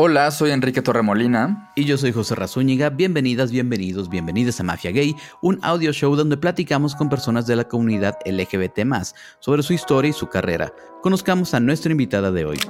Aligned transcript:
Hola, 0.00 0.30
soy 0.30 0.52
Enrique 0.52 0.80
Torremolina. 0.80 1.72
Y 1.74 1.84
yo 1.84 1.98
soy 1.98 2.12
José 2.12 2.36
Razúñiga. 2.36 2.88
Bienvenidas, 2.88 3.50
bienvenidos, 3.50 4.08
bienvenidas 4.08 4.60
a 4.60 4.62
Mafia 4.62 4.92
Gay, 4.92 5.16
un 5.42 5.58
audio 5.60 5.92
show 5.92 6.14
donde 6.14 6.36
platicamos 6.36 6.94
con 6.94 7.08
personas 7.08 7.48
de 7.48 7.56
la 7.56 7.64
comunidad 7.64 8.16
LGBT 8.24 8.78
sobre 9.40 9.64
su 9.64 9.72
historia 9.72 10.10
y 10.10 10.12
su 10.12 10.28
carrera. 10.28 10.72
Conozcamos 11.02 11.52
a 11.52 11.58
nuestra 11.58 11.90
invitada 11.90 12.30
de 12.30 12.44
hoy. 12.44 12.60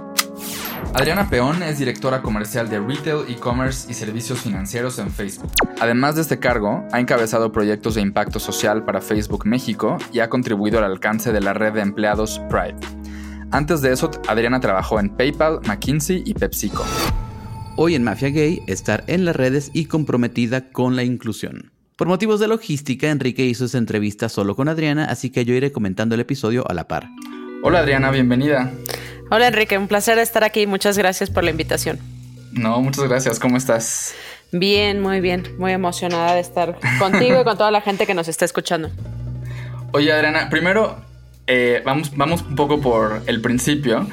Adriana 0.95 1.29
Peón 1.29 1.63
es 1.63 1.79
directora 1.79 2.23
comercial 2.23 2.71
de 2.71 2.81
Retail, 2.81 3.27
E-Commerce 3.29 3.91
y 3.91 3.95
Servicios 3.95 4.41
Financieros 4.41 4.99
en 4.99 5.11
Facebook. 5.11 5.53
Además 5.81 6.15
de 6.15 6.23
este 6.23 6.39
cargo, 6.39 6.83
ha 6.93 6.99
encabezado 6.99 7.53
proyectos 7.53 7.97
de 7.97 8.01
impacto 8.01 8.41
social 8.41 8.87
para 8.87 9.03
Facebook 9.03 9.45
México 9.45 9.99
y 10.13 10.21
ha 10.21 10.31
contribuido 10.31 10.79
al 10.79 10.85
alcance 10.85 11.31
de 11.31 11.43
la 11.43 11.53
red 11.53 11.75
de 11.75 11.83
empleados 11.83 12.41
Pride. 12.49 12.98
Antes 13.51 13.81
de 13.81 13.93
eso, 13.93 14.11
Adriana 14.29 14.61
trabajó 14.61 15.01
en 15.01 15.09
PayPal, 15.09 15.61
McKinsey 15.67 16.23
y 16.27 16.35
PepsiCo. 16.35 16.85
Hoy 17.77 17.95
en 17.95 18.05
Mafia 18.05 18.29
Gay, 18.29 18.63
estar 18.67 19.05
en 19.07 19.25
las 19.25 19.35
redes 19.35 19.71
y 19.73 19.87
comprometida 19.87 20.69
con 20.71 20.97
la 20.97 21.03
inclusión. 21.03 21.73
Por 21.97 22.09
motivos 22.09 22.41
de 22.41 22.49
logística, 22.49 23.09
Enrique 23.09 23.47
hizo 23.47 23.65
esa 23.65 23.79
entrevista 23.79 24.29
solo 24.29 24.55
con 24.55 24.69
Adriana, 24.69 25.07
así 25.07 25.31
que 25.31 25.47
yo 25.47 25.55
iré 25.55 25.73
comentando 25.73 26.15
el 26.15 26.21
episodio 26.21 26.69
a 26.71 26.75
la 26.75 26.89
par. 26.89 27.09
Hola 27.63 27.79
Adriana, 27.79 28.11
bienvenida. 28.11 28.71
Hola 29.31 29.49
Enrique, 29.49 29.79
un 29.79 29.89
placer 29.89 30.19
estar 30.19 30.45
aquí. 30.45 30.67
Muchas 30.67 30.99
gracias 30.99 31.31
por 31.31 31.43
la 31.43 31.51
invitación. 31.51 31.99
No, 32.53 32.83
muchas 32.83 33.09
gracias. 33.09 33.39
¿Cómo 33.39 33.57
estás? 33.57 34.15
Bien, 34.53 35.01
muy 35.01 35.21
bien. 35.21 35.45
Muy 35.59 35.73
emocionada 35.73 36.35
de 36.35 36.41
estar 36.41 36.79
contigo 36.99 37.41
y 37.41 37.45
con 37.45 37.57
toda 37.57 37.71
la 37.71 37.81
gente 37.81 38.07
que 38.07 38.13
nos 38.13 38.29
está 38.29 38.45
escuchando. 38.45 38.91
Oye 39.93 40.13
Adriana, 40.13 40.51
primero 40.51 41.08
eh, 41.49 41.83
vamos, 41.85 42.15
vamos 42.15 42.43
un 42.43 42.55
poco 42.55 42.81
por 42.81 43.23
el 43.27 43.41
principio. 43.41 44.07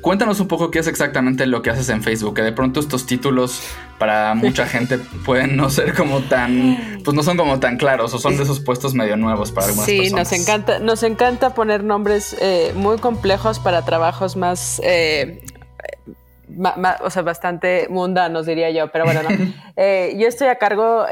Cuéntanos 0.00 0.38
un 0.40 0.48
poco 0.48 0.70
qué 0.70 0.80
es 0.80 0.86
exactamente 0.86 1.46
lo 1.46 1.62
que 1.62 1.70
haces 1.70 1.88
en 1.88 2.02
Facebook, 2.02 2.34
que 2.34 2.42
de 2.42 2.52
pronto 2.52 2.80
estos 2.80 3.06
títulos 3.06 3.62
para 3.98 4.34
mucha 4.34 4.66
gente 4.66 4.98
pueden 5.24 5.56
no 5.56 5.70
ser 5.70 5.94
como 5.94 6.20
tan, 6.22 7.00
pues 7.04 7.14
no 7.14 7.22
son 7.22 7.38
como 7.38 7.58
tan 7.60 7.78
claros 7.78 8.12
o 8.12 8.18
son 8.18 8.36
de 8.36 8.42
esos 8.42 8.60
puestos 8.60 8.92
medio 8.92 9.16
nuevos 9.16 9.52
para 9.52 9.68
algunas 9.68 9.86
sí, 9.86 10.00
personas. 10.00 10.28
Sí, 10.28 10.36
nos 10.36 10.42
encanta, 10.42 10.78
nos 10.80 11.02
encanta 11.04 11.54
poner 11.54 11.84
nombres 11.84 12.36
eh, 12.40 12.72
muy 12.74 12.98
complejos 12.98 13.60
para 13.60 13.82
trabajos 13.84 14.36
más, 14.36 14.82
eh, 14.84 15.42
o 17.02 17.08
sea, 17.08 17.22
bastante 17.22 17.86
mundanos 17.88 18.46
diría 18.46 18.70
yo, 18.70 18.90
pero 18.90 19.04
bueno, 19.04 19.22
no. 19.22 19.30
Eh, 19.76 20.14
yo 20.16 20.28
estoy 20.28 20.46
a 20.46 20.54
cargo 20.54 21.04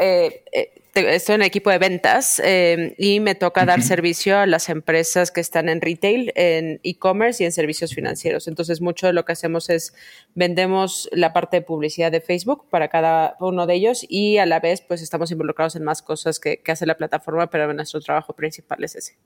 estoy 0.94 1.34
en 1.36 1.42
el 1.42 1.46
equipo 1.46 1.70
de 1.70 1.78
ventas 1.78 2.40
eh, 2.44 2.94
y 2.98 3.20
me 3.20 3.34
toca 3.34 3.64
dar 3.64 3.82
servicio 3.82 4.38
a 4.38 4.46
las 4.46 4.68
empresas 4.68 5.30
que 5.30 5.40
están 5.40 5.68
en 5.68 5.80
retail, 5.80 6.32
en 6.34 6.80
e-commerce 6.82 7.42
y 7.42 7.46
en 7.46 7.52
servicios 7.52 7.94
financieros. 7.94 8.48
Entonces, 8.48 8.80
mucho 8.80 9.06
de 9.06 9.12
lo 9.12 9.24
que 9.24 9.32
hacemos 9.32 9.70
es 9.70 9.94
vendemos 10.34 11.08
la 11.12 11.32
parte 11.32 11.58
de 11.58 11.62
publicidad 11.62 12.12
de 12.12 12.20
Facebook 12.20 12.68
para 12.70 12.88
cada 12.88 13.36
uno 13.40 13.66
de 13.66 13.74
ellos 13.74 14.04
y 14.08 14.38
a 14.38 14.46
la 14.46 14.60
vez, 14.60 14.82
pues 14.82 15.02
estamos 15.02 15.30
involucrados 15.30 15.76
en 15.76 15.84
más 15.84 16.02
cosas 16.02 16.38
que, 16.38 16.58
que 16.58 16.72
hace 16.72 16.86
la 16.86 16.96
plataforma, 16.96 17.48
pero 17.48 17.72
nuestro 17.72 18.00
trabajo 18.00 18.34
principal 18.34 18.84
es 18.84 18.96
ese. 18.96 19.16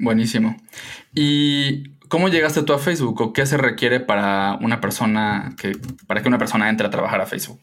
Buenísimo. 0.00 0.56
¿Y 1.14 1.90
cómo 2.08 2.28
llegaste 2.28 2.62
tú 2.62 2.72
a 2.72 2.78
Facebook 2.78 3.20
o 3.20 3.32
qué 3.32 3.46
se 3.46 3.56
requiere 3.56 4.00
para 4.00 4.58
una 4.60 4.80
persona 4.80 5.54
que, 5.56 5.72
para 6.06 6.22
que 6.22 6.28
una 6.28 6.38
persona 6.38 6.68
entre 6.68 6.86
a 6.86 6.90
trabajar 6.90 7.20
a 7.20 7.26
Facebook? 7.26 7.60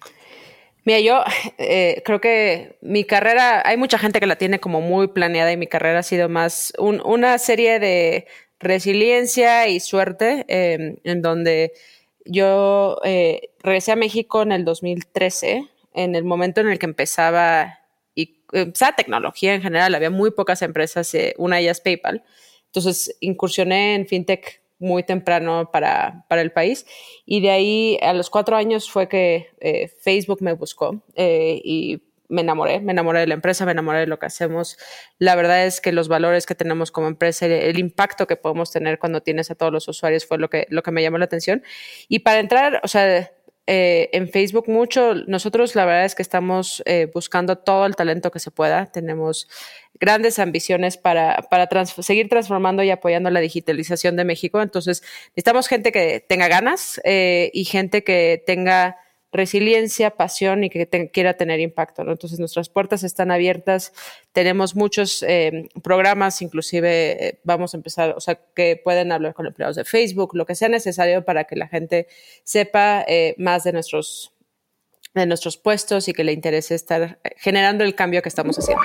Mira, 0.83 0.99
yo 0.99 1.23
eh, 1.59 2.01
creo 2.05 2.19
que 2.19 2.77
mi 2.81 3.03
carrera, 3.03 3.61
hay 3.65 3.77
mucha 3.77 3.99
gente 3.99 4.19
que 4.19 4.25
la 4.25 4.37
tiene 4.37 4.59
como 4.59 4.81
muy 4.81 5.07
planeada 5.07 5.51
y 5.51 5.57
mi 5.57 5.67
carrera 5.67 5.99
ha 5.99 6.03
sido 6.03 6.27
más 6.27 6.73
una 6.79 7.37
serie 7.37 7.79
de 7.79 8.27
resiliencia 8.59 9.67
y 9.67 9.79
suerte 9.79 10.45
em, 10.47 10.97
en 11.03 11.21
donde 11.21 11.73
yo 12.25 12.99
eh, 13.03 13.49
regresé 13.59 13.91
a 13.91 13.95
México 13.95 14.41
en 14.41 14.51
el 14.51 14.65
2013, 14.65 15.67
en 15.93 16.15
el 16.15 16.23
momento 16.23 16.61
en 16.61 16.69
el 16.69 16.79
que 16.79 16.85
empezaba, 16.87 17.79
y 18.15 18.39
empezaba 18.51 18.95
tecnología 18.95 19.53
en 19.53 19.61
general, 19.61 19.93
había 19.95 20.09
muy 20.09 20.31
pocas 20.31 20.61
empresas, 20.63 21.13
eh, 21.13 21.35
una 21.37 21.57
de 21.57 21.63
ellas 21.63 21.81
PayPal. 21.81 22.23
Entonces 22.67 23.17
incursioné 23.19 23.95
en 23.95 24.07
fintech 24.07 24.60
muy 24.81 25.03
temprano 25.03 25.69
para, 25.71 26.25
para, 26.27 26.41
el 26.41 26.51
país. 26.51 26.85
Y 27.25 27.41
de 27.41 27.51
ahí 27.51 27.99
a 28.01 28.13
los 28.13 28.29
cuatro 28.29 28.57
años 28.57 28.89
fue 28.89 29.07
que 29.07 29.49
eh, 29.59 29.87
Facebook 30.01 30.41
me 30.41 30.53
buscó 30.53 31.03
eh, 31.15 31.61
y 31.63 32.01
me 32.27 32.41
enamoré, 32.41 32.79
me 32.79 32.93
enamoré 32.93 33.19
de 33.19 33.27
la 33.27 33.33
empresa, 33.33 33.65
me 33.65 33.73
enamoré 33.73 33.99
de 33.99 34.07
lo 34.07 34.17
que 34.17 34.25
hacemos. 34.25 34.77
La 35.19 35.35
verdad 35.35 35.65
es 35.65 35.81
que 35.81 35.91
los 35.91 36.07
valores 36.07 36.45
que 36.45 36.55
tenemos 36.55 36.89
como 36.89 37.07
empresa, 37.07 37.45
el, 37.45 37.51
el, 37.51 37.77
impacto 37.77 38.25
que 38.25 38.37
podemos 38.37 38.71
tener 38.71 38.99
cuando 38.99 39.21
tienes 39.21 39.51
a 39.51 39.55
todos 39.55 39.71
los 39.71 39.87
usuarios 39.87 40.25
fue 40.25 40.37
lo 40.37 40.49
que, 40.49 40.65
lo 40.69 40.81
que 40.81 40.91
me 40.91 41.01
llamó 41.01 41.17
la 41.17 41.25
atención. 41.25 41.61
Y 42.07 42.19
para 42.19 42.39
entrar, 42.39 42.79
o 42.83 42.87
sea, 42.87 43.31
eh, 43.73 44.09
en 44.11 44.27
Facebook 44.27 44.67
mucho. 44.67 45.15
Nosotros 45.27 45.75
la 45.75 45.85
verdad 45.85 46.03
es 46.03 46.13
que 46.13 46.21
estamos 46.21 46.83
eh, 46.85 47.09
buscando 47.13 47.57
todo 47.57 47.85
el 47.85 47.95
talento 47.95 48.29
que 48.29 48.39
se 48.39 48.51
pueda. 48.51 48.91
Tenemos 48.91 49.47
grandes 49.97 50.39
ambiciones 50.39 50.97
para, 50.97 51.37
para 51.49 51.85
seguir 51.85 52.27
transformando 52.27 52.83
y 52.83 52.89
apoyando 52.89 53.29
la 53.29 53.39
digitalización 53.39 54.17
de 54.17 54.25
México. 54.25 54.61
Entonces, 54.61 55.03
necesitamos 55.29 55.69
gente 55.69 55.93
que 55.93 56.19
tenga 56.19 56.49
ganas 56.49 56.99
eh, 57.05 57.49
y 57.53 57.63
gente 57.63 58.03
que 58.03 58.43
tenga 58.45 58.97
resiliencia, 59.31 60.11
pasión 60.11 60.63
y 60.63 60.69
que 60.69 61.09
quiera 61.11 61.35
tener 61.35 61.59
impacto. 61.59 62.01
Entonces 62.01 62.39
nuestras 62.39 62.69
puertas 62.69 63.03
están 63.03 63.31
abiertas, 63.31 63.93
tenemos 64.33 64.75
muchos 64.75 65.23
eh, 65.23 65.69
programas, 65.83 66.41
inclusive 66.41 67.27
eh, 67.27 67.39
vamos 67.43 67.73
a 67.73 67.77
empezar, 67.77 68.13
o 68.15 68.19
sea, 68.19 68.39
que 68.55 68.79
pueden 68.83 69.11
hablar 69.11 69.33
con 69.33 69.47
empleados 69.47 69.75
de 69.75 69.85
Facebook, 69.85 70.31
lo 70.35 70.45
que 70.45 70.55
sea 70.55 70.69
necesario 70.69 71.23
para 71.23 71.45
que 71.45 71.55
la 71.55 71.67
gente 71.67 72.07
sepa 72.43 73.03
eh, 73.07 73.35
más 73.37 73.63
de 73.63 73.73
nuestros, 73.73 74.33
de 75.13 75.25
nuestros 75.25 75.57
puestos 75.57 76.07
y 76.07 76.13
que 76.13 76.23
le 76.23 76.33
interese 76.33 76.75
estar 76.75 77.19
generando 77.37 77.83
el 77.83 77.95
cambio 77.95 78.21
que 78.21 78.29
estamos 78.29 78.57
haciendo. 78.59 78.83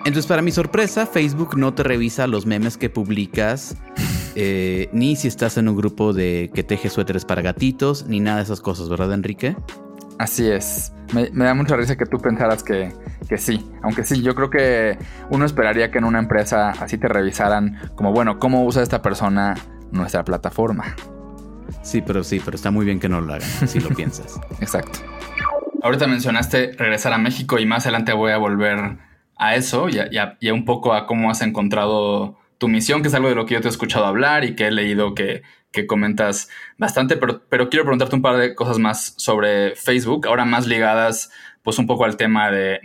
Entonces, 0.00 0.26
para 0.26 0.40
mi 0.40 0.50
sorpresa, 0.50 1.06
Facebook 1.06 1.58
no 1.58 1.74
te 1.74 1.82
revisa 1.82 2.26
los 2.26 2.46
memes 2.46 2.78
que 2.78 2.88
publicas 2.88 3.76
eh, 4.34 4.88
ni 4.92 5.16
si 5.16 5.28
estás 5.28 5.56
en 5.56 5.68
un 5.68 5.76
grupo 5.76 6.12
de 6.12 6.50
que 6.54 6.62
teje 6.62 6.88
suéteres 6.90 7.24
para 7.24 7.42
gatitos, 7.42 8.06
ni 8.06 8.20
nada 8.20 8.38
de 8.38 8.44
esas 8.44 8.60
cosas, 8.60 8.88
¿verdad, 8.88 9.12
Enrique? 9.12 9.56
Así 10.18 10.48
es. 10.48 10.92
Me, 11.14 11.30
da 11.30 11.54
mucha 11.54 11.76
risa 11.76 11.96
que 11.96 12.06
tú 12.06 12.18
pensaras 12.18 12.62
que, 12.62 12.92
que, 13.28 13.38
sí. 13.38 13.66
Aunque 13.82 14.04
sí, 14.04 14.22
yo 14.22 14.34
creo 14.34 14.50
que 14.50 14.98
uno 15.30 15.46
esperaría 15.46 15.90
que 15.90 15.98
en 15.98 16.04
una 16.04 16.18
empresa 16.18 16.70
así 16.70 16.98
te 16.98 17.08
revisaran 17.08 17.80
como, 17.94 18.12
bueno, 18.12 18.38
¿cómo 18.38 18.64
usa 18.64 18.82
esta 18.82 19.00
persona 19.00 19.54
nuestra 19.90 20.24
plataforma? 20.24 20.94
Sí, 21.82 22.02
pero 22.02 22.22
sí, 22.22 22.40
pero 22.44 22.54
está 22.54 22.70
muy 22.70 22.84
bien 22.84 23.00
que 23.00 23.08
no 23.08 23.20
lo 23.20 23.32
hagan, 23.32 23.48
si 23.66 23.80
lo 23.80 23.88
piensas. 23.96 24.38
Exacto. 24.60 24.98
Ahorita 25.82 26.06
mencionaste 26.06 26.72
regresar 26.72 27.14
a 27.14 27.18
México 27.18 27.58
y 27.58 27.64
más 27.64 27.86
adelante 27.86 28.12
voy 28.12 28.32
a 28.32 28.36
volver 28.36 28.98
a 29.36 29.54
eso 29.54 29.88
y 29.88 29.98
y 30.12 30.48
a 30.48 30.54
un 30.54 30.66
poco 30.66 30.92
a 30.92 31.06
cómo 31.06 31.30
has 31.30 31.40
encontrado 31.40 32.39
tu 32.60 32.68
misión, 32.68 33.00
que 33.00 33.08
es 33.08 33.14
algo 33.14 33.30
de 33.30 33.34
lo 33.34 33.46
que 33.46 33.54
yo 33.54 33.62
te 33.62 33.68
he 33.68 33.70
escuchado 33.70 34.04
hablar 34.04 34.44
y 34.44 34.54
que 34.54 34.66
he 34.66 34.70
leído 34.70 35.14
que, 35.14 35.42
comentas 35.88 36.50
bastante, 36.76 37.16
pero, 37.16 37.42
pero, 37.48 37.70
quiero 37.70 37.84
preguntarte 37.84 38.14
un 38.14 38.20
par 38.20 38.36
de 38.36 38.54
cosas 38.54 38.78
más 38.78 39.14
sobre 39.16 39.74
Facebook, 39.76 40.26
ahora 40.26 40.44
más 40.44 40.66
ligadas 40.66 41.30
pues 41.62 41.78
un 41.78 41.86
poco 41.86 42.04
al 42.04 42.16
tema 42.18 42.50
de, 42.50 42.80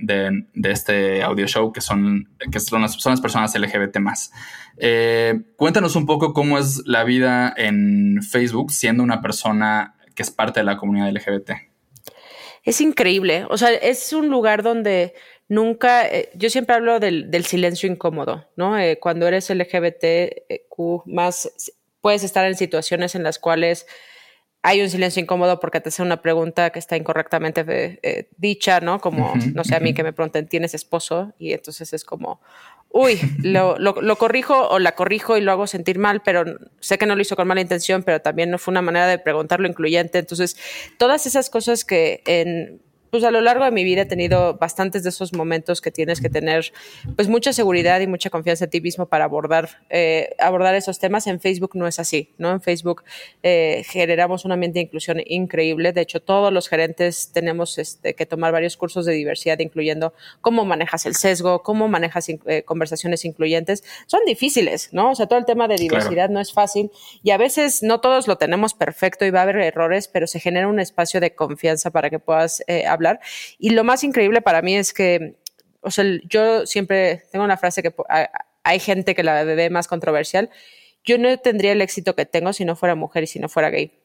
este 0.64 1.24
audio 1.24 1.46
show, 1.47 1.74
que 1.74 1.81
son, 1.81 2.30
que 2.52 2.62
son, 2.62 2.84
las, 2.84 2.94
son 2.94 3.12
las 3.12 3.19
personas 3.19 3.53
LGBT 3.53 3.97
más. 3.97 4.31
Eh, 4.78 5.41
cuéntanos 5.58 5.97
un 5.97 6.06
poco 6.06 6.34
cómo 6.34 6.58
es 6.58 6.84
la 6.85 7.03
vida 7.03 7.53
en 7.58 8.22
Facebook 8.22 8.72
siendo 8.72 9.03
una 9.03 9.22
persona 9.22 9.96
que 10.16 10.24
es 10.24 10.31
parte 10.31 10.62
de 10.62 10.66
la 10.66 10.78
comunidad 10.78 11.12
LGBT. 11.12 11.52
Es 12.64 12.80
increíble, 12.80 13.46
o 13.50 13.58
sea, 13.58 13.72
es 13.72 14.14
un 14.14 14.30
lugar 14.30 14.64
donde 14.64 15.14
nunca, 15.48 16.08
eh, 16.08 16.30
yo 16.36 16.50
siempre 16.50 16.76
hablo 16.76 17.00
del, 17.00 17.32
del 17.32 17.46
silencio 17.46 17.90
incómodo, 17.90 18.48
¿no? 18.56 18.78
Eh, 18.78 19.00
cuando 19.00 19.28
eres 19.28 19.50
LGBTQ 19.50 21.06
más, 21.06 21.72
puedes 22.02 22.24
estar 22.24 22.46
en 22.46 22.56
situaciones 22.56 23.16
en 23.16 23.24
las 23.24 23.40
cuales 23.40 23.86
hay 24.66 24.82
un 24.82 24.90
silencio 24.90 25.22
incómodo 25.22 25.60
porque 25.60 25.80
te 25.80 25.90
hacen 25.90 26.08
una 26.08 26.24
pregunta 26.24 26.72
que 26.72 26.80
está 26.80 26.97
incorrectamente 26.97 28.00
eh, 28.02 28.30
dicha, 28.36 28.80
¿no? 28.80 29.00
Como, 29.00 29.32
no 29.53 29.64
sé, 29.64 29.76
a 29.76 29.80
mí 29.80 29.94
que 29.94 30.03
me 30.03 30.12
pregunten, 30.12 30.47
¿tienes 30.47 30.74
esposo? 30.74 31.34
Y 31.38 31.53
entonces 31.53 31.94
es 31.94 32.03
como, 32.03 32.41
uy, 32.90 33.20
lo, 33.44 33.78
lo, 33.78 34.02
lo, 34.02 34.16
corrijo 34.16 34.68
o 34.70 34.80
la 34.80 34.96
corrijo 34.96 35.38
y 35.38 35.41
lo 35.41 35.52
hago 35.52 35.68
sentir 35.68 36.00
mal, 36.00 36.24
pero 36.24 36.46
sé 36.80 36.98
que 36.98 37.06
no 37.06 37.16
lo 37.16 37.22
hizo 37.22 37.36
con 37.36 37.48
mala 37.48 37.62
intención, 37.62 38.02
pero 38.02 38.22
también 38.22 38.50
no 38.50 38.58
fue 38.58 38.72
una 38.72 38.82
manera 38.82 39.06
de 39.06 39.20
preguntarlo 39.20 39.68
incluyente. 39.68 40.18
Entonces, 40.18 40.58
todas 40.98 41.28
esas 41.28 41.52
cosas 41.52 41.86
que 41.86 42.24
en 42.26 42.82
pues 43.09 43.23
a 43.23 43.31
lo 43.31 43.41
largo 43.41 43.66
de 43.66 43.72
mi 43.72 43.84
vida 43.84 44.02
he 44.02 44.05
tenido 44.05 44.55
bastantes 44.55 45.03
de 45.03 45.09
esos 45.09 45.34
momentos 45.34 45.81
que 45.81 45.91
tienes 45.91 46.22
que 46.22 46.29
tener 46.29 46.73
pues 47.16 47.28
mucha 47.28 47.53
seguridad 47.53 47.99
y 48.02 48.07
mucha 48.07 48.29
confianza 48.29 48.66
en 48.66 48.72
ti 48.72 48.81
mismo 48.81 49.05
para 49.05 49.25
abordar, 49.25 49.69
eh, 49.90 50.35
abordar 50.40 50.75
esos 50.75 50.99
temas. 50.99 51.28
En 51.28 51.40
Facebook 51.40 51.72
no 51.75 51.87
es 51.87 51.99
así, 51.99 52.34
¿no? 52.37 52.52
En 52.52 52.61
Facebook 52.61 53.03
eh, 53.43 53.84
generamos 53.87 54.43
un 54.46 54.52
ambiente 54.52 54.79
de 54.79 54.84
inclusión 54.84 55.22
increíble. 55.25 55.93
De 55.93 56.02
hecho, 56.02 56.22
todos 56.22 56.52
los 56.52 56.67
gerentes 56.67 57.31
tenemos 57.31 57.78
este, 57.78 58.16
que 58.16 58.25
tomar 58.25 58.52
varios 58.52 58.75
cursos 58.75 59.05
de 59.05 59.13
diversidad, 59.13 59.59
incluyendo 59.59 60.13
cómo 60.41 60.66
manejas 60.66 61.05
el 61.05 61.16
sesgo, 61.16 61.63
cómo 61.63 61.87
manejas 61.87 62.28
eh, 62.29 62.63
conversaciones 62.63 63.23
incluyentes. 63.23 63.84
Son 64.07 64.22
difíciles, 64.25 64.90
¿no? 64.91 65.11
O 65.11 65.16
sea, 65.16 65.28
todo 65.28 65.40
el 65.40 65.46
tema 65.46 65.67
de 65.67 65.75
diversidad 65.75 66.29
no 66.29 66.40
es 66.40 66.52
fácil 66.52 66.91
y 67.23 67.31
a 67.31 67.37
veces 67.37 67.84
no 67.84 68.02
todos 68.02 68.28
lo 68.28 68.37
tenemos 68.37 68.73
perfecto 68.73 69.25
y 69.25 69.29
va 69.31 69.40
a 69.40 69.43
haber 69.43 69.57
errores, 69.57 70.07
pero 70.07 70.28
se 70.28 70.40
genera 70.40 70.67
un 70.67 70.79
espacio 70.79 71.22
de 71.22 71.34
confianza 71.34 71.91
para 71.91 72.09
que 72.09 72.19
puedas 72.19 72.63
hablar 72.87 73.04
y 73.57 73.72
lo 73.72 73.84
más 73.84 74.03
increíble 74.03 74.41
para 74.41 74.61
mí 74.61 74.75
es 74.75 74.93
que, 74.93 75.35
o 75.81 75.91
sea, 75.91 76.05
yo 76.28 76.66
siempre 76.66 77.23
tengo 77.31 77.46
una 77.46 77.57
frase 77.57 77.84
que 77.84 77.93
hay 78.63 78.79
gente 78.79 79.16
que 79.16 79.23
la 79.23 79.43
ve 79.43 79.69
más 79.69 79.87
controversial. 79.87 80.49
Yo 81.03 81.17
no 81.19 81.37
tendría 81.37 81.72
el 81.72 81.81
éxito 81.81 82.16
que 82.16 82.25
tengo 82.25 82.52
si 82.52 82.66
no 82.66 82.75
fuera 82.75 82.96
mujer 82.96 83.23
y 83.23 83.28
si 83.28 83.40
no 83.40 83.47
fuera 83.47 83.69
gay. 83.69 84.02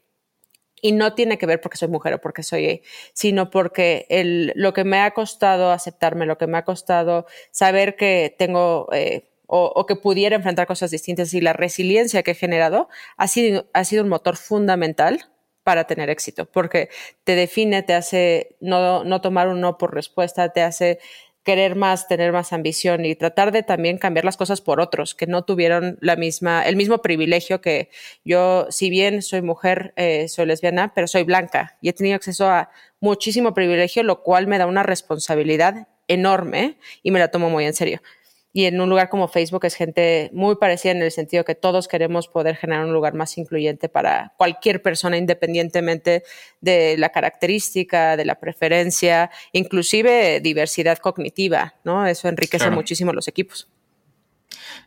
Y 0.82 0.92
no 0.92 1.14
tiene 1.14 1.38
que 1.38 1.46
ver 1.46 1.60
porque 1.60 1.78
soy 1.78 1.88
mujer 1.88 2.14
o 2.14 2.20
porque 2.20 2.42
soy 2.42 2.62
gay, 2.62 2.82
sino 3.14 3.50
porque 3.50 4.06
el, 4.10 4.52
lo 4.54 4.72
que 4.72 4.84
me 4.84 5.00
ha 5.00 5.10
costado 5.12 5.70
aceptarme, 5.72 6.26
lo 6.26 6.38
que 6.38 6.46
me 6.46 6.58
ha 6.58 6.64
costado 6.64 7.26
saber 7.50 7.96
que 7.96 8.34
tengo 8.38 8.88
eh, 8.92 9.30
o, 9.46 9.72
o, 9.74 9.86
que 9.86 9.96
pudiera 9.96 10.36
enfrentar 10.36 10.66
cosas 10.66 10.90
distintas 10.90 11.34
y 11.34 11.40
la 11.40 11.52
resiliencia 11.52 12.22
que 12.22 12.32
he 12.32 12.34
generado 12.34 12.88
ha 13.16 13.28
sido, 13.28 13.66
ha 13.72 13.84
sido 13.84 14.04
un 14.04 14.08
motor 14.08 14.36
fundamental 14.36 15.30
para 15.70 15.84
tener 15.84 16.10
éxito, 16.10 16.46
porque 16.46 16.88
te 17.22 17.36
define, 17.36 17.84
te 17.84 17.94
hace 17.94 18.56
no, 18.58 19.04
no 19.04 19.20
tomar 19.20 19.46
un 19.46 19.60
no 19.60 19.78
por 19.78 19.94
respuesta, 19.94 20.48
te 20.48 20.62
hace 20.62 20.98
querer 21.44 21.76
más, 21.76 22.08
tener 22.08 22.32
más 22.32 22.52
ambición 22.52 23.04
y 23.04 23.14
tratar 23.14 23.52
de 23.52 23.62
también 23.62 23.96
cambiar 23.96 24.24
las 24.24 24.36
cosas 24.36 24.60
por 24.60 24.80
otros 24.80 25.14
que 25.14 25.28
no 25.28 25.44
tuvieron 25.44 25.96
la 26.00 26.16
misma, 26.16 26.66
el 26.66 26.74
mismo 26.74 27.02
privilegio 27.02 27.60
que 27.60 27.88
yo, 28.24 28.66
si 28.70 28.90
bien 28.90 29.22
soy 29.22 29.42
mujer, 29.42 29.92
eh, 29.94 30.26
soy 30.26 30.46
lesbiana, 30.46 30.92
pero 30.92 31.06
soy 31.06 31.22
blanca 31.22 31.78
y 31.80 31.88
he 31.88 31.92
tenido 31.92 32.16
acceso 32.16 32.48
a 32.48 32.70
muchísimo 32.98 33.54
privilegio, 33.54 34.02
lo 34.02 34.24
cual 34.24 34.48
me 34.48 34.58
da 34.58 34.66
una 34.66 34.82
responsabilidad 34.82 35.86
enorme 36.08 36.78
y 37.04 37.12
me 37.12 37.20
la 37.20 37.28
tomo 37.28 37.48
muy 37.48 37.64
en 37.64 37.74
serio 37.74 38.02
y 38.52 38.64
en 38.64 38.80
un 38.80 38.88
lugar 38.88 39.08
como 39.08 39.28
Facebook 39.28 39.64
es 39.64 39.74
gente 39.74 40.30
muy 40.32 40.56
parecida 40.56 40.92
en 40.92 41.02
el 41.02 41.12
sentido 41.12 41.44
que 41.44 41.54
todos 41.54 41.86
queremos 41.86 42.26
poder 42.26 42.56
generar 42.56 42.84
un 42.84 42.92
lugar 42.92 43.14
más 43.14 43.38
incluyente 43.38 43.88
para 43.88 44.32
cualquier 44.36 44.82
persona 44.82 45.16
independientemente 45.16 46.24
de 46.60 46.96
la 46.98 47.10
característica, 47.10 48.16
de 48.16 48.24
la 48.24 48.40
preferencia, 48.40 49.30
inclusive 49.52 50.40
diversidad 50.40 50.98
cognitiva, 50.98 51.74
¿no? 51.84 52.06
Eso 52.06 52.28
enriquece 52.28 52.70
muchísimo 52.70 53.12
los 53.12 53.28
equipos. 53.28 53.68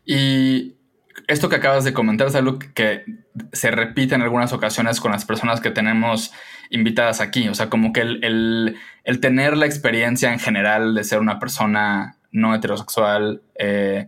Y 0.06 0.75
esto 1.27 1.48
que 1.48 1.56
acabas 1.56 1.86
de 1.86 1.94
comentar 1.94 2.27
es 2.27 2.36
algo 2.36 2.60
que 2.60 3.06
se 3.54 3.71
repite 3.71 4.15
en 4.15 4.24
algunas 4.24 4.51
ocasiones 4.51 5.00
con 5.00 5.13
las 5.13 5.24
personas 5.24 5.62
que 5.62 5.71
tenemos 5.71 6.33
invitadas 6.69 7.21
aquí. 7.21 7.48
O 7.48 7.56
sea, 7.56 7.69
como 7.69 7.94
que 7.94 8.01
el, 8.01 8.77
el 9.06 9.19
tener 9.21 9.56
la 9.56 9.68
experiencia 9.68 10.33
en 10.33 10.39
general 10.39 10.95
de 10.95 11.04
ser 11.06 11.19
una 11.19 11.39
persona 11.39 12.18
no 12.34 12.54
heterosexual, 12.54 13.42
eh, 13.56 14.08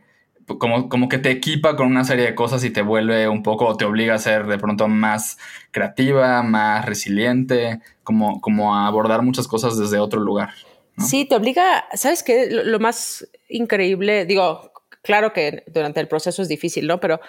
como, 0.59 0.89
como 0.89 1.09
que 1.09 1.17
te 1.17 1.31
equipa 1.31 1.75
con 1.75 1.87
una 1.87 2.03
serie 2.03 2.25
de 2.25 2.35
cosas 2.35 2.63
y 2.63 2.69
te 2.69 2.81
vuelve 2.81 3.27
un 3.27 3.41
poco, 3.41 3.65
o 3.65 3.77
te 3.77 3.85
obliga 3.85 4.15
a 4.15 4.19
ser 4.19 4.45
de 4.45 4.57
pronto 4.57 4.87
más 4.87 5.37
creativa, 5.71 6.43
más 6.43 6.85
resiliente, 6.85 7.79
como, 8.03 8.41
como 8.41 8.75
a 8.75 8.87
abordar 8.87 9.21
muchas 9.21 9.47
cosas 9.47 9.77
desde 9.77 9.97
otro 9.97 10.19
lugar. 10.19 10.49
Sí, 10.97 11.25
te 11.25 11.35
obliga, 11.35 11.85
¿sabes 11.93 12.23
qué? 12.23 12.47
Lo, 12.49 12.79
más 12.79 13.27
increíble, 13.49 14.25
digo, 14.25 14.71
claro 15.01 15.33
que 15.33 15.63
durante 15.67 15.99
el 15.99 16.07
proceso 16.07 16.41
es 16.41 16.47
difícil, 16.47 16.87
¿no? 16.87 16.99
Pero 16.99 17.19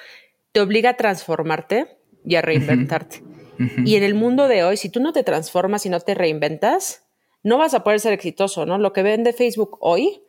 te 0.53 0.61
obliga 0.61 0.91
a 0.91 0.97
transformarte 0.97 1.97
y 2.25 2.37
a 2.37 2.43
reinventarte. 2.43 3.23
Y 3.85 3.97
en 3.97 4.03
el 4.03 4.15
mundo 4.15 4.49
de 4.49 4.65
hoy, 4.65 4.77
si 4.77 4.91
tú 4.91 5.01
no 5.01 5.15
te 5.15 5.25
transformas 5.25 5.87
y 5.87 5.89
no 5.89 5.99
te 5.99 6.15
reinventas, 6.15 7.07
no 7.43 7.57
vas 7.57 7.73
a 7.73 7.83
poder 7.83 8.01
ser 8.01 8.13
exitoso, 8.13 8.67
¿no? 8.67 8.77
Lo 8.77 8.93
que 8.93 9.03
ven 9.03 9.25
de 9.25 9.33
Facebook 9.33 9.79
hoy 9.81 10.21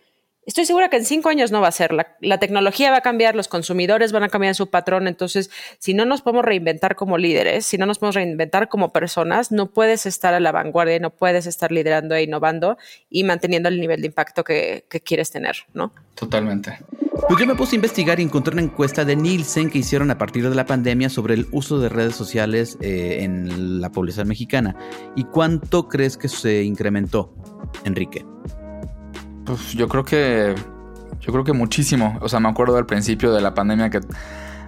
Estoy 0.48 0.66
segura 0.66 0.88
que 0.88 0.96
en 0.96 1.04
cinco 1.04 1.28
años 1.28 1.52
no 1.52 1.60
va 1.60 1.68
a 1.68 1.74
ser. 1.74 1.92
La, 1.92 2.40
tecnología 2.40 2.90
va 2.90 2.98
a 3.00 3.02
cambiar, 3.02 3.36
los 3.36 3.50
consumidores 3.50 4.14
van 4.14 4.24
a 4.24 4.30
cambiar 4.30 4.56
su 4.56 4.70
patrón. 4.70 5.10
Entonces, 5.10 5.52
si 5.78 5.94
no 5.94 6.06
nos 6.06 6.22
podemos 6.22 6.46
reinventar 6.46 6.96
como 6.96 7.18
líderes, 7.18 7.66
si 7.66 7.78
no 7.78 7.86
nos 7.86 8.00
podemos 8.00 8.16
reinventar 8.16 8.70
como 8.70 8.94
personas, 8.94 9.52
no 9.52 9.72
puedes 9.72 10.06
estar 10.06 10.34
a 10.34 10.40
la 10.40 10.54
vanguardia, 10.54 11.00
no 11.00 11.10
puedes 11.10 11.48
estar 11.48 11.74
liderando 11.74 12.16
e 12.16 12.24
innovando 12.24 12.78
y 13.10 13.26
manteniendo 13.26 13.68
el 13.68 13.78
nivel 13.78 14.00
de 14.00 14.08
impacto 14.08 14.46
que, 14.46 14.86
quieres 15.04 15.32
tener, 15.32 15.58
¿no? 15.74 15.92
Totalmente. 16.16 16.80
Pues 17.28 17.42
yo 17.42 17.46
me 17.46 17.56
puse 17.56 17.76
a 17.76 17.78
investigar 17.78 18.22
y 18.22 18.24
encontré 18.24 18.54
una 18.54 18.64
encuesta 18.64 19.04
de 19.04 19.18
Nielsen 19.18 19.70
que 19.70 19.80
hicieron 19.80 20.12
a 20.12 20.18
partir 20.18 20.48
de 20.48 20.56
la 20.56 20.66
pandemia 20.66 21.10
sobre 21.10 21.34
el 21.34 21.48
uso 21.52 21.78
de 21.80 21.90
redes 21.90 22.16
sociales 22.16 22.78
eh, 22.80 23.18
en 23.20 23.82
la 23.82 23.92
población 23.92 24.30
mexicana. 24.30 24.78
¿Y 25.14 25.26
cuánto 25.26 25.90
crees 25.90 26.16
que 26.16 26.30
se 26.30 26.64
incrementó, 26.64 27.34
Enrique? 27.84 28.24
Pues 29.48 29.74
yo 29.74 29.88
creo 29.88 30.04
que. 30.04 30.54
Yo 31.22 31.32
creo 31.32 31.44
que 31.44 31.54
muchísimo. 31.54 32.18
O 32.22 32.30
sea, 32.30 32.40
me 32.40 32.50
acuerdo 32.50 32.78
al 32.78 32.86
principio 32.86 33.34
de 33.34 33.42
la 33.42 33.54
pandemia 33.54 33.90
que 33.90 34.02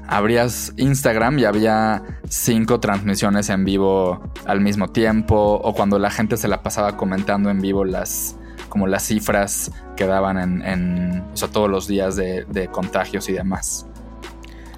abrías 0.07 0.73
Instagram 0.77 1.37
y 1.37 1.45
había 1.45 2.01
cinco 2.27 2.79
transmisiones 2.79 3.49
en 3.49 3.65
vivo 3.65 4.23
al 4.45 4.61
mismo 4.61 4.87
tiempo. 4.87 5.59
O 5.63 5.73
cuando 5.73 5.99
la 5.99 6.09
gente 6.09 6.37
se 6.37 6.47
la 6.47 6.63
pasaba 6.63 6.97
comentando 6.97 7.49
en 7.49 7.59
vivo 7.59 7.85
las 7.85 8.37
como 8.69 8.87
las 8.87 9.03
cifras 9.03 9.71
que 9.97 10.05
daban 10.05 10.63
en, 10.63 11.23
o 11.33 11.37
sea, 11.37 11.49
todos 11.49 11.69
los 11.69 11.87
días 11.87 12.15
de, 12.15 12.69
contagios 12.71 13.27
y 13.27 13.33
demás. 13.33 13.85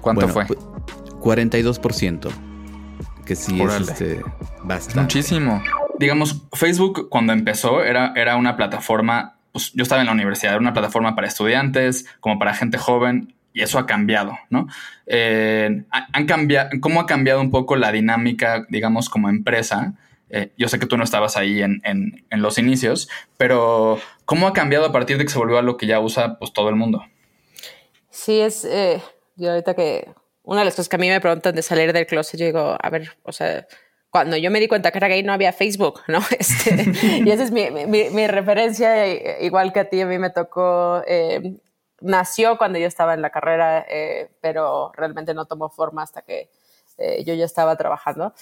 ¿Cuánto 0.00 0.26
fue? 0.28 0.46
42%. 0.46 2.28
Que 3.24 3.36
sí 3.36 3.60
es 3.62 3.88
este, 3.88 4.22
bastante. 4.64 5.00
Muchísimo. 5.00 5.62
Digamos, 5.98 6.42
Facebook 6.54 7.08
cuando 7.08 7.32
empezó 7.32 7.84
era, 7.84 8.12
era 8.16 8.36
una 8.36 8.56
plataforma 8.56 9.36
pues 9.52 9.72
yo 9.74 9.82
estaba 9.82 10.00
en 10.00 10.06
la 10.06 10.12
universidad, 10.12 10.52
era 10.52 10.60
una 10.60 10.72
plataforma 10.72 11.14
para 11.14 11.28
estudiantes, 11.28 12.06
como 12.20 12.38
para 12.38 12.54
gente 12.54 12.78
joven, 12.78 13.34
y 13.52 13.62
eso 13.62 13.78
ha 13.78 13.86
cambiado, 13.86 14.38
¿no? 14.50 14.66
Eh, 15.06 15.84
han 15.90 16.26
cambiado, 16.26 16.70
¿Cómo 16.80 17.00
ha 17.00 17.06
cambiado 17.06 17.40
un 17.40 17.50
poco 17.50 17.76
la 17.76 17.92
dinámica, 17.92 18.66
digamos, 18.70 19.10
como 19.10 19.28
empresa? 19.28 19.94
Eh, 20.30 20.52
yo 20.56 20.68
sé 20.68 20.78
que 20.78 20.86
tú 20.86 20.96
no 20.96 21.04
estabas 21.04 21.36
ahí 21.36 21.60
en, 21.62 21.82
los 22.30 22.56
inicios, 22.56 23.08
pero 23.36 24.00
¿cómo 24.24 24.48
ha 24.48 24.54
cambiado 24.54 24.86
a 24.86 24.92
partir 24.92 25.18
de 25.18 25.24
que 25.24 25.30
se 25.30 25.38
volvió 25.38 25.58
a 25.58 25.62
lo 25.62 25.76
que 25.76 25.86
ya 25.86 26.00
usa 26.00 26.38
pues, 26.38 26.54
todo 26.54 26.70
el 26.70 26.76
mundo? 26.76 27.04
Sí, 28.08 28.40
es, 28.40 28.64
eh, 28.64 29.02
yo 29.36 29.50
ahorita 29.50 29.74
que 29.74 30.08
una 30.42 30.60
de 30.60 30.64
las 30.64 30.74
cosas 30.74 30.88
que 30.88 30.96
a 30.96 30.98
mí 30.98 31.08
me 31.08 31.20
preguntan 31.20 31.54
de 31.54 31.62
salir 31.62 31.92
del 31.92 32.06
closet, 32.06 32.40
yo 32.40 32.46
digo, 32.46 32.76
a 32.80 32.90
ver, 32.90 33.10
o 33.22 33.32
sea, 33.32 33.66
cuando 34.12 34.36
yo 34.36 34.50
me 34.50 34.60
di 34.60 34.68
cuenta 34.68 34.90
que 34.90 34.98
era 34.98 35.08
gay 35.08 35.22
no 35.22 35.32
había 35.32 35.54
Facebook, 35.54 36.02
¿no? 36.06 36.18
Este, 36.38 36.92
y 37.24 37.30
esa 37.30 37.44
es 37.44 37.50
mi, 37.50 37.70
mi, 37.70 38.26
referencia, 38.26 39.08
igual 39.42 39.72
que 39.72 39.80
a 39.80 39.88
ti, 39.88 40.02
a 40.02 40.06
mí 40.06 40.18
me 40.18 40.28
tocó, 40.28 41.02
eh, 41.06 41.56
nació 42.02 42.58
cuando 42.58 42.78
yo 42.78 42.86
estaba 42.86 43.14
en 43.14 43.22
la 43.22 43.30
carrera, 43.30 43.86
eh, 43.88 44.30
pero 44.42 44.92
realmente 44.94 45.32
no 45.32 45.46
tomó 45.46 45.70
forma 45.70 46.02
hasta 46.02 46.20
que 46.20 46.50
eh, 46.98 47.24
yo 47.24 47.32
ya 47.32 47.46
estaba 47.46 47.74
trabajando. 47.76 48.34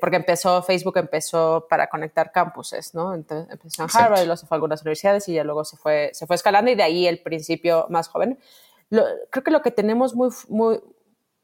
porque 0.00 0.16
empezó, 0.16 0.62
Facebook 0.64 0.98
empezó 0.98 1.66
para 1.70 1.88
conectar 1.88 2.32
campuses, 2.32 2.92
¿no? 2.92 3.14
Entonces 3.14 3.48
empezó 3.52 3.84
en 3.84 3.90
Harvard 3.94 4.22
y 4.22 4.24
luego 4.24 4.36
se 4.36 4.46
fue 4.46 4.56
a 4.56 4.58
algunas 4.58 4.82
universidades 4.82 5.28
y 5.28 5.34
ya 5.34 5.44
luego 5.44 5.64
se 5.64 5.76
fue, 5.76 6.10
se 6.12 6.26
fue 6.26 6.34
escalando 6.34 6.72
y 6.72 6.74
de 6.74 6.82
ahí 6.82 7.06
el 7.06 7.20
principio 7.22 7.86
más 7.88 8.08
joven. 8.08 8.36
creo 8.90 9.44
que 9.44 9.50
lo 9.52 9.62
que 9.62 9.70
tenemos 9.70 10.16
muy, 10.16 10.30
muy, 10.48 10.80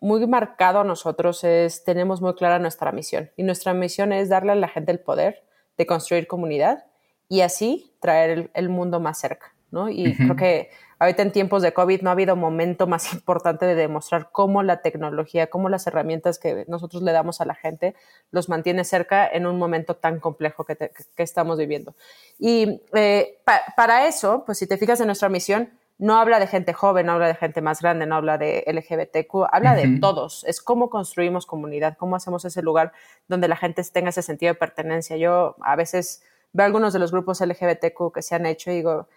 muy 0.04 0.26
marcado 0.26 0.80
a 0.80 0.84
nosotros 0.84 1.44
es, 1.44 1.82
tenemos 1.82 2.20
muy 2.20 2.34
clara 2.34 2.58
nuestra 2.58 2.92
misión. 2.92 3.30
Y 3.38 3.42
nuestra 3.42 3.72
misión 3.72 4.12
es 4.12 4.28
darle 4.28 4.52
a 4.52 4.54
la 4.54 4.68
gente 4.68 4.92
el 4.92 5.00
poder 5.00 5.44
de 5.78 5.86
construir 5.86 6.26
comunidad 6.26 6.84
y 7.26 7.40
así 7.40 7.90
traer 8.00 8.50
el, 8.52 8.68
mundo 8.68 9.00
más 9.00 9.18
cerca. 9.18 9.54
¿no? 9.70 9.88
Y 9.88 10.14
creo 10.14 10.36
que 10.36 10.68
ahorita 10.98 11.22
en 11.22 11.32
tiempos 11.32 11.62
de 11.62 11.72
COVID 11.72 12.02
no 12.02 12.10
ha 12.10 12.12
habido 12.12 12.36
momento 12.36 12.86
más 12.86 13.12
importante 13.14 13.64
de 13.64 13.74
demostrar 13.74 14.28
cómo 14.30 14.62
la 14.62 14.82
tecnología, 14.82 15.48
cómo 15.48 15.70
las 15.70 15.86
herramientas 15.86 16.38
que 16.38 16.66
nosotros 16.68 17.02
le 17.02 17.12
damos 17.12 17.40
a 17.40 17.46
la 17.46 17.54
gente 17.54 17.94
los 18.30 18.50
mantiene 18.50 18.84
cerca 18.84 19.26
en 19.26 19.46
un 19.46 19.58
momento 19.58 19.96
tan 19.96 20.20
complejo 20.20 20.66
que, 20.66 20.90
estamos 21.16 21.56
viviendo. 21.56 21.94
Y 22.38 22.82
eh, 22.92 23.40
para 23.74 24.06
eso, 24.06 24.42
pues 24.44 24.58
si 24.58 24.66
te 24.66 24.76
fijas 24.76 25.00
en 25.00 25.06
nuestra 25.06 25.30
misión, 25.30 25.70
no 25.98 26.16
habla 26.16 26.40
de 26.40 26.46
gente 26.46 26.72
joven, 26.72 27.06
no 27.06 27.12
habla 27.12 27.28
de 27.28 27.34
gente 27.34 27.60
más 27.60 27.80
grande, 27.80 28.06
no 28.06 28.16
habla 28.16 28.36
de 28.36 28.64
LGBTQ, 28.66 29.46
habla 29.50 29.74
de 29.74 29.98
todos. 30.00 30.44
Es 30.44 30.60
cómo 30.60 30.90
construimos 30.90 31.46
comunidad, 31.46 31.96
cómo 31.96 32.16
hacemos 32.16 32.44
ese 32.44 32.62
lugar 32.62 32.92
donde 33.28 33.48
la 33.48 33.56
gente 33.56 33.82
tenga 33.92 34.10
ese 34.10 34.22
sentido 34.22 34.52
de 34.52 34.58
pertenencia. 34.58 35.16
Yo 35.16 35.56
a 35.60 35.76
veces 35.76 36.22
veo 36.52 36.66
algunos 36.66 36.92
de 36.92 36.98
los 36.98 37.12
grupos 37.12 37.40
LGBTQ 37.40 38.12
que 38.12 38.22
se 38.22 38.34
han 38.34 38.46
hecho 38.46 38.70
y 38.70 38.76
digo, 38.76 39.08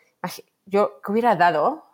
yo, 0.65 1.01
¿qué 1.03 1.11
hubiera 1.11 1.35
dado 1.35 1.85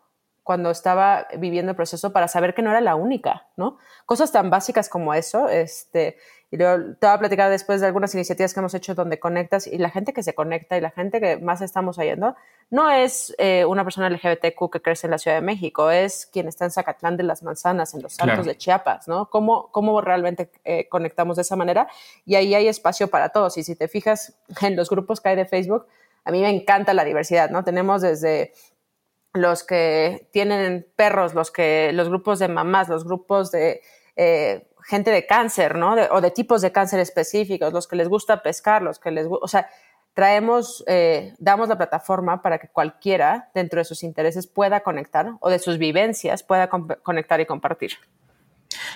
cuando 0.43 0.69
estaba 0.71 1.27
viviendo 1.37 1.71
el 1.71 1.75
proceso 1.75 2.11
para 2.11 2.27
saber 2.27 2.53
que 2.53 2.61
no 2.61 2.69
era 2.69 2.81
la 2.81 2.95
única, 2.95 3.47
¿no? 3.55 3.77
Cosas 4.05 4.31
tan 4.31 4.49
básicas 4.49 4.89
como 4.89 5.13
eso, 5.13 5.47
este, 5.47 6.17
y 6.51 6.57
luego 6.57 6.93
te 6.99 7.07
voy 7.07 7.15
a 7.15 7.17
platicar 7.17 7.49
después 7.49 7.81
de 7.81 7.87
algunas 7.87 8.13
iniciativas 8.13 8.53
que 8.53 8.59
hemos 8.59 8.75
hecho 8.75 8.93
donde 8.93 9.19
conectas 9.19 9.65
y 9.65 9.77
la 9.79 9.89
gente 9.89 10.13
que 10.13 10.21
se 10.21 10.35
conecta 10.35 10.77
y 10.77 10.81
la 10.81 10.91
gente 10.91 11.19
que 11.19 11.37
más 11.37 11.61
estamos 11.61 11.97
oyendo 11.97 12.35
no 12.69 12.91
es 12.91 13.33
eh, 13.39 13.65
una 13.65 13.83
persona 13.83 14.09
LGBTQ 14.09 14.69
que 14.71 14.81
crece 14.81 15.07
en 15.07 15.11
la 15.11 15.17
Ciudad 15.17 15.37
de 15.37 15.41
México, 15.41 15.89
es 15.89 16.25
quien 16.25 16.47
está 16.47 16.65
en 16.65 16.71
Zacatlán 16.71 17.17
de 17.17 17.23
las 17.23 17.41
Manzanas, 17.41 17.93
en 17.93 18.03
los 18.03 18.19
Altos 18.19 18.45
de 18.45 18.57
Chiapas, 18.57 19.07
¿no? 19.07 19.29
¿Cómo, 19.29 19.69
cómo 19.71 19.99
realmente 20.01 20.51
eh, 20.63 20.87
conectamos 20.89 21.37
de 21.37 21.41
esa 21.41 21.55
manera? 21.55 21.87
Y 22.25 22.35
ahí 22.35 22.53
hay 22.53 22.67
espacio 22.67 23.07
para 23.07 23.29
todos. 23.29 23.57
Y 23.57 23.63
si 23.63 23.75
te 23.75 23.87
fijas 23.87 24.35
en 24.61 24.75
los 24.75 24.89
grupos 24.89 25.21
que 25.21 25.29
hay 25.29 25.35
de 25.35 25.45
Facebook, 25.45 25.87
a 26.25 26.31
mí 26.31 26.41
me 26.41 26.49
encanta 26.49 26.93
la 26.93 27.03
diversidad, 27.03 27.49
¿no? 27.49 27.63
Tenemos 27.63 28.01
desde 28.01 28.53
los 29.33 29.63
que 29.63 30.27
tienen 30.31 30.87
perros, 30.95 31.33
los 31.33 31.51
que 31.51 31.91
los 31.93 32.09
grupos 32.09 32.39
de 32.39 32.47
mamás, 32.47 32.87
los 32.87 33.03
grupos 33.03 33.51
de 33.51 33.81
eh, 34.15 34.67
gente 34.83 35.11
de 35.11 35.25
cáncer, 35.25 35.75
¿no? 35.75 35.95
o 36.11 36.21
de 36.21 36.31
tipos 36.31 36.61
de 36.61 36.71
cáncer 36.71 36.99
específicos, 36.99 37.73
los 37.73 37.87
que 37.87 37.95
les 37.95 38.09
gusta 38.09 38.43
pescar, 38.43 38.81
los 38.81 38.99
que 38.99 39.11
les 39.11 39.27
gusta, 39.27 39.45
o 39.45 39.47
sea, 39.47 39.69
traemos, 40.13 40.83
eh, 40.87 41.33
damos 41.39 41.69
la 41.69 41.77
plataforma 41.77 42.41
para 42.41 42.59
que 42.59 42.67
cualquiera 42.67 43.49
dentro 43.55 43.79
de 43.79 43.85
sus 43.85 44.03
intereses 44.03 44.45
pueda 44.45 44.81
conectar 44.81 45.33
o 45.39 45.49
de 45.49 45.59
sus 45.59 45.77
vivencias 45.79 46.43
pueda 46.43 46.69
conectar 46.69 47.41
y 47.41 47.45
compartir. 47.45 47.93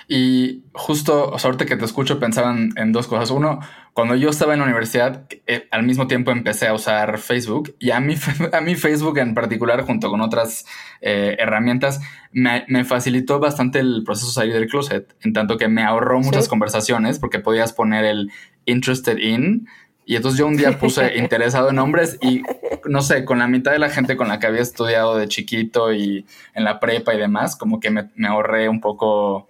Y 0.10 0.64
justo, 0.72 1.30
o 1.30 1.38
sea, 1.38 1.50
ahorita 1.50 1.66
que 1.66 1.76
te 1.76 1.84
escucho, 1.84 2.18
pensaban 2.18 2.70
en, 2.78 2.94
dos 2.94 3.08
cosas. 3.08 3.30
Uno, 3.30 3.60
cuando 3.92 4.16
yo 4.16 4.30
estaba 4.30 4.54
en 4.54 4.60
la 4.60 4.66
universidad, 4.66 5.28
eh, 5.48 5.68
al 5.70 5.84
mismo 5.84 6.08
tiempo 6.08 6.32
empecé 6.32 6.68
a 6.68 6.74
usar 6.74 7.18
Facebook 7.18 7.76
y 7.78 7.92
a 7.92 8.00
mí, 8.00 8.16
a 8.54 8.62
mí 8.62 8.76
Facebook 8.76 9.18
en 9.18 9.34
particular, 9.34 9.82
junto 9.82 10.10
con 10.10 10.22
otras 10.22 10.66
eh, 11.02 11.36
herramientas, 11.40 12.00
me, 12.32 12.64
me, 12.70 12.86
facilitó 12.86 13.40
bastante 13.40 13.80
el 13.80 14.04
proceso 14.06 14.28
de 14.28 14.34
salir 14.34 14.54
del 14.54 14.68
closet, 14.68 15.14
en 15.24 15.34
tanto 15.34 15.58
que 15.58 15.68
me 15.68 15.84
ahorró 15.84 16.22
muchas 16.22 16.48
conversaciones 16.48 17.20
porque 17.20 17.40
podías 17.40 17.74
poner 17.74 18.06
el 18.06 18.32
interested 18.66 19.18
in. 19.18 19.68
Y 20.06 20.16
entonces 20.16 20.40
yo 20.40 20.48
un 20.48 20.56
día 20.56 20.80
puse 20.80 21.18
interesado 21.18 21.70
en 21.70 21.80
hombres 21.80 22.18
y 22.22 22.44
no 22.86 23.02
sé, 23.02 23.26
con 23.26 23.40
la 23.40 23.48
mitad 23.50 23.74
de 23.74 23.80
la 23.80 23.90
gente 23.90 24.16
con 24.16 24.30
la 24.30 24.40
que 24.40 24.48
había 24.48 24.62
estudiado 24.62 25.18
de 25.18 25.28
chiquito 25.28 25.92
y 25.92 26.26
en 26.54 26.64
la 26.64 26.80
prepa 26.80 27.14
y 27.14 27.18
demás, 27.18 27.58
como 27.58 27.82
que 27.82 27.90
me, 27.90 28.10
me 28.16 28.30
ahorré 28.30 28.70
un 28.70 28.80
poco 28.80 29.50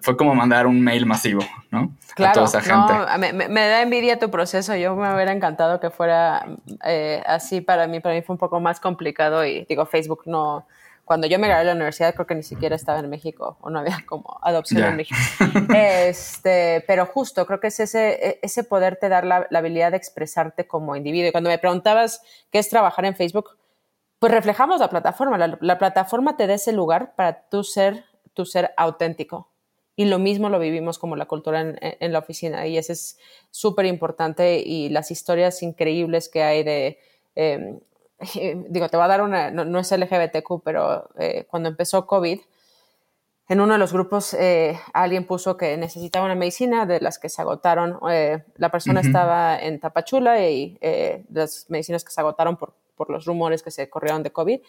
fue 0.00 0.16
como 0.16 0.34
mandar 0.34 0.66
un 0.66 0.80
mail 0.80 1.06
masivo, 1.06 1.42
¿no? 1.70 1.96
Claro, 2.14 2.30
a 2.30 2.34
toda 2.34 2.46
esa 2.46 2.60
gente. 2.60 2.92
No, 2.92 3.48
me, 3.48 3.68
da 3.68 3.82
envidia 3.82 4.18
tu 4.18 4.30
proceso. 4.30 4.76
Yo 4.76 4.94
me 4.94 5.12
hubiera 5.12 5.32
encantado 5.32 5.80
que 5.80 5.90
fuera 5.90 6.46
eh, 6.84 7.22
así 7.26 7.60
para 7.60 7.86
mí. 7.88 8.00
Para 8.00 8.14
mí 8.14 8.22
fue 8.22 8.34
un 8.34 8.38
poco 8.38 8.60
más 8.60 8.78
complicado 8.78 9.44
y 9.44 9.64
digo, 9.64 9.84
Facebook 9.86 10.22
no. 10.26 10.66
Cuando 11.04 11.26
yo 11.26 11.38
me 11.40 11.48
gradué 11.48 11.64
de 11.64 11.70
la 11.70 11.74
universidad, 11.74 12.14
creo 12.14 12.26
que 12.26 12.36
ni 12.36 12.44
siquiera 12.44 12.76
estaba 12.76 13.00
en 13.00 13.10
México 13.10 13.58
o 13.60 13.70
no 13.70 13.80
había 13.80 13.98
como 14.06 14.38
adopción 14.40 14.84
en 14.84 14.96
México. 14.96 15.18
Este, 15.74 16.84
pero 16.86 17.06
justo, 17.06 17.44
creo 17.44 17.58
que 17.58 17.66
es 17.66 17.80
ese, 17.80 18.10
e, 18.12 18.38
ese 18.40 18.62
poder 18.62 18.96
te 18.96 19.08
dar 19.08 19.24
la, 19.24 19.48
habilidad 19.52 19.90
de 19.90 19.96
expresarte 19.96 20.68
como 20.68 20.94
individuo. 20.94 21.28
Y 21.28 21.32
cuando 21.32 21.50
me 21.50 21.58
preguntabas 21.58 22.22
qué 22.52 22.60
es 22.60 22.68
trabajar 22.68 23.04
en 23.04 23.16
Facebook, 23.16 23.58
pues 24.20 24.32
reflejamos 24.32 24.78
la 24.80 24.88
plataforma. 24.88 25.36
La, 25.38 25.58
la 25.60 25.78
plataforma 25.78 26.36
te 26.36 26.46
da 26.46 26.54
ese 26.54 26.72
lugar 26.72 27.14
para 27.16 27.48
tú 27.48 27.64
ser, 27.64 28.04
tu 28.32 28.44
ser 28.44 28.72
auténtico 28.76 29.51
y 29.94 30.06
lo 30.06 30.18
mismo 30.18 30.48
lo 30.48 30.58
vivimos 30.58 30.98
como 30.98 31.16
la 31.16 31.26
cultura 31.26 31.60
en, 31.60 32.12
la 32.12 32.18
oficina. 32.18 32.66
Y 32.66 32.78
eso 32.78 32.92
es 32.92 33.18
súper 33.50 33.86
importante. 33.86 34.60
Y 34.64 34.88
las 34.88 35.10
historias 35.10 35.62
increíbles 35.62 36.28
que 36.28 36.42
hay 36.42 36.62
de, 36.62 36.98
em, 37.34 37.80
digo, 38.68 38.88
te 38.88 38.96
voy 38.96 39.04
a 39.04 39.08
dar 39.08 39.22
una, 39.22 39.50
no, 39.50 39.78
es 39.78 39.92
LGBTQ, 39.92 40.62
pero 40.64 41.10
eh, 41.18 41.44
cuando 41.48 41.68
empezó 41.68 42.06
COVID, 42.06 42.40
en 43.48 43.60
uno 43.60 43.74
de 43.74 43.78
los 43.78 43.92
grupos 43.92 44.32
eh, 44.34 44.78
alguien 44.94 45.26
puso 45.26 45.58
que 45.58 45.76
necesitaba 45.76 46.24
una 46.24 46.36
medicina 46.36 46.86
de 46.86 47.00
las 47.00 47.18
que 47.18 47.28
se 47.28 47.42
agotaron. 47.42 47.98
Eh, 48.10 48.42
la 48.56 48.70
persona 48.70 49.00
estaba 49.00 49.58
en 49.58 49.78
Tapachula 49.78 50.48
y 50.48 50.78
las 51.30 51.66
medicinas 51.68 52.02
que 52.02 52.12
se 52.12 52.20
agotaron 52.20 52.56
por, 52.56 52.72
por 52.96 53.10
los 53.10 53.26
rumores 53.26 53.62
que 53.62 53.70
se 53.70 53.90
corrieron 53.90 54.22
de 54.22 54.30
COVID 54.30 54.60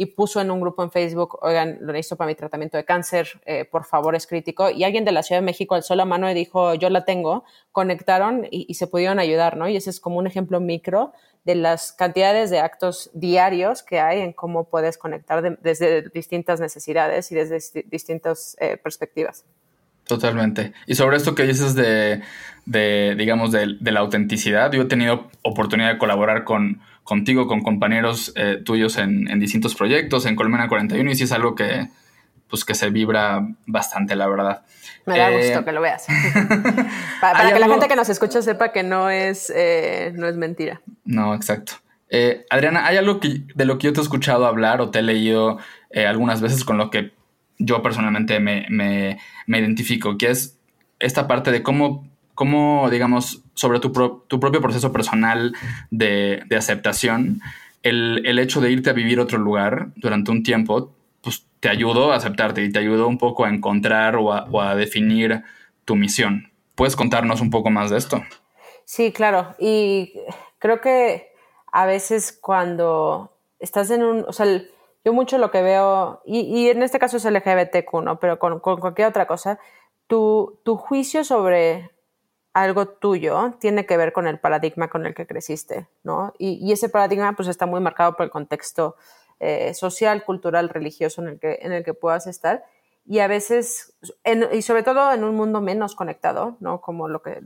y 0.00 0.06
puso 0.06 0.40
en 0.40 0.50
un 0.50 0.62
grupo 0.62 0.82
en 0.82 0.90
Facebook, 0.90 1.38
oigan, 1.42 1.76
lo 1.82 1.92
necesito 1.92 2.16
para 2.16 2.28
mi 2.28 2.34
tratamiento 2.34 2.78
de 2.78 2.86
cáncer, 2.86 3.38
eh, 3.44 3.66
por 3.66 3.84
favor, 3.84 4.14
es 4.14 4.26
crítico. 4.26 4.70
Y 4.70 4.82
alguien 4.82 5.04
de 5.04 5.12
la 5.12 5.22
Ciudad 5.22 5.42
de 5.42 5.44
México 5.44 5.74
alzó 5.74 5.94
la 5.94 6.06
mano 6.06 6.30
y 6.30 6.32
dijo, 6.32 6.72
yo 6.72 6.88
la 6.88 7.04
tengo, 7.04 7.44
conectaron 7.70 8.48
y, 8.50 8.72
se 8.72 8.86
pudieron 8.86 9.18
ayudar, 9.18 9.58
¿no? 9.58 9.68
Y 9.68 9.76
ese 9.76 9.90
es 9.90 10.00
como 10.00 10.16
un 10.16 10.26
ejemplo 10.26 10.58
micro 10.58 11.12
de 11.44 11.54
las 11.54 11.92
cantidades 11.92 12.48
de 12.48 12.60
actos 12.60 13.10
diarios 13.12 13.82
que 13.82 14.00
hay 14.00 14.20
en 14.22 14.32
cómo 14.32 14.70
puedes 14.70 14.96
conectar 14.96 15.58
desde 15.60 16.08
distintas 16.08 16.60
necesidades 16.60 17.30
y 17.30 17.34
desde 17.34 17.84
distintas 17.90 18.56
eh, 18.58 18.78
perspectivas. 18.78 19.44
Totalmente. 20.04 20.72
Y 20.86 20.94
sobre 20.94 21.18
esto 21.18 21.34
que 21.34 21.42
dices 21.42 21.74
de, 21.74 22.22
de 22.64 23.16
digamos, 23.18 23.52
de, 23.52 23.76
de, 23.78 23.92
la 23.92 24.00
autenticidad, 24.00 24.72
yo 24.72 24.80
he 24.80 24.86
tenido 24.86 25.28
oportunidad 25.42 25.92
de 25.92 25.98
colaborar 25.98 26.44
con 26.44 26.80
contigo, 27.10 27.48
con 27.48 27.62
compañeros 27.62 28.32
eh, 28.36 28.62
tuyos 28.64 28.96
en, 28.96 29.40
distintos 29.40 29.74
proyectos, 29.74 30.26
en 30.26 30.36
Colmena 30.36 30.68
41, 30.68 31.10
y 31.10 31.16
sí 31.16 31.24
es 31.24 31.32
algo 31.32 31.56
que, 31.56 31.88
pues, 32.48 32.64
que 32.64 32.76
se 32.76 32.88
vibra 32.90 33.48
bastante, 33.66 34.14
la 34.14 34.28
verdad. 34.28 34.62
Me 35.06 35.18
da 35.18 35.28
gusto 35.30 35.58
eh, 35.58 35.64
que 35.64 35.72
lo 35.72 35.80
veas. 35.80 36.06
para, 37.20 37.52
que 37.52 37.58
la 37.58 37.66
gente 37.66 37.88
que 37.88 37.96
nos 37.96 38.08
escucha 38.08 38.40
sepa 38.42 38.70
que 38.70 38.84
no 38.84 39.10
es, 39.10 39.52
eh, 39.52 40.12
no 40.14 40.28
es 40.28 40.36
mentira. 40.36 40.82
No, 41.04 41.34
exacto. 41.34 41.72
Adriana, 42.48 42.86
¿hay 42.86 42.96
algo 42.96 43.18
que, 43.18 43.42
de 43.56 43.64
lo 43.64 43.76
que 43.78 43.88
yo 43.88 43.92
te 43.92 43.98
he 43.98 44.02
escuchado 44.04 44.46
hablar 44.46 44.80
o 44.80 44.92
te 44.92 45.00
he 45.00 45.02
leído 45.02 45.58
algunas 45.92 46.40
veces 46.40 46.64
con 46.64 46.78
lo 46.78 46.90
que 46.90 47.10
yo 47.58 47.82
personalmente 47.82 48.38
me, 48.38 48.66
me, 48.70 49.18
me 49.48 49.58
identifico, 49.58 50.16
que 50.16 50.30
es 50.30 50.60
esta 51.00 51.26
parte 51.26 51.50
de 51.50 51.64
cómo 51.64 52.08
cómo, 52.40 52.88
digamos, 52.88 53.44
sobre 53.60 53.78
tu, 53.78 53.92
propio 53.92 54.62
proceso 54.62 54.90
personal 54.90 55.52
de, 55.90 56.42
aceptación, 56.56 57.42
el, 57.82 58.38
hecho 58.38 58.62
de 58.62 58.70
irte 58.70 58.88
a 58.88 58.94
vivir 58.94 59.18
a 59.18 59.24
otro 59.24 59.36
lugar 59.36 59.88
durante 59.96 60.30
un 60.30 60.42
tiempo, 60.42 60.94
pues 61.20 61.44
te 61.60 61.68
ayudó 61.68 62.10
a 62.10 62.16
aceptarte 62.16 62.64
y 62.64 62.72
te 62.72 62.78
ayudó 62.78 63.06
un 63.06 63.18
poco 63.18 63.44
a 63.44 63.50
encontrar 63.50 64.16
o 64.16 64.32
a, 64.32 64.74
definir 64.76 65.42
tu 65.84 65.94
misión. 65.94 66.50
¿Puedes 66.74 66.96
contarnos 66.96 67.42
un 67.42 67.50
poco 67.50 67.68
más 67.68 67.90
de 67.90 67.98
esto? 67.98 68.22
Sí, 68.86 69.12
claro. 69.12 69.54
Y 69.58 70.14
creo 70.58 70.80
que 70.80 71.28
a 71.70 71.84
veces 71.84 72.32
cuando 72.40 73.36
estás 73.58 73.90
en 73.90 74.02
un, 74.02 74.24
o 74.26 74.32
sea, 74.32 74.46
yo 75.04 75.12
mucho 75.12 75.36
lo 75.36 75.50
que 75.50 75.60
veo, 75.60 76.22
y, 76.24 76.68
en 76.68 76.82
este 76.82 76.98
caso 76.98 77.18
es 77.18 77.26
LGBTQ, 77.26 77.92
¿no? 78.02 78.18
Pero 78.20 78.38
con, 78.38 78.58
cualquier 78.60 79.08
otra 79.08 79.26
cosa, 79.26 79.58
tu, 80.06 80.58
tu, 80.64 80.76
juicio 80.76 81.24
sobre 81.24 81.90
algo 82.52 82.88
tuyo 82.88 83.54
tiene 83.60 83.86
que 83.86 83.96
ver 83.96 84.12
con 84.12 84.26
el 84.26 84.38
paradigma 84.38 84.88
con 84.88 85.06
el 85.06 85.14
que 85.14 85.26
creciste, 85.26 85.88
¿no? 86.02 86.34
Y, 86.38 86.72
ese 86.72 86.88
paradigma 86.88 87.34
pues 87.34 87.48
está 87.48 87.66
muy 87.66 87.80
marcado 87.80 88.16
por 88.16 88.24
el 88.24 88.30
contexto 88.30 88.96
eh, 89.38 89.72
social, 89.74 90.24
cultural, 90.24 90.68
religioso 90.68 91.22
en 91.22 91.28
el, 91.28 91.38
que, 91.38 91.58
en 91.62 91.72
el 91.72 91.84
que 91.84 91.94
puedas 91.94 92.26
estar 92.26 92.64
y 93.06 93.18
a 93.18 93.26
veces, 93.26 93.94
y 94.52 94.62
sobre 94.62 94.82
todo 94.82 95.12
en 95.12 95.24
un 95.24 95.34
mundo 95.34 95.60
menos 95.60 95.94
conectado, 95.96 96.56
¿no? 96.60 96.80
Como 96.80 97.08
lo, 97.08 97.22
que, 97.22 97.42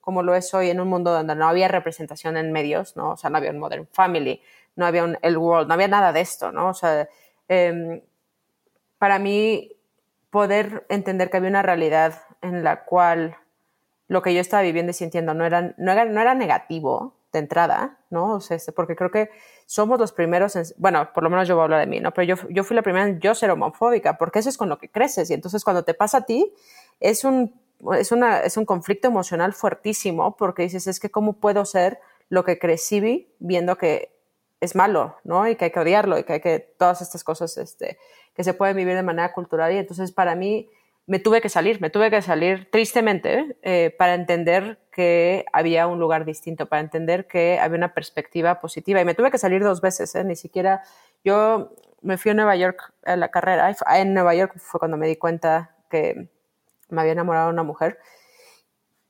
como 0.00 0.22
lo 0.22 0.34
es 0.34 0.52
hoy 0.52 0.68
en 0.70 0.80
un 0.80 0.88
mundo 0.88 1.12
donde 1.12 1.34
no 1.34 1.48
había 1.48 1.68
representación 1.68 2.36
en 2.36 2.52
medios, 2.52 2.96
¿no? 2.96 3.12
O 3.12 3.16
sea, 3.16 3.30
no 3.30 3.38
había 3.38 3.50
un 3.50 3.58
Modern 3.58 3.88
Family, 3.92 4.42
no 4.76 4.86
había 4.86 5.04
un 5.04 5.16
El 5.22 5.38
World, 5.38 5.68
no 5.68 5.74
había 5.74 5.88
nada 5.88 6.12
de 6.12 6.20
esto, 6.20 6.52
¿no? 6.52 6.68
O 6.68 6.74
sea, 6.74 7.08
em, 7.48 8.02
para 8.98 9.18
mí 9.18 9.72
poder 10.30 10.84
entender 10.88 11.30
que 11.30 11.38
había 11.38 11.50
una 11.50 11.62
realidad 11.62 12.22
en 12.42 12.62
la 12.64 12.84
cual 12.84 13.36
lo 14.10 14.22
que 14.22 14.34
yo 14.34 14.40
estaba 14.40 14.64
viviendo 14.64 14.90
y 14.90 14.92
sintiendo 14.92 15.34
no 15.34 15.46
era, 15.46 15.72
no 15.78 15.92
era, 15.92 16.04
no 16.04 16.20
era 16.20 16.34
negativo 16.34 17.14
de 17.32 17.38
entrada, 17.38 18.00
¿no? 18.10 18.34
O 18.34 18.40
sea, 18.40 18.56
este, 18.56 18.72
porque 18.72 18.96
creo 18.96 19.12
que 19.12 19.30
somos 19.66 20.00
los 20.00 20.10
primeros, 20.10 20.56
en, 20.56 20.64
bueno, 20.78 21.12
por 21.14 21.22
lo 21.22 21.30
menos 21.30 21.46
yo 21.46 21.54
voy 21.54 21.60
a 21.60 21.64
hablar 21.66 21.80
de 21.80 21.86
mí, 21.86 22.00
¿no? 22.00 22.12
Pero 22.12 22.34
yo, 22.34 22.48
yo 22.48 22.64
fui 22.64 22.74
la 22.74 22.82
primera 22.82 23.06
en 23.06 23.20
yo 23.20 23.36
ser 23.36 23.52
homofóbica, 23.52 24.18
porque 24.18 24.40
eso 24.40 24.48
es 24.48 24.58
con 24.58 24.68
lo 24.68 24.78
que 24.78 24.90
creces 24.90 25.30
y 25.30 25.34
entonces 25.34 25.62
cuando 25.62 25.84
te 25.84 25.94
pasa 25.94 26.18
a 26.18 26.20
ti 26.22 26.52
es 26.98 27.22
un, 27.22 27.54
es 27.96 28.10
una, 28.10 28.40
es 28.40 28.56
un 28.56 28.64
conflicto 28.64 29.06
emocional 29.06 29.52
fuertísimo 29.52 30.36
porque 30.36 30.64
dices, 30.64 30.88
es 30.88 30.98
que 30.98 31.12
cómo 31.12 31.34
puedo 31.34 31.64
ser 31.64 32.00
lo 32.30 32.42
que 32.42 32.58
crecí 32.58 33.28
viendo 33.38 33.78
que 33.78 34.12
es 34.58 34.74
malo, 34.74 35.18
¿no? 35.22 35.46
Y 35.46 35.54
que 35.54 35.66
hay 35.66 35.70
que 35.70 35.78
odiarlo 35.78 36.18
y 36.18 36.24
que 36.24 36.32
hay 36.32 36.40
que 36.40 36.58
todas 36.58 37.00
estas 37.00 37.22
cosas 37.22 37.56
este, 37.58 37.96
que 38.34 38.42
se 38.42 38.54
pueden 38.54 38.76
vivir 38.76 38.96
de 38.96 39.04
manera 39.04 39.32
cultural 39.32 39.72
y 39.72 39.78
entonces 39.78 40.10
para 40.10 40.34
mí 40.34 40.68
me 41.10 41.18
tuve 41.18 41.40
que 41.40 41.48
salir, 41.48 41.80
me 41.80 41.90
tuve 41.90 42.08
que 42.08 42.22
salir 42.22 42.70
tristemente 42.70 43.56
eh, 43.62 43.92
para 43.98 44.14
entender 44.14 44.78
que 44.92 45.44
había 45.52 45.88
un 45.88 45.98
lugar 45.98 46.24
distinto, 46.24 46.66
para 46.66 46.82
entender 46.82 47.26
que 47.26 47.58
había 47.58 47.78
una 47.78 47.94
perspectiva 47.94 48.60
positiva. 48.60 49.00
Y 49.00 49.04
me 49.04 49.16
tuve 49.16 49.32
que 49.32 49.38
salir 49.38 49.64
dos 49.64 49.80
veces, 49.80 50.14
¿eh? 50.14 50.22
ni 50.22 50.36
siquiera 50.36 50.84
yo 51.24 51.74
me 52.00 52.16
fui 52.16 52.30
a 52.30 52.34
Nueva 52.34 52.54
York 52.54 52.94
a 53.04 53.16
la 53.16 53.28
carrera. 53.32 53.74
En 53.96 54.14
Nueva 54.14 54.36
York 54.36 54.54
fue 54.58 54.78
cuando 54.78 54.96
me 54.96 55.08
di 55.08 55.16
cuenta 55.16 55.74
que 55.90 56.28
me 56.90 57.00
había 57.00 57.14
enamorado 57.14 57.48
de 57.48 57.54
una 57.54 57.64
mujer. 57.64 57.98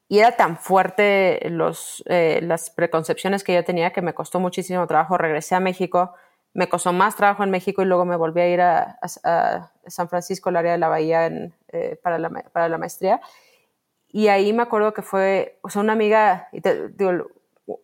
Y 0.09 0.21
era 0.21 0.33
tan 0.39 0.57
fuerte 0.57 1.39
los, 1.51 2.03
eh, 2.07 2.41
las 2.43 2.71
preconcepciones 2.71 3.45
que 3.45 3.53
yo 3.53 3.63
tenía 3.63 3.93
que 3.93 4.01
me 4.01 4.15
costó 4.15 4.41
muchísimo 4.41 4.87
trabajo. 4.87 5.19
Regresé 5.19 5.55
a 5.55 5.61
México, 5.61 6.15
me 6.53 6.69
costó 6.69 6.93
más 6.93 7.17
trabajo 7.17 7.45
en 7.45 7.51
México 7.51 7.83
y 7.83 7.85
luego 7.85 8.05
me 8.05 8.17
volví 8.17 8.41
a 8.41 8.49
ir 8.49 8.61
a, 8.61 8.99
San 9.87 10.09
Francisco, 10.09 10.51
el 10.51 10.57
área 10.57 10.73
de 10.73 10.79
la 10.79 10.89
Bahía, 10.89 11.27
eh, 11.69 11.99
para, 12.03 12.19
la, 12.19 12.79
maestría. 12.79 13.21
Y 14.09 14.29
ahí 14.29 14.53
me 14.53 14.63
acuerdo 14.63 14.93
que 14.93 15.03
fue, 15.03 15.59
o 15.63 15.71
sea, 15.71 15.83
una 15.83 15.93
amiga, 15.93 16.49
y 16.53 16.61
digo, 16.61 17.29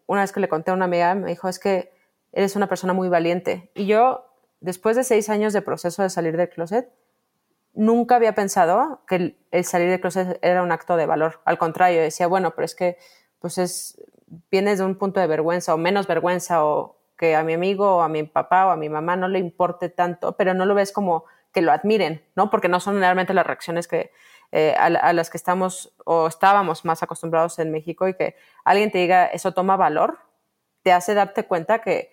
una 0.07 0.23
vez 0.23 0.33
que 0.33 0.41
le 0.41 0.49
conté 0.49 0.71
a 0.71 0.75
una 0.75 0.87
amiga, 0.87 1.15
me 1.15 1.29
dijo, 1.29 1.49
es 1.49 1.59
que 1.59 1.93
eres 2.33 2.57
una 2.57 2.69
persona 2.69 2.93
muy 2.93 3.09
valiente. 3.09 3.71
Y 3.75 3.87
yo, 3.87 4.27
después 4.61 4.97
de 4.97 5.05
seis 5.05 5.29
años 5.29 5.53
de 5.53 5.63
proceso 5.63 6.03
de 6.03 6.11
salir 6.11 6.37
del 6.37 6.49
closet, 6.49 6.91
nunca 7.73 8.17
había 8.17 8.35
pensado 8.35 9.03
que 9.07 9.37
el, 9.51 9.65
salir 9.65 9.89
del 9.91 10.01
closet 10.01 10.39
era 10.43 10.63
un 10.63 10.73
acto 10.73 10.97
de 10.97 11.07
valor. 11.07 11.41
Al 11.45 11.59
contrario, 11.59 12.03
decía, 12.03 12.27
bueno, 12.27 12.53
pero 12.55 12.65
es 12.65 12.75
que, 12.75 12.99
pues 13.39 13.59
es, 13.59 14.01
vienes 14.51 14.79
de 14.79 14.85
un 14.85 14.97
punto 14.97 15.21
de 15.21 15.27
vergüenza 15.27 15.75
o 15.75 15.79
menos 15.79 16.07
vergüenza 16.07 16.65
o 16.65 16.97
que 17.17 17.35
a 17.35 17.43
mi 17.43 17.55
amigo 17.55 17.97
o 17.97 18.03
a 18.03 18.09
mi 18.09 18.23
papá 18.23 18.67
o 18.67 18.71
a 18.71 18.77
mi 18.77 18.89
mamá 18.89 19.17
no 19.17 19.29
le 19.29 19.39
importe 19.39 19.89
tanto, 19.89 20.37
pero 20.37 20.55
no 20.55 20.67
lo 20.67 20.75
ves 20.75 20.93
como 20.93 21.25
que 21.53 21.63
lo 21.63 21.73
admiren, 21.73 22.23
¿no? 22.35 22.51
Porque 22.51 22.69
no 22.69 22.81
son 22.81 22.99
realmente 22.99 23.33
las 23.33 23.47
reacciones 23.47 23.89
que, 23.89 24.13
eh, 24.53 24.75
a, 24.79 25.13
las 25.13 25.31
que 25.31 25.39
estamos 25.39 25.95
o 26.05 26.27
estábamos 26.27 26.85
más 26.85 27.03
acostumbrados 27.03 27.59
en 27.59 27.73
México 27.73 28.07
y 28.07 28.15
que 28.15 28.37
alguien 28.65 28.91
te 28.91 28.99
diga 28.99 29.27
eso 29.27 29.53
toma 29.53 29.77
valor, 29.77 30.19
te 30.83 30.93
hace 30.93 31.15
darte 31.15 31.45
cuenta 31.45 31.81
que 31.81 32.13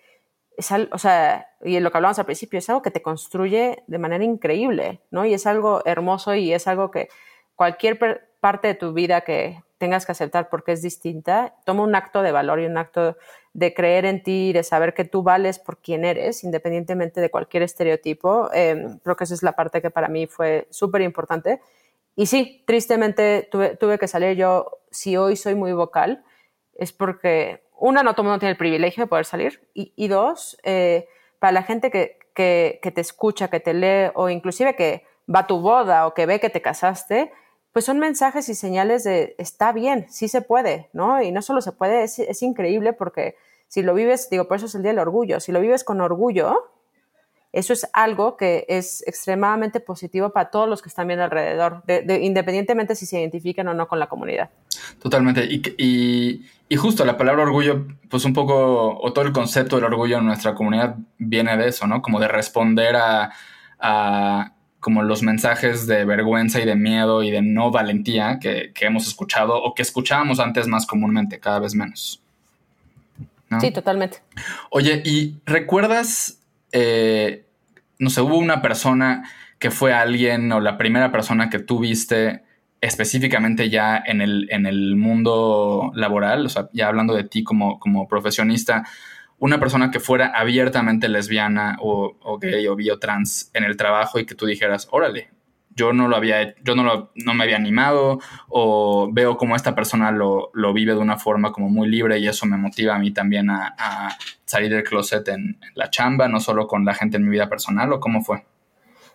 es 0.56 0.72
algo, 0.72 0.88
o 0.94 0.98
sea, 0.98 1.48
y 1.62 1.78
lo 1.80 1.90
que 1.90 1.98
hablábamos 1.98 2.18
al 2.18 2.26
principio, 2.26 2.58
es 2.58 2.68
algo 2.70 2.82
que 2.82 2.90
te 2.90 3.02
construye 3.02 3.82
de 3.86 3.98
manera 3.98 4.24
increíble, 4.24 5.00
¿no? 5.10 5.24
Y 5.24 5.34
es 5.34 5.46
algo 5.46 5.82
hermoso 5.84 6.34
y 6.34 6.52
es 6.52 6.66
algo 6.66 6.90
que 6.90 7.08
cualquier 7.54 7.98
parte 8.40 8.68
de 8.68 8.74
tu 8.74 8.92
vida 8.92 9.22
que 9.22 9.62
tengas 9.84 10.06
que 10.06 10.12
aceptar 10.12 10.48
porque 10.48 10.72
es 10.72 10.80
distinta, 10.80 11.56
toma 11.66 11.82
un 11.82 11.94
acto 11.94 12.22
de 12.22 12.32
valor 12.32 12.58
y 12.58 12.64
un 12.64 12.78
acto 12.78 13.18
de 13.52 13.74
creer 13.74 14.06
en 14.06 14.22
ti, 14.22 14.50
de 14.54 14.62
saber 14.62 14.94
que 14.94 15.04
tú 15.04 15.22
vales 15.22 15.58
por 15.58 15.76
quien 15.76 16.06
eres, 16.06 16.42
independientemente 16.42 17.20
de 17.20 17.30
cualquier 17.30 17.62
estereotipo. 17.64 18.48
Em, 18.54 18.98
creo 19.00 19.14
que 19.14 19.24
esa 19.24 19.34
es 19.34 19.42
la 19.42 19.52
parte 19.52 19.82
que 19.82 19.90
para 19.90 20.08
mí 20.08 20.26
fue 20.26 20.66
súper 20.70 21.02
importante. 21.02 21.60
Y 22.16 22.24
sí, 22.24 22.64
tristemente 22.66 23.46
tuve, 23.52 23.76
tuve 23.76 23.98
que 23.98 24.08
salir 24.08 24.38
yo, 24.38 24.78
si 24.90 25.18
hoy 25.18 25.36
soy 25.36 25.54
muy 25.54 25.74
vocal, 25.74 26.24
es 26.76 26.94
porque 26.94 27.62
una, 27.76 28.02
no 28.02 28.14
todo 28.14 28.24
mundo 28.24 28.38
tiene 28.38 28.52
el 28.52 28.56
privilegio 28.56 29.04
de 29.04 29.08
poder 29.08 29.26
salir, 29.26 29.68
y, 29.74 30.08
dos, 30.08 30.56
eh, 30.62 31.08
para 31.40 31.52
la 31.52 31.62
gente 31.62 31.90
que, 31.90 32.18
que, 32.34 32.90
te 32.94 33.02
escucha, 33.02 33.48
que 33.48 33.60
te 33.60 33.74
lee, 33.74 34.12
o 34.14 34.30
inclusive 34.30 34.76
que 34.76 35.04
va 35.28 35.40
a 35.40 35.46
tu 35.46 35.60
boda 35.60 36.06
o 36.06 36.14
que 36.14 36.24
ve 36.24 36.40
que 36.40 36.48
te 36.48 36.62
casaste, 36.62 37.30
pues 37.74 37.84
son 37.86 37.98
mensajes 37.98 38.48
y 38.48 38.54
señales 38.54 39.02
de 39.02 39.34
está 39.36 39.72
bien, 39.72 40.06
sí 40.08 40.28
se 40.28 40.42
puede, 40.42 40.90
¿no? 40.92 41.20
Y 41.20 41.32
no 41.32 41.42
solo 41.42 41.60
se 41.60 41.72
puede, 41.72 42.04
es, 42.04 42.42
increíble 42.42 42.92
porque 42.92 43.34
si 43.66 43.82
lo 43.82 43.94
vives, 43.94 44.30
digo, 44.30 44.46
por 44.46 44.58
eso 44.58 44.66
es 44.66 44.76
el 44.76 44.82
Día 44.82 44.92
del 44.92 45.00
Orgullo, 45.00 45.40
si 45.40 45.50
lo 45.50 45.60
vives 45.60 45.82
con 45.82 46.00
orgullo, 46.00 46.70
eso 47.50 47.72
es 47.72 47.90
algo 47.92 48.36
que 48.36 48.64
es 48.68 49.02
extremadamente 49.08 49.80
positivo 49.80 50.30
para 50.30 50.50
todos 50.50 50.68
los 50.68 50.82
que 50.82 50.88
están 50.88 51.08
viendo 51.08 51.24
alrededor, 51.24 51.82
independientemente 52.20 52.94
si 52.94 53.06
se 53.06 53.18
identifican 53.18 53.66
o 53.66 53.74
no 53.74 53.88
con 53.88 53.98
la 53.98 54.06
comunidad. 54.06 54.50
Totalmente. 55.00 55.44
Y, 55.50 56.44
justo 56.76 57.04
la 57.04 57.16
palabra 57.16 57.42
orgullo, 57.42 57.88
pues 58.08 58.24
un 58.24 58.34
poco, 58.34 58.98
o 59.00 59.12
todo 59.12 59.24
el 59.24 59.32
concepto 59.32 59.76
del 59.76 59.84
orgullo 59.86 60.18
en 60.18 60.26
nuestra 60.26 60.54
comunidad 60.54 60.94
viene 61.18 61.56
de 61.56 61.68
eso, 61.68 61.88
¿no? 61.88 62.02
Como 62.02 62.20
de 62.20 62.28
responder 62.28 62.94
a, 62.96 63.32
como 64.84 65.02
los 65.02 65.22
mensajes 65.22 65.86
de 65.86 66.04
vergüenza 66.04 66.60
y 66.60 66.66
de 66.66 66.76
miedo 66.76 67.22
y 67.22 67.30
de 67.30 67.40
no 67.40 67.70
valentía 67.70 68.38
que, 68.38 68.70
hemos 68.82 69.08
escuchado 69.08 69.56
o 69.56 69.74
que 69.74 69.80
escuchábamos 69.80 70.40
antes 70.40 70.66
más 70.66 70.84
comúnmente, 70.84 71.40
cada 71.40 71.60
vez 71.60 71.74
menos. 71.74 72.20
Sí, 73.60 73.70
totalmente. 73.70 74.18
Oye, 74.68 75.00
¿y 75.06 75.36
recuerdas 75.46 76.38
eh, 76.70 77.46
no 77.98 78.10
sé, 78.10 78.20
hubo 78.20 78.36
una 78.36 78.60
persona 78.60 79.30
que 79.58 79.70
fue 79.70 79.94
alguien 79.94 80.52
o 80.52 80.60
la 80.60 80.76
primera 80.76 81.10
persona 81.12 81.48
que 81.48 81.60
tú 81.60 81.78
viste 81.78 82.42
específicamente 82.82 83.70
ya 83.70 84.02
en 84.04 84.20
el, 84.20 84.48
en 84.50 84.66
el 84.66 84.96
mundo 84.96 85.92
laboral, 85.94 86.44
o 86.44 86.48
sea, 86.50 86.68
ya 86.74 86.88
hablando 86.88 87.14
de 87.14 87.24
ti 87.24 87.42
como, 87.42 87.78
como 87.78 88.06
profesionista, 88.06 88.84
una 89.38 89.58
persona 89.60 89.90
que 89.90 90.00
fuera 90.00 90.28
abiertamente 90.28 91.08
lesbiana 91.08 91.76
o, 91.80 92.16
o 92.22 92.38
gay 92.38 92.66
o 92.66 92.76
biotrans 92.76 93.50
en 93.54 93.64
el 93.64 93.76
trabajo 93.76 94.18
y 94.18 94.26
que 94.26 94.34
tú 94.34 94.46
dijeras, 94.46 94.88
órale, 94.90 95.30
yo 95.74 95.92
no 95.92 96.08
lo 96.08 96.16
había, 96.16 96.54
yo 96.62 96.74
no, 96.74 96.84
lo, 96.84 97.10
no 97.14 97.34
me 97.34 97.44
había 97.44 97.56
animado 97.56 98.20
o 98.48 99.08
veo 99.12 99.36
como 99.36 99.56
esta 99.56 99.74
persona 99.74 100.10
lo, 100.12 100.50
lo, 100.52 100.72
vive 100.72 100.92
de 100.92 100.98
una 100.98 101.18
forma 101.18 101.52
como 101.52 101.68
muy 101.68 101.88
libre 101.88 102.18
y 102.18 102.28
eso 102.28 102.46
me 102.46 102.56
motiva 102.56 102.94
a 102.94 102.98
mí 102.98 103.12
también 103.12 103.50
a, 103.50 104.16
salir 104.44 104.72
del 104.72 104.84
closet 104.84 105.26
en, 105.28 105.58
la 105.74 105.90
chamba, 105.90 106.28
no 106.28 106.38
solo 106.38 106.68
con 106.68 106.84
la 106.84 106.94
gente 106.94 107.16
en 107.16 107.24
mi 107.24 107.30
vida 107.30 107.48
personal 107.48 107.92
o 107.92 108.00
cómo 108.00 108.22
fue. 108.22 108.44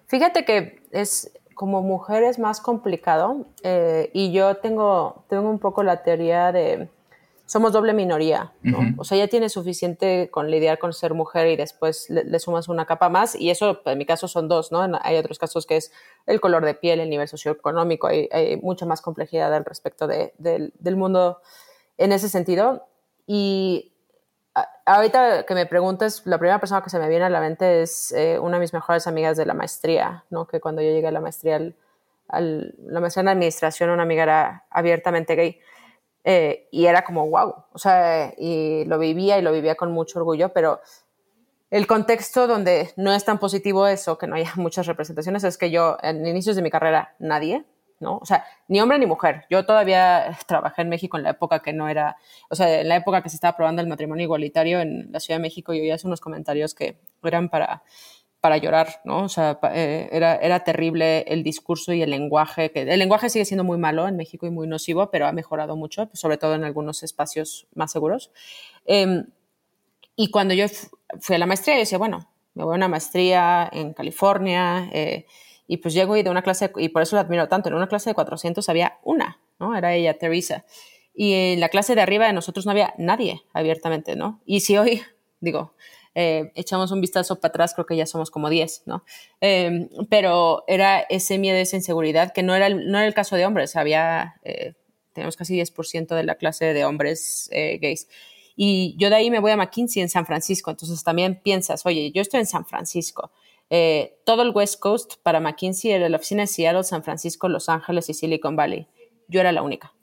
Fíjate 0.07 0.43
que 0.43 0.81
es 0.91 1.31
como 1.53 1.81
mujer 1.81 2.23
es 2.23 2.39
más 2.39 2.61
complicado 2.61 3.47
eh, 3.63 4.11
y 4.13 4.31
yo 4.31 4.55
tengo, 4.55 5.25
tengo 5.29 5.49
un 5.49 5.59
poco 5.59 5.83
la 5.83 6.03
teoría 6.03 6.51
de 6.51 6.89
somos 7.49 7.73
doble 7.73 7.93
minoría, 7.93 8.53
¿no? 8.61 8.77
O 8.99 9.03
sea, 9.03 9.17
ya 9.17 9.27
tiene 9.27 9.49
suficiente 9.49 10.29
con 10.29 10.51
lidiar 10.51 10.77
con 10.77 10.93
ser 10.93 11.15
mujer 11.15 11.47
y 11.47 11.55
después 11.55 12.07
le, 12.11 12.37
sumas 12.37 12.69
una 12.69 12.85
capa 12.85 13.09
más 13.09 13.33
y 13.33 13.49
eso, 13.49 13.81
en 13.85 13.97
mi 13.97 14.05
caso, 14.05 14.27
son 14.27 14.47
dos, 14.47 14.71
¿no? 14.71 14.87
Hay 15.01 15.17
otros 15.17 15.39
casos 15.39 15.65
que 15.65 15.77
es 15.77 15.91
el 16.27 16.39
color 16.41 16.63
de 16.63 16.75
piel, 16.75 16.99
el 16.99 17.09
nivel 17.09 17.27
socioeconómico, 17.27 18.05
hay, 18.05 18.29
hay 18.31 18.57
mucha 18.57 18.85
más 18.85 19.01
complejidad 19.01 19.51
al 19.51 19.65
respecto 19.65 20.05
de, 20.05 20.31
del 20.37 20.95
mundo 20.95 21.41
en 21.97 22.11
ese 22.11 22.29
sentido. 22.29 22.87
Y 23.25 23.93
ahorita 24.85 25.47
que 25.47 25.55
me 25.55 25.65
preguntas, 25.65 26.21
la 26.25 26.37
primera 26.37 26.59
persona 26.59 26.83
que 26.83 26.91
se 26.91 26.99
me 26.99 27.09
viene 27.09 27.25
a 27.25 27.29
la 27.29 27.39
mente 27.39 27.81
es 27.81 28.11
eh, 28.11 28.37
una 28.37 28.57
de 28.57 28.61
mis 28.61 28.73
mejores 28.73 29.07
amigas 29.07 29.37
de 29.37 29.47
la 29.47 29.55
maestría, 29.55 30.23
¿no? 30.29 30.45
Que 30.45 30.59
cuando 30.59 30.83
yo 30.83 30.89
llegué 30.89 31.07
a 31.07 31.11
la 31.11 31.19
maestría, 31.19 31.59
al, 32.27 32.75
la 32.77 32.99
maestría 32.99 33.21
en 33.21 33.29
administración, 33.29 33.89
una 33.89 34.03
amiga 34.03 34.21
era 34.21 34.67
abiertamente 34.69 35.35
gay 35.35 35.59
eh, 36.23 36.67
y 36.71 36.85
era 36.85 37.03
como, 37.03 37.29
wow, 37.29 37.55
o 37.71 37.77
sea, 37.77 38.33
y 38.37 38.85
lo 38.85 38.99
vivía 38.99 39.37
y 39.37 39.41
lo 39.41 39.51
vivía 39.51 39.75
con 39.75 39.91
mucho 39.91 40.19
orgullo, 40.19 40.49
pero 40.49 40.81
el 41.71 41.87
contexto 41.87 42.47
donde 42.47 42.91
no 42.97 43.13
es 43.13 43.25
tan 43.25 43.39
positivo 43.39 43.87
eso, 43.87 44.17
que 44.17 44.27
no 44.27 44.35
haya 44.35 44.51
muchas 44.55 44.87
representaciones, 44.87 45.43
es 45.43 45.57
que 45.57 45.71
yo 45.71 45.97
en 46.01 46.25
inicios 46.25 46.55
de 46.55 46.61
mi 46.61 46.69
carrera, 46.69 47.15
nadie, 47.19 47.65
¿no? 47.99 48.17
O 48.17 48.25
sea, 48.25 48.45
ni 48.67 48.79
hombre 48.79 48.97
ni 48.97 49.05
mujer. 49.05 49.45
Yo 49.49 49.65
todavía 49.65 50.37
trabajé 50.47 50.83
en 50.83 50.89
México 50.89 51.17
en 51.17 51.23
la 51.23 51.31
época 51.31 51.59
que 51.59 51.73
no 51.73 51.89
era, 51.89 52.17
o 52.49 52.55
sea, 52.55 52.81
en 52.81 52.87
la 52.87 52.95
época 52.95 53.21
que 53.21 53.29
se 53.29 53.35
estaba 53.35 53.51
aprobando 53.51 53.81
el 53.81 53.87
matrimonio 53.87 54.23
igualitario 54.23 54.79
en 54.79 55.11
la 55.11 55.19
Ciudad 55.19 55.37
de 55.37 55.43
México 55.43 55.73
y 55.73 55.81
oía 55.81 55.97
unos 56.03 56.21
comentarios 56.21 56.73
que 56.73 56.97
eran 57.23 57.49
para 57.49 57.83
para 58.41 58.57
llorar, 58.57 59.01
¿no? 59.03 59.23
O 59.23 59.29
sea, 59.29 59.59
eh, 59.73 60.07
era, 60.11 60.35
era 60.35 60.63
terrible 60.63 61.21
el 61.27 61.43
discurso 61.43 61.91
y 61.91 62.01
el 62.01 62.09
lenguaje, 62.09 62.71
que 62.71 62.83
el 62.83 62.99
lenguaje 62.99 63.29
sigue 63.29 63.45
siendo 63.45 63.63
muy 63.63 63.77
malo 63.77 64.07
en 64.07 64.15
México 64.15 64.47
y 64.47 64.49
muy 64.49 64.67
nocivo, 64.67 65.11
pero 65.11 65.27
ha 65.27 65.33
mejorado 65.33 65.75
mucho, 65.75 66.07
pues, 66.07 66.19
sobre 66.19 66.37
todo 66.37 66.55
en 66.55 66.63
algunos 66.63 67.03
espacios 67.03 67.67
más 67.75 67.91
seguros. 67.91 68.31
Em, 68.85 69.25
y 70.15 70.31
cuando 70.31 70.53
yo 70.53 70.65
fui 71.19 71.35
a 71.35 71.39
la 71.39 71.45
maestría, 71.45 71.75
yo 71.75 71.79
decía, 71.79 71.97
bueno, 71.97 72.29
me 72.53 72.63
voy 72.63 72.73
a 72.73 72.77
una 72.77 72.87
maestría 72.87 73.69
en 73.71 73.93
California, 73.93 74.89
eh, 74.93 75.25
y 75.67 75.77
pues 75.77 75.93
llego 75.93 76.17
y 76.17 76.23
de 76.23 76.29
una 76.29 76.41
clase, 76.41 76.71
y 76.77 76.89
por 76.89 77.01
eso 77.01 77.15
la 77.15 77.21
admiro 77.21 77.47
tanto, 77.47 77.69
en 77.69 77.75
una 77.75 77.87
clase 77.87 78.09
de 78.09 78.15
400 78.15 78.67
había 78.69 78.99
una, 79.03 79.39
¿no? 79.59 79.75
Era 79.75 79.93
ella, 79.93 80.17
Teresa. 80.17 80.65
Y 81.13 81.33
en 81.33 81.59
la 81.59 81.69
clase 81.69 81.95
de 81.95 82.01
arriba 82.01 82.25
de 82.25 82.33
nosotros 82.33 82.65
no 82.65 82.71
había 82.71 82.93
nadie 82.97 83.43
abiertamente, 83.53 84.15
¿no? 84.15 84.41
Y 84.45 84.61
si 84.61 84.77
hoy, 84.77 85.01
digo, 85.41 85.73
eh, 86.21 86.51
echamos 86.55 86.91
un 86.91 86.99
vistazo 86.99 87.39
para 87.39 87.47
atrás, 87.47 87.73
creo 87.73 87.85
que 87.85 87.95
ya 87.95 88.05
somos 88.05 88.29
como 88.29 88.49
10, 88.49 88.83
¿no? 88.87 89.05
Em, 89.39 89.87
pero 90.09 90.65
era 90.67 90.99
ese 90.99 91.37
miedo, 91.37 91.57
esa 91.57 91.77
inseguridad, 91.77 92.33
que 92.33 92.43
no 92.43 92.53
era 92.53 92.67
el, 92.67 92.91
no 92.91 92.97
era 92.97 93.07
el 93.07 93.13
caso 93.13 93.37
de 93.37 93.45
hombres, 93.45 93.77
había, 93.77 94.35
eh, 94.43 94.73
tenemos 95.13 95.37
casi 95.37 95.55
10% 95.55 96.15
de 96.15 96.23
la 96.25 96.35
clase 96.35 96.73
de 96.73 96.83
hombres 96.83 97.47
eh, 97.53 97.77
gays. 97.81 98.09
Y 98.57 98.97
yo 98.99 99.09
de 99.09 99.15
ahí 99.15 99.31
me 99.31 99.39
voy 99.39 99.51
a 99.51 99.55
McKinsey 99.55 100.01
en 100.01 100.09
San 100.09 100.25
Francisco, 100.25 100.69
entonces 100.71 101.01
también 101.05 101.39
piensas, 101.41 101.85
oye, 101.85 102.11
yo 102.11 102.21
estoy 102.21 102.41
en 102.41 102.47
San 102.47 102.65
Francisco. 102.65 103.31
todo 104.25 104.41
el 104.41 104.49
West 104.49 104.77
Coast 104.81 105.13
para 105.23 105.39
McKinsey 105.39 105.91
era 105.91 106.09
la 106.09 106.17
oficina 106.17 106.41
de 106.43 106.47
Seattle, 106.47 106.83
San 106.83 107.01
Francisco, 107.01 107.47
Los 107.47 107.69
Ángeles 107.69 108.09
y 108.09 108.13
Silicon 108.13 108.57
Valley. 108.57 108.87
Yo 109.29 109.39
era 109.39 109.53
la 109.53 109.61
única. 109.61 109.93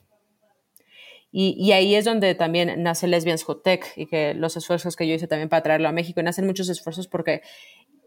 Y, 1.33 1.73
ahí 1.73 1.95
es 1.95 2.05
donde 2.05 2.35
también 2.35 2.83
nace 2.83 3.07
Lesbians 3.07 3.45
Tech 3.63 3.93
y 3.97 4.07
que 4.07 4.33
los 4.33 4.57
esfuerzos 4.57 4.97
que 4.97 5.07
yo 5.07 5.15
hice 5.15 5.27
también 5.27 5.49
para 5.49 5.63
traerlo 5.63 5.89
a 5.89 5.93
México, 5.93 6.23
nacen 6.23 6.47
muchos 6.47 6.69
esfuerzos 6.69 7.09
porque 7.09 7.43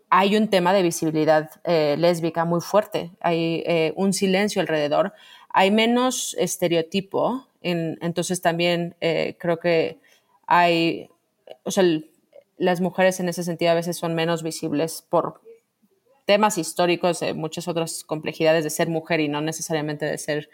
hay 0.10 0.36
un 0.36 0.48
tema 0.48 0.74
de 0.74 0.82
visibilidad 0.82 1.52
eh, 1.64 1.96
lésbica 1.98 2.46
muy 2.46 2.62
fuerte, 2.62 3.12
hay 3.22 3.64
eh, 3.66 3.94
un 3.96 4.14
silencio 4.14 4.62
alrededor, 4.62 5.14
hay 5.50 5.70
menos 5.70 6.36
estereotipo, 6.40 7.48
entonces 7.62 8.42
también 8.42 8.96
eh, 9.02 9.36
creo 9.38 9.60
que 9.60 10.00
hay, 10.48 11.10
o 11.64 11.72
sea, 11.72 11.84
las 12.58 12.82
mujeres 12.82 13.20
en 13.20 13.30
ese 13.30 13.44
sentido 13.44 13.72
a 13.72 13.76
veces 13.76 13.98
son 13.98 14.16
menos 14.16 14.42
visibles 14.42 15.06
por 15.08 15.42
temas 16.26 16.58
históricos, 16.58 17.22
muchas 17.36 17.68
otras 17.68 18.04
complejidades 18.04 18.64
de 18.64 18.70
ser 18.70 18.90
mujer 18.90 19.20
y 19.20 19.28
no 19.28 19.42
necesariamente 19.42 20.06
de 20.06 20.18
ser 20.18 20.50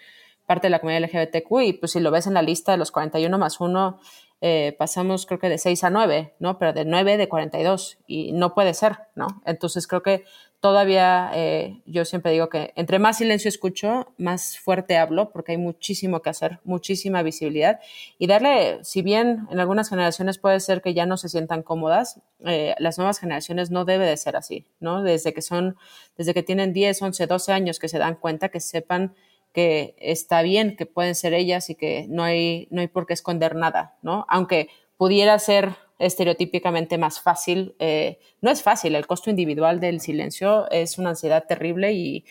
parte 0.46 0.68
de 0.68 0.72
la 0.72 0.80
comunidad 0.80 1.10
LGBTQ 1.10 1.62
y 1.64 1.74
pues 1.74 1.92
si 1.94 2.00
lo 2.00 2.12
ves 2.12 2.28
en 2.28 2.34
la 2.34 2.42
lista 2.42 2.72
de 2.72 2.78
los 2.78 2.92
41 2.92 3.38
más 3.38 3.60
1, 3.60 4.00
eh, 4.42 4.76
pasamos 4.78 5.26
creo 5.26 5.40
que 5.40 5.50
de 5.50 5.58
6 5.58 5.86
a 5.86 5.90
9, 5.90 6.36
¿no? 6.40 6.60
Pero 6.60 6.74
de 6.74 6.86
9 6.86 7.18
de 7.18 7.30
42 7.30 7.98
y 8.06 8.32
no 8.34 8.54
puede 8.54 8.74
ser, 8.74 8.98
¿no? 9.16 9.28
Entonces 9.46 9.88
creo 9.88 10.04
que 10.04 10.26
todavía 10.60 11.32
eh, 11.36 11.82
yo 11.86 12.06
siempre 12.06 12.32
digo 12.32 12.50
que 12.50 12.74
entre 12.76 13.00
más 13.00 13.18
silencio 13.18 13.50
escucho, 13.50 14.14
más 14.18 14.58
fuerte 14.58 14.98
hablo 14.98 15.32
porque 15.32 15.54
hay 15.54 15.58
muchísimo 15.58 16.22
que 16.22 16.30
hacer, 16.30 16.60
muchísima 16.64 17.24
visibilidad 17.24 17.80
y 18.18 18.28
darle, 18.28 18.84
si 18.84 19.02
bien 19.02 19.48
en 19.52 19.60
algunas 19.60 19.90
generaciones 19.90 20.38
puede 20.38 20.60
ser 20.60 20.82
que 20.82 20.94
ya 20.94 21.06
no 21.06 21.18
se 21.18 21.30
sientan 21.30 21.64
cómodas, 21.64 22.20
eh, 22.46 22.76
las 22.80 22.98
nuevas 22.98 23.20
generaciones 23.20 23.72
no 23.72 23.86
debe 23.86 24.06
de 24.06 24.18
ser 24.18 24.36
así, 24.36 24.66
¿no? 24.80 25.02
Desde 25.02 25.34
que 25.34 25.42
son, 25.42 25.78
desde 26.18 26.34
que 26.34 26.44
tienen 26.44 26.74
10, 26.74 27.02
11, 27.02 27.28
12 27.28 27.54
años 27.54 27.80
que 27.80 27.88
se 27.88 28.00
dan 28.00 28.16
cuenta, 28.16 28.50
que 28.50 28.60
sepan 28.60 29.16
que 29.56 29.96
está 30.00 30.42
bien, 30.42 30.76
que 30.76 30.86
pueden 30.86 31.16
ser 31.16 31.34
ellas 31.34 31.70
y 31.70 31.76
que 31.76 32.08
no 32.10 32.24
hay, 32.24 32.68
no 32.72 32.82
hay 32.82 32.90
por 32.90 33.08
qué 33.08 33.14
esconder 33.14 33.56
nada, 33.56 33.96
¿no? 34.02 34.26
Aunque 34.28 34.68
pudiera 34.98 35.40
ser 35.40 35.78
estereotípicamente 35.98 36.98
más 36.98 37.22
fácil, 37.22 37.74
eh, 37.80 38.20
no 38.42 38.52
es 38.52 38.62
fácil, 38.62 38.96
el 38.96 39.08
costo 39.08 39.30
individual 39.30 39.80
del 39.80 40.02
silencio 40.02 40.70
es 40.72 40.98
una 40.98 41.12
ansiedad 41.12 41.46
terrible 41.48 41.94
y 41.94 42.26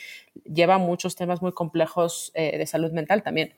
lleva 0.45 0.77
muchos 0.77 1.17
temas 1.17 1.41
muy 1.41 1.53
complejos 1.53 2.31
eh, 2.35 2.59
de 2.59 2.67
salud 2.67 2.93
mental 2.93 3.23
también. 3.23 3.55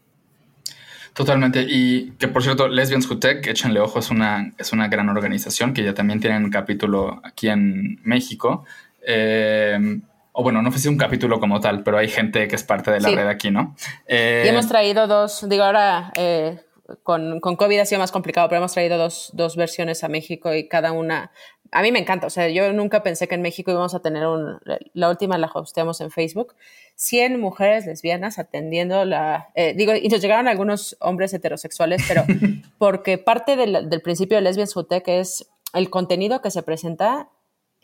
Totalmente. 1.12 1.66
Y 1.68 2.12
que 2.20 2.29
por 2.29 2.44
cierto, 2.44 2.68
Lesbians 2.68 3.11
Who 3.11 3.18
Tech, 3.18 3.44
échenle 3.48 3.81
ojo, 3.81 3.98
es 3.98 4.11
una, 4.11 4.52
es 4.59 4.72
una 4.72 4.87
gran 4.87 5.09
organización 5.09 5.74
que 5.74 5.83
ya 5.83 5.92
también 5.92 6.20
tienen 6.20 6.50
capítulo 6.50 7.20
aquí 7.24 7.48
en 7.48 7.98
México. 8.05 8.64
Eh, 9.05 10.00
o 10.38 10.42
bueno, 10.42 10.61
no 10.61 10.70
fue 10.70 10.79
si 10.79 10.88
un 10.88 10.99
capítulo 10.99 11.40
como 11.40 11.61
tal, 11.61 11.83
pero 11.83 11.96
hay 11.96 12.09
gente 12.09 12.46
que 12.46 12.57
es 12.57 12.62
parte 12.62 12.90
de 12.90 13.01
la 13.01 13.09
red 13.09 13.27
aquí, 13.27 13.51
¿no? 13.51 13.75
Eh, 14.07 14.42
y 14.44 14.49
hemos 14.49 14.68
traído 14.68 15.07
dos, 15.07 15.49
digo 15.49 15.64
ahora 15.64 16.12
eh, 16.14 16.61
con, 17.03 17.40
con, 17.40 17.57
COVID 17.57 17.79
ha 17.79 17.87
sido 17.87 18.01
más 18.01 18.12
complicado, 18.12 18.46
pero 18.46 18.59
hemos 18.59 18.72
traído 18.72 18.99
dos, 18.99 19.31
dos, 19.33 19.57
versiones 19.57 20.05
a 20.05 20.09
México 20.09 20.53
y 20.53 20.68
cada 20.68 20.92
una, 20.92 21.33
a 21.72 21.81
mí 21.81 21.90
me 21.90 22.01
encanta, 22.01 22.27
o 22.27 22.31
sea, 22.31 22.51
yo 22.51 22.70
nunca 22.75 23.03
pensé 23.03 23.29
que 23.29 23.35
en 23.35 23.40
México 23.40 23.70
íbamos 23.70 23.94
a 23.94 24.01
tener 24.01 24.27
un, 24.27 24.61
la 24.92 25.09
última 25.09 25.38
la 25.38 25.46
hosteamos 25.46 26.03
en 26.03 26.11
Facebook, 26.11 26.55
100 26.96 27.40
mujeres 27.40 27.87
lesbianas 27.87 28.38
atendiendo 28.38 29.07
la, 29.07 29.49
eh, 29.55 29.72
digo, 29.75 29.94
y 29.94 30.07
nos 30.09 30.20
llegaron 30.20 30.49
algunos 30.49 30.99
hombres 31.01 31.33
heterosexuales, 31.33 32.03
pero 32.07 32.25
porque 32.77 33.16
parte 33.16 33.57
del, 33.57 33.88
del 33.88 34.03
principio 34.03 34.37
de 34.37 34.42
Lesbian 34.42 34.68
Tech 34.87 35.09
es 35.09 35.49
el 35.72 35.88
contenido 35.88 36.42
que 36.42 36.51
se 36.51 36.62
presenta 36.62 37.31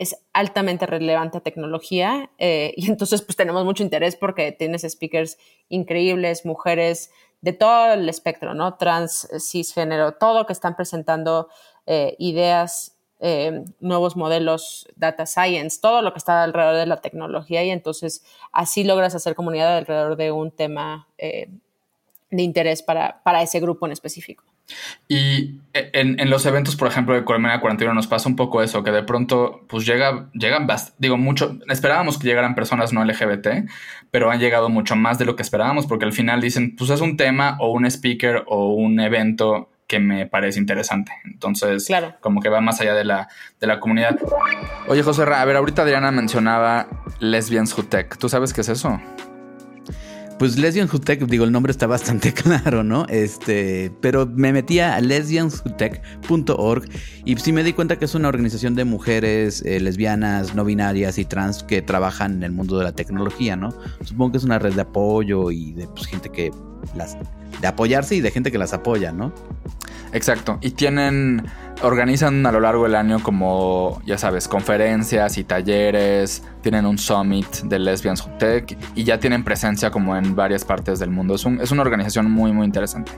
es 0.03 0.15
altamente 0.33 0.85
relevante 0.85 1.39
a 1.39 1.41
tecnología 1.41 2.29
eh, 2.37 2.73
y 2.77 2.89
entonces 2.89 3.21
pues 3.21 3.35
tenemos 3.35 3.65
mucho 3.65 3.83
interés 3.83 4.15
porque 4.15 4.51
tienes 4.51 4.83
speakers 4.83 5.37
increíbles, 5.69 6.45
mujeres 6.45 7.11
de 7.41 7.53
todo 7.53 7.93
el 7.93 8.07
espectro, 8.07 8.53
¿no? 8.53 8.75
Trans, 8.75 9.27
cisgénero, 9.39 10.13
todo 10.13 10.45
que 10.45 10.53
están 10.53 10.77
presentando 10.77 11.49
eh, 11.85 12.15
ideas, 12.17 12.95
eh, 13.19 13.65
nuevos 13.81 14.15
modelos, 14.15 14.87
data 14.95 15.25
science, 15.25 15.79
todo 15.81 16.01
lo 16.01 16.13
que 16.13 16.19
está 16.19 16.43
alrededor 16.43 16.75
de 16.75 16.85
la 16.85 17.01
tecnología 17.01 17.63
y 17.63 17.69
entonces 17.69 18.23
así 18.51 18.83
logras 18.83 19.15
hacer 19.15 19.35
comunidad 19.35 19.77
alrededor 19.77 20.15
de 20.15 20.31
un 20.31 20.51
tema 20.51 21.07
de 21.17 22.41
interés 22.41 22.81
para, 22.81 23.21
para 23.23 23.41
ese 23.41 23.59
grupo 23.59 23.85
en 23.85 23.91
específico. 23.91 24.43
Y 25.07 25.59
en, 25.73 26.29
los 26.29 26.45
eventos, 26.45 26.75
por 26.75 26.87
ejemplo, 26.87 27.15
de 27.15 27.23
Colmena 27.23 27.59
41 27.59 27.93
nos 27.93 28.07
pasa 28.07 28.29
un 28.29 28.35
poco 28.35 28.61
eso, 28.61 28.83
que 28.83 28.91
de 28.91 29.03
pronto, 29.03 29.65
pues 29.67 29.85
llega, 29.85 30.29
llegan, 30.33 30.67
digo, 30.97 31.17
mucho, 31.17 31.57
esperábamos 31.69 32.17
que 32.17 32.27
llegaran 32.27 32.55
personas 32.55 32.93
no 32.93 33.03
LGBT, 33.03 33.69
pero 34.11 34.31
han 34.31 34.39
llegado 34.39 34.69
mucho 34.69 34.95
más 34.95 35.17
de 35.17 35.25
lo 35.25 35.35
que 35.35 35.41
esperábamos, 35.41 35.87
porque 35.87 36.05
al 36.05 36.13
final 36.13 36.41
dicen, 36.41 36.75
pues 36.75 36.89
es 36.89 37.01
un 37.01 37.17
tema 37.17 37.57
o 37.59 37.71
un 37.71 37.85
speaker 37.85 38.43
o 38.47 38.73
un 38.73 38.99
evento 38.99 39.69
que 39.87 39.99
me 39.99 40.25
parece 40.25 40.59
interesante. 40.59 41.11
Entonces, 41.25 41.85
claro. 41.85 42.15
como 42.19 42.41
que 42.41 42.49
va 42.49 42.61
más 42.61 42.79
allá 42.81 42.93
de 42.93 43.03
la, 43.03 43.27
de 43.59 43.67
la 43.67 43.79
comunidad. 43.79 44.17
Oye, 44.87 45.03
José, 45.03 45.23
a 45.23 45.45
ver, 45.45 45.55
ahorita 45.55 45.81
Adriana 45.81 46.11
mencionaba 46.11 46.87
Lesbians 47.19 47.77
Who 47.77 47.83
Tech. 47.85 48.17
¿Tú 48.17 48.29
sabes 48.29 48.53
qué 48.53 48.61
es 48.61 48.69
eso? 48.69 48.99
Pues 50.43 50.57
Lesbian 50.57 50.89
digo, 51.29 51.45
el 51.45 51.53
nombre 51.53 51.71
está 51.71 51.87
bastante 51.87 52.33
claro, 52.33 52.83
¿no? 52.83 53.05
Este, 53.07 53.93
pero 54.01 54.25
me 54.25 54.51
metí 54.51 54.79
a 54.79 54.99
lesbianshutech.org 54.99 56.83
y 57.23 57.37
sí 57.37 57.53
me 57.53 57.63
di 57.63 57.71
cuenta 57.71 57.97
que 57.97 58.03
es 58.03 58.13
una 58.13 58.27
organización 58.27 58.75
de 58.75 58.83
mujeres 58.83 59.63
eh, 59.65 59.79
lesbianas, 59.79 60.53
no 60.53 60.65
binarias 60.65 61.17
y 61.17 61.23
trans 61.23 61.63
que 61.63 61.81
trabajan 61.81 62.33
en 62.33 62.43
el 62.43 62.51
mundo 62.51 62.77
de 62.77 62.83
la 62.83 62.91
tecnología, 62.91 63.55
¿no? 63.55 63.73
Supongo 64.03 64.33
que 64.33 64.39
es 64.39 64.43
una 64.43 64.59
red 64.59 64.73
de 64.73 64.81
apoyo 64.81 65.49
y 65.49 65.71
de 65.71 65.87
pues, 65.87 66.07
gente 66.07 66.27
que 66.27 66.51
las 66.93 67.15
de 67.61 67.67
apoyarse 67.67 68.15
y 68.15 68.19
de 68.19 68.29
gente 68.29 68.51
que 68.51 68.57
las 68.57 68.73
apoya, 68.73 69.13
¿no? 69.13 69.31
Exacto. 70.11 70.59
Y 70.61 70.71
tienen, 70.71 71.45
organizan 71.83 72.45
a 72.45 72.51
lo 72.51 72.59
largo 72.59 72.83
del 72.83 72.95
año 72.95 73.21
como, 73.21 74.01
ya 74.05 74.17
sabes, 74.17 74.47
conferencias 74.47 75.37
y 75.37 75.43
talleres, 75.43 76.43
tienen 76.61 76.85
un 76.85 76.97
summit 76.97 77.47
de 77.63 77.77
Lesbians 77.77 78.27
Tech 78.39 78.77
y 78.95 79.03
ya 79.03 79.19
tienen 79.19 79.43
presencia 79.43 79.91
como 79.91 80.15
en 80.15 80.35
varias 80.35 80.63
partes 80.63 80.99
del 80.99 81.09
mundo. 81.09 81.35
Es, 81.35 81.45
es 81.45 81.71
una 81.71 81.81
organización 81.81 82.31
muy, 82.31 82.53
muy 82.53 82.65
interesante. 82.65 83.11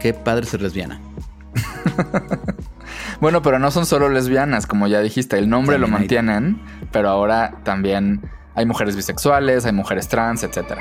Qué 0.00 0.14
padre 0.14 0.46
ser 0.46 0.62
lesbiana. 0.62 1.00
bueno, 3.20 3.42
pero 3.42 3.58
no 3.58 3.70
son 3.70 3.84
solo 3.84 4.08
lesbianas, 4.08 4.66
como 4.66 4.86
ya 4.86 5.00
dijiste, 5.00 5.36
el 5.38 5.48
nombre 5.48 5.78
lo 5.78 5.88
mantienen, 5.88 6.60
pero 6.92 7.08
ahora 7.08 7.58
también 7.64 8.22
hay 8.54 8.64
mujeres 8.64 8.94
bisexuales, 8.94 9.66
hay 9.66 9.72
mujeres 9.72 10.08
trans, 10.08 10.44
etc. 10.44 10.78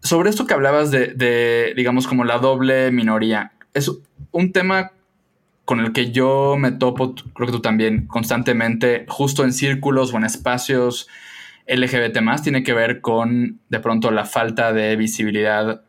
Sobre 0.00 0.30
esto 0.30 0.46
que 0.46 0.54
hablabas 0.54 0.92
de, 0.92 1.14
de 1.14 1.72
digamos, 1.76 2.06
como 2.06 2.24
la 2.24 2.38
doble 2.38 2.92
minoría, 2.92 3.52
es 3.74 3.90
un 4.30 4.52
tema 4.52 4.92
con 5.66 5.80
el 5.80 5.92
que 5.92 6.12
yo 6.12 6.54
me 6.56 6.72
topo, 6.72 7.14
creo 7.34 7.46
que 7.46 7.52
tú 7.52 7.60
también, 7.60 8.06
constantemente, 8.06 9.04
justo 9.08 9.42
en 9.44 9.52
círculos 9.52 10.14
o 10.14 10.16
en 10.16 10.24
espacios 10.24 11.08
LGBT 11.66 12.20
más, 12.20 12.42
tiene 12.42 12.62
que 12.62 12.72
ver 12.72 13.00
con 13.00 13.60
de 13.68 13.80
pronto 13.80 14.12
la 14.12 14.24
falta 14.24 14.72
de 14.72 14.94
visibilidad 14.94 15.82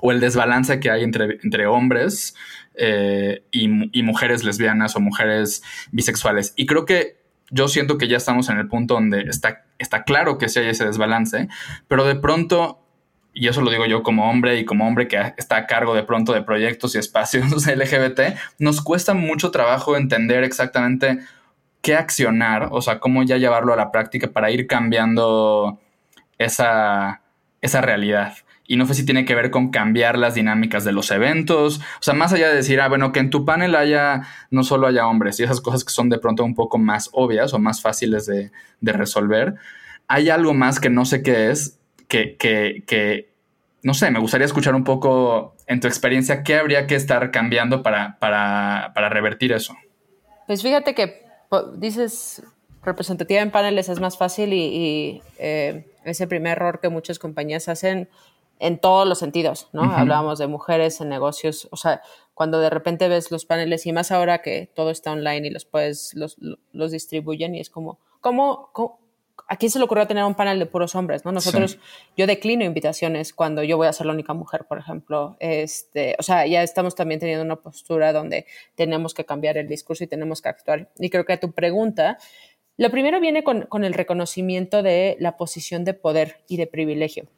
o 0.00 0.10
el 0.10 0.20
desbalance 0.20 0.80
que 0.80 0.90
hay 0.90 1.04
entre, 1.04 1.38
entre 1.42 1.66
hombres 1.66 2.34
eh, 2.74 3.44
y, 3.50 3.68
mujeres 4.02 4.42
lesbianas 4.42 4.96
o 4.96 5.00
mujeres 5.00 5.62
bisexuales. 5.92 6.54
Y 6.56 6.64
creo 6.64 6.86
que 6.86 7.20
yo 7.50 7.68
siento 7.68 7.98
que 7.98 8.08
ya 8.08 8.16
estamos 8.16 8.48
en 8.48 8.56
el 8.56 8.68
punto 8.68 8.94
donde 8.94 9.20
está, 9.22 9.66
está 9.78 10.04
claro 10.04 10.38
que 10.38 10.48
sí 10.48 10.60
hay 10.60 10.68
ese 10.68 10.86
desbalance, 10.86 11.48
pero 11.88 12.06
de 12.06 12.16
pronto 12.16 12.80
y 13.40 13.48
eso 13.48 13.62
lo 13.62 13.70
digo 13.70 13.86
yo 13.86 14.02
como 14.02 14.28
hombre 14.28 14.58
y 14.58 14.66
como 14.66 14.86
hombre 14.86 15.08
que 15.08 15.32
está 15.38 15.56
a 15.56 15.66
cargo 15.66 15.94
de 15.94 16.02
pronto 16.02 16.34
de 16.34 16.42
proyectos 16.42 16.94
y 16.94 16.98
espacios 16.98 17.66
LGBT, 17.66 18.36
nos 18.58 18.82
cuesta 18.82 19.14
mucho 19.14 19.50
trabajo 19.50 19.96
entender 19.96 20.44
exactamente 20.44 21.20
qué 21.80 21.94
accionar, 21.94 22.68
o 22.70 22.82
sea, 22.82 22.98
cómo 22.98 23.22
ya 23.22 23.38
llevarlo 23.38 23.72
a 23.72 23.76
la 23.76 23.90
práctica 23.90 24.28
para 24.28 24.50
ir 24.50 24.66
cambiando 24.66 25.80
esa, 26.36 27.22
esa 27.62 27.80
realidad. 27.80 28.34
Y 28.66 28.76
no 28.76 28.84
sé 28.84 28.92
si 28.92 29.06
tiene 29.06 29.24
que 29.24 29.34
ver 29.34 29.50
con 29.50 29.70
cambiar 29.70 30.18
las 30.18 30.34
dinámicas 30.34 30.84
de 30.84 30.92
los 30.92 31.10
eventos. 31.10 31.78
O 31.78 32.02
sea, 32.02 32.12
más 32.12 32.34
allá 32.34 32.50
de 32.50 32.56
decir, 32.56 32.78
ah, 32.82 32.88
bueno, 32.88 33.10
que 33.10 33.20
en 33.20 33.30
tu 33.30 33.46
panel 33.46 33.74
haya, 33.74 34.20
no 34.50 34.64
solo 34.64 34.86
haya 34.86 35.06
hombres 35.06 35.40
y 35.40 35.44
esas 35.44 35.62
cosas 35.62 35.82
que 35.82 35.92
son 35.94 36.10
de 36.10 36.18
pronto 36.18 36.44
un 36.44 36.54
poco 36.54 36.76
más 36.76 37.08
obvias 37.12 37.54
o 37.54 37.58
más 37.58 37.80
fáciles 37.80 38.26
de, 38.26 38.52
de 38.82 38.92
resolver, 38.92 39.54
hay 40.08 40.28
algo 40.28 40.52
más 40.52 40.78
que 40.78 40.90
no 40.90 41.06
sé 41.06 41.22
qué 41.22 41.50
es 41.50 41.80
que, 42.10 42.82
que, 42.86 43.29
no 43.82 43.94
sé, 43.94 44.10
me 44.10 44.18
gustaría 44.18 44.44
escuchar 44.44 44.74
un 44.74 44.84
poco 44.84 45.54
en 45.66 45.80
tu 45.80 45.86
experiencia 45.86 46.42
qué 46.42 46.56
habría 46.56 46.86
que 46.86 46.94
estar 46.94 47.30
cambiando 47.30 47.82
para, 47.82 48.18
para, 48.18 48.92
para 48.94 49.08
revertir 49.08 49.52
eso. 49.52 49.74
Pues 50.46 50.62
fíjate 50.62 50.94
que 50.94 51.24
dices 51.76 52.42
representativa 52.82 53.40
en 53.40 53.50
paneles 53.50 53.88
es 53.88 54.00
más 54.00 54.16
fácil 54.16 54.52
y, 54.52 55.22
eh, 55.38 55.86
ese 56.04 56.26
primer 56.26 56.52
error 56.52 56.80
que 56.80 56.88
muchas 56.88 57.18
compañías 57.18 57.68
hacen 57.68 58.08
en 58.58 58.78
todos 58.78 59.06
los 59.06 59.18
sentidos, 59.18 59.68
¿no? 59.72 59.84
Hablábamos 59.84 60.38
de 60.38 60.46
mujeres 60.46 61.00
en 61.00 61.08
negocios, 61.08 61.68
o 61.70 61.76
sea, 61.76 62.02
cuando 62.34 62.60
de 62.60 62.68
repente 62.68 63.08
ves 63.08 63.30
los 63.30 63.46
paneles 63.46 63.86
y 63.86 63.92
más 63.92 64.12
ahora 64.12 64.42
que 64.42 64.70
todo 64.74 64.90
está 64.90 65.12
online 65.12 65.48
y 65.48 65.50
los 65.50 65.64
puedes, 65.64 66.14
los, 66.14 66.36
los 66.72 66.90
distribuyen 66.90 67.54
y 67.54 67.60
es 67.60 67.70
como, 67.70 67.98
¿cómo, 68.20 68.70
cómo 68.72 69.00
¿a 69.48 69.56
quién 69.56 69.70
se 69.70 69.78
le 69.78 69.84
ocurrió 69.84 70.06
tener 70.06 70.24
un 70.24 70.34
panel 70.34 70.58
de 70.58 70.66
puros 70.66 70.94
hombres? 70.94 71.24
¿no? 71.24 71.32
Nosotros, 71.32 71.78
yo 72.16 72.26
declino 72.26 72.64
invitaciones 72.64 73.32
cuando 73.32 73.62
yo 73.62 73.76
voy 73.76 73.86
a 73.86 73.92
ser 73.92 74.06
la 74.06 74.12
única 74.12 74.34
mujer, 74.34 74.64
por 74.66 74.78
ejemplo. 74.78 75.36
Este, 75.40 76.16
o 76.18 76.22
sea, 76.22 76.46
ya 76.46 76.62
estamos 76.62 76.94
también 76.94 77.20
teniendo 77.20 77.44
una 77.44 77.56
postura 77.56 78.12
donde 78.12 78.46
tenemos 78.74 79.14
que 79.14 79.24
cambiar 79.24 79.58
el 79.58 79.68
discurso 79.68 80.04
y 80.04 80.06
tenemos 80.06 80.42
que 80.42 80.48
actuar. 80.48 80.90
Y 80.98 81.10
creo 81.10 81.24
que 81.24 81.32
a 81.32 81.40
tu 81.40 81.52
pregunta, 81.52 82.18
lo 82.76 82.90
primero 82.90 83.20
viene 83.20 83.44
con, 83.44 83.62
con 83.62 83.84
el 83.84 83.92
reconocimiento 83.92 84.82
de 84.82 85.16
la 85.20 85.36
posición 85.36 85.84
de 85.84 85.94
poder 85.94 86.42
y 86.48 86.56
de 86.56 86.66
privilegio. 86.66 87.28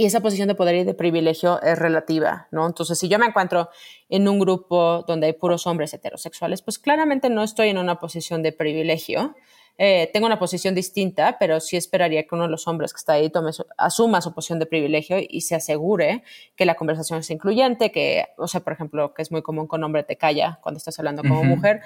Y 0.00 0.06
esa 0.06 0.20
posición 0.20 0.46
de 0.46 0.54
poder 0.54 0.76
y 0.76 0.84
de 0.84 0.94
privilegio 0.94 1.60
es 1.60 1.76
relativa, 1.76 2.46
¿no? 2.52 2.64
Entonces, 2.68 2.96
si 3.00 3.08
yo 3.08 3.18
me 3.18 3.26
encuentro 3.26 3.68
en 4.08 4.28
un 4.28 4.38
grupo 4.38 5.04
donde 5.08 5.26
hay 5.26 5.32
puros 5.32 5.66
hombres 5.66 5.92
heterosexuales, 5.92 6.62
pues 6.62 6.78
claramente 6.78 7.28
no 7.30 7.42
estoy 7.42 7.70
en 7.70 7.78
una 7.78 7.98
posición 7.98 8.44
de 8.44 8.52
privilegio, 8.52 9.34
eh, 9.80 10.10
tengo 10.12 10.26
una 10.26 10.40
posición 10.40 10.74
distinta, 10.74 11.36
pero 11.38 11.60
sí 11.60 11.76
esperaría 11.76 12.24
que 12.24 12.34
uno 12.34 12.44
de 12.44 12.50
los 12.50 12.66
hombres 12.66 12.92
que 12.92 12.98
está 12.98 13.12
ahí 13.12 13.30
tome 13.30 13.52
asuma 13.76 14.20
su 14.20 14.34
posición 14.34 14.58
de 14.58 14.66
privilegio 14.66 15.18
y 15.20 15.42
se 15.42 15.54
asegure 15.54 16.24
que 16.56 16.66
la 16.66 16.74
conversación 16.74 17.20
es 17.20 17.30
incluyente, 17.30 17.92
que, 17.92 18.26
o 18.36 18.48
sea, 18.48 18.60
por 18.60 18.72
ejemplo, 18.72 19.14
que 19.14 19.22
es 19.22 19.30
muy 19.30 19.40
común 19.40 19.68
que 19.68 19.76
un 19.76 19.84
hombre 19.84 20.02
te 20.02 20.16
calla 20.16 20.58
cuando 20.62 20.78
estás 20.78 20.98
hablando 20.98 21.22
como 21.22 21.44
mujer. 21.44 21.82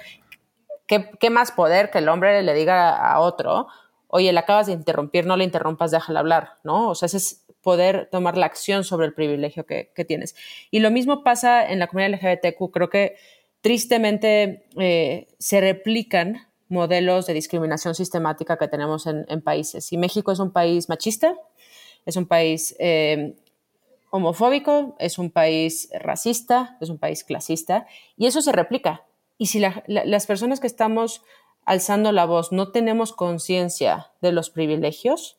¿Qué, 0.87 1.11
¿Qué, 1.19 1.29
más 1.29 1.51
poder 1.51 1.91
que 1.91 1.99
el 1.99 2.09
hombre 2.09 2.41
le 2.41 2.53
diga 2.55 2.97
a 2.97 3.19
otro, 3.19 3.67
oye, 4.07 4.33
le 4.33 4.39
acabas 4.39 4.67
de 4.67 4.73
interrumpir, 4.73 5.25
no 5.25 5.37
le 5.37 5.43
interrumpas, 5.43 5.91
déjala 5.91 6.19
hablar, 6.19 6.57
¿no? 6.63 6.89
O 6.89 6.95
sea, 6.95 7.05
ese 7.05 7.17
es 7.17 7.45
poder 7.61 8.09
tomar 8.11 8.37
la 8.37 8.47
acción 8.47 8.83
sobre 8.83 9.05
el 9.05 9.13
privilegio 9.13 9.65
que, 9.65 9.91
que 9.95 10.03
tienes. 10.03 10.35
Y 10.71 10.79
lo 10.79 10.91
mismo 10.91 11.23
pasa 11.23 11.67
en 11.67 11.79
la 11.79 11.87
comunidad 11.87 12.19
LGBTQ. 12.19 12.71
Creo 12.71 12.89
que 12.89 13.15
tristemente 13.61 14.65
eh, 14.77 15.27
se 15.39 15.61
replican 15.61 16.47
modelos 16.73 17.25
de 17.25 17.33
discriminación 17.33 17.95
sistemática 17.95 18.57
que 18.57 18.67
tenemos 18.67 19.07
en, 19.07 19.41
países. 19.41 19.93
Y 19.93 19.97
México 19.97 20.31
es 20.31 20.39
un 20.39 20.51
país 20.51 20.89
machista, 20.89 21.35
es 22.05 22.17
un 22.17 22.25
país 22.25 22.75
eh, 22.79 23.35
homofóbico, 24.09 24.95
es 24.99 25.17
un 25.17 25.31
país 25.31 25.89
racista, 25.97 26.77
es 26.81 26.89
un 26.89 26.97
país 26.97 27.23
clasista, 27.23 27.87
y 28.17 28.27
eso 28.27 28.41
se 28.41 28.51
replica. 28.51 29.05
Y 29.37 29.47
si 29.47 29.59
las 29.59 30.25
personas 30.25 30.59
que 30.59 30.67
estamos 30.67 31.21
alzando 31.65 32.11
la 32.11 32.25
voz 32.25 32.51
no 32.51 32.71
tenemos 32.71 33.13
conciencia 33.13 34.11
de 34.21 34.31
los 34.31 34.49
privilegios 34.49 35.37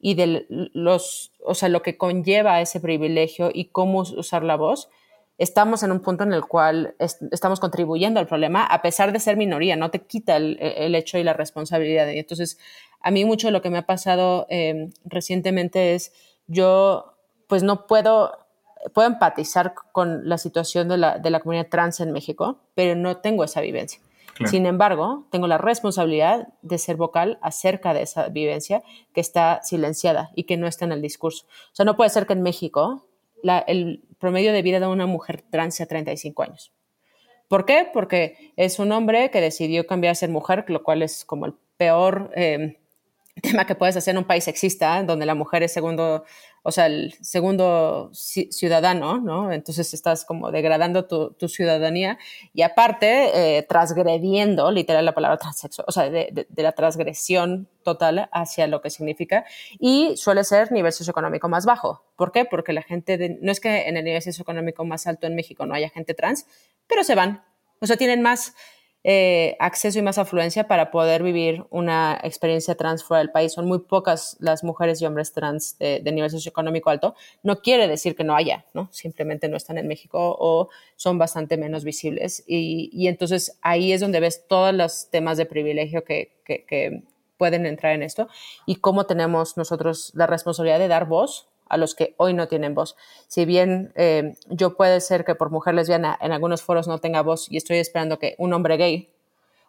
y 0.00 0.14
de 0.14 0.46
los, 0.48 1.32
o 1.44 1.54
sea, 1.54 1.68
lo 1.68 1.82
que 1.82 1.96
conlleva 1.96 2.60
ese 2.60 2.80
privilegio 2.80 3.50
y 3.52 3.66
cómo 3.66 4.00
usar 4.00 4.42
la 4.42 4.56
voz, 4.56 4.88
estamos 5.40 5.82
en 5.82 5.90
un 5.90 6.00
punto 6.00 6.22
en 6.22 6.34
el 6.34 6.44
cual 6.44 6.94
estamos 6.98 7.60
contribuyendo 7.60 8.20
al 8.20 8.26
problema, 8.26 8.62
a 8.62 8.82
pesar 8.82 9.10
de 9.10 9.20
ser 9.20 9.38
minoría, 9.38 9.74
no 9.74 9.90
te 9.90 10.02
quita 10.02 10.36
el, 10.36 10.94
hecho 10.94 11.16
y 11.16 11.24
la 11.24 11.32
responsabilidad. 11.32 12.08
Y 12.10 12.18
entonces, 12.18 12.58
a 13.00 13.10
mí 13.10 13.24
mucho 13.24 13.48
de 13.48 13.52
lo 13.52 13.62
que 13.62 13.70
me 13.70 13.78
ha 13.78 13.86
pasado 13.86 14.46
em, 14.50 14.90
recientemente 15.06 15.94
es, 15.94 16.12
yo 16.46 17.14
pues 17.46 17.62
no 17.62 17.86
puedo, 17.86 18.36
puedo 18.92 19.08
empatizar 19.08 19.72
con 19.92 20.28
la 20.28 20.36
situación 20.36 20.88
de 20.88 20.98
la, 20.98 21.18
de 21.18 21.30
la 21.30 21.40
comunidad 21.40 21.68
trans 21.70 22.00
en 22.00 22.12
México, 22.12 22.58
pero 22.74 22.94
no 22.94 23.16
tengo 23.16 23.42
esa 23.42 23.62
vivencia. 23.62 23.98
Sin 24.46 24.64
embargo, 24.64 25.26
tengo 25.30 25.46
la 25.46 25.58
responsabilidad 25.58 26.48
de 26.62 26.78
ser 26.78 26.96
vocal 26.96 27.38
acerca 27.42 27.92
de 27.92 28.02
esa 28.02 28.28
vivencia 28.28 28.82
que 29.12 29.20
está 29.20 29.60
silenciada 29.62 30.30
y 30.34 30.44
que 30.44 30.56
no 30.56 30.66
está 30.66 30.86
en 30.86 30.92
el 30.92 31.02
discurso. 31.02 31.44
O 31.46 31.74
sea, 31.74 31.84
no 31.84 31.94
puede 31.94 32.08
ser 32.08 32.26
que 32.26 32.32
en 32.32 32.42
México 32.42 33.06
el 33.66 34.02
promedio 34.18 34.52
de 34.52 34.62
vida 34.62 34.80
de 34.80 34.86
una 34.86 35.06
mujer 35.06 35.42
trans 35.42 35.74
sea 35.74 35.86
35 35.86 36.42
años. 36.42 36.72
¿Por 37.48 37.64
qué? 37.64 37.88
Porque 37.92 38.52
es 38.56 38.78
un 38.78 38.92
hombre 38.92 39.30
que 39.30 39.40
decidió 39.40 39.86
cambiar 39.86 40.12
a 40.12 40.14
ser 40.14 40.30
mujer, 40.30 40.64
lo 40.68 40.82
cual 40.82 41.02
es 41.02 41.24
como 41.24 41.46
el 41.46 41.54
peor 41.76 42.30
eh, 42.36 42.79
tema 43.40 43.66
que 43.66 43.74
puedes 43.74 43.96
hacer 43.96 44.12
en 44.12 44.18
un 44.18 44.24
país 44.24 44.44
sexista, 44.44 45.02
donde 45.02 45.26
la 45.26 45.34
mujer 45.34 45.62
es 45.62 45.72
segundo 45.72 46.24
o 46.62 46.72
sea, 46.72 46.86
el 46.86 47.14
segundo 47.22 48.10
ciudadano, 48.12 49.18
¿no? 49.18 49.50
Entonces 49.50 49.94
estás 49.94 50.26
como 50.26 50.50
degradando 50.50 51.06
tu, 51.06 51.48
ciudadanía 51.48 52.18
y 52.52 52.62
aparte 52.62 53.56
eh, 53.58 53.62
transgrediendo, 53.62 54.70
literal 54.70 55.06
la 55.06 55.14
palabra 55.14 55.38
transexual, 55.38 55.86
o 55.88 55.92
sea, 55.92 56.10
de, 56.10 56.46
la 56.54 56.72
transgresión 56.72 57.68
total 57.82 58.28
hacia 58.32 58.66
lo 58.66 58.82
que 58.82 58.90
significa 58.90 59.46
y 59.78 60.16
suele 60.18 60.44
ser 60.44 60.70
nivel 60.70 60.92
socioeconómico 60.92 61.48
más 61.48 61.64
bajo. 61.64 62.04
¿Por 62.16 62.30
qué? 62.30 62.44
Porque 62.44 62.74
la 62.74 62.82
gente, 62.82 63.38
no 63.40 63.50
es 63.50 63.60
que 63.60 63.88
en 63.88 63.96
el 63.96 64.04
nivel 64.04 64.20
socioeconómico 64.20 64.84
más 64.84 65.06
alto 65.06 65.26
en 65.26 65.34
México 65.34 65.64
no 65.64 65.74
haya 65.74 65.88
gente 65.88 66.12
trans, 66.12 66.46
pero 66.86 67.04
se 67.04 67.14
van. 67.14 67.42
O 67.80 67.86
sea, 67.86 67.96
tienen 67.96 68.20
más 68.20 68.54
eh, 69.02 69.56
acceso 69.60 69.98
y 69.98 70.02
más 70.02 70.18
afluencia 70.18 70.68
para 70.68 70.90
poder 70.90 71.22
vivir 71.22 71.64
una 71.70 72.20
experiencia 72.22 72.74
trans 72.74 73.02
fuera 73.02 73.20
del 73.20 73.30
país. 73.30 73.52
Son 73.52 73.66
muy 73.66 73.80
pocas 73.80 74.36
las 74.40 74.62
mujeres 74.62 75.00
y 75.00 75.06
hombres 75.06 75.32
trans 75.32 75.78
de, 75.78 76.02
nivel 76.12 76.30
socioeconómico 76.30 76.90
alto. 76.90 77.14
No 77.42 77.60
quiere 77.60 77.88
decir 77.88 78.14
que 78.14 78.24
no 78.24 78.36
haya, 78.36 78.66
¿no? 78.74 78.88
Simplemente 78.92 79.48
no 79.48 79.56
están 79.56 79.78
en 79.78 79.88
México 79.88 80.36
o 80.38 80.68
son 80.96 81.18
bastante 81.18 81.56
menos 81.56 81.84
visibles. 81.84 82.44
Y, 82.46 83.08
entonces 83.08 83.58
ahí 83.62 83.92
es 83.92 84.00
donde 84.00 84.20
ves 84.20 84.46
todos 84.46 84.74
los 84.74 85.10
temas 85.10 85.38
de 85.38 85.46
privilegio 85.46 86.04
que, 86.04 86.32
que 86.44 87.02
pueden 87.38 87.64
entrar 87.64 87.94
en 87.94 88.02
esto 88.02 88.28
y 88.66 88.76
cómo 88.76 89.06
tenemos 89.06 89.56
nosotros 89.56 90.12
la 90.14 90.26
responsabilidad 90.26 90.78
de 90.78 90.88
dar 90.88 91.06
voz 91.06 91.49
a 91.70 91.76
los 91.76 91.94
que 91.94 92.14
hoy 92.18 92.34
no 92.34 92.48
tienen 92.48 92.74
voz. 92.74 92.96
Si 93.28 93.46
bien 93.46 93.92
eh, 93.94 94.34
yo 94.48 94.76
puede 94.76 95.00
ser 95.00 95.24
que 95.24 95.34
por 95.34 95.50
mujer 95.50 95.74
lesbiana 95.74 96.18
en 96.20 96.32
algunos 96.32 96.62
foros 96.62 96.86
no 96.88 96.98
tenga 96.98 97.22
voz 97.22 97.50
y 97.50 97.56
estoy 97.56 97.78
esperando 97.78 98.18
que 98.18 98.34
un 98.36 98.52
hombre 98.52 98.76
gay 98.76 99.08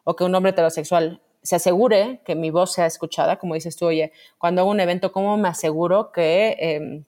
o 0.04 0.16
que 0.16 0.24
un 0.24 0.36
hombre 0.36 0.50
heterosexual 0.50 1.22
se 1.44 1.56
asegure 1.56 2.22
que 2.26 2.36
mi 2.36 2.50
voz 2.50 2.74
sea 2.74 2.88
escuchada, 2.88 3.38
como 3.38 3.54
dices 3.54 3.78
tú, 3.78 3.86
oye, 3.86 4.12
cuando 4.38 4.62
hago 4.62 4.72
un 4.72 4.80
evento, 4.80 5.12
¿cómo 5.12 5.38
me 5.38 5.48
aseguro 5.48 6.12
que, 6.12 6.56
em, 6.60 7.04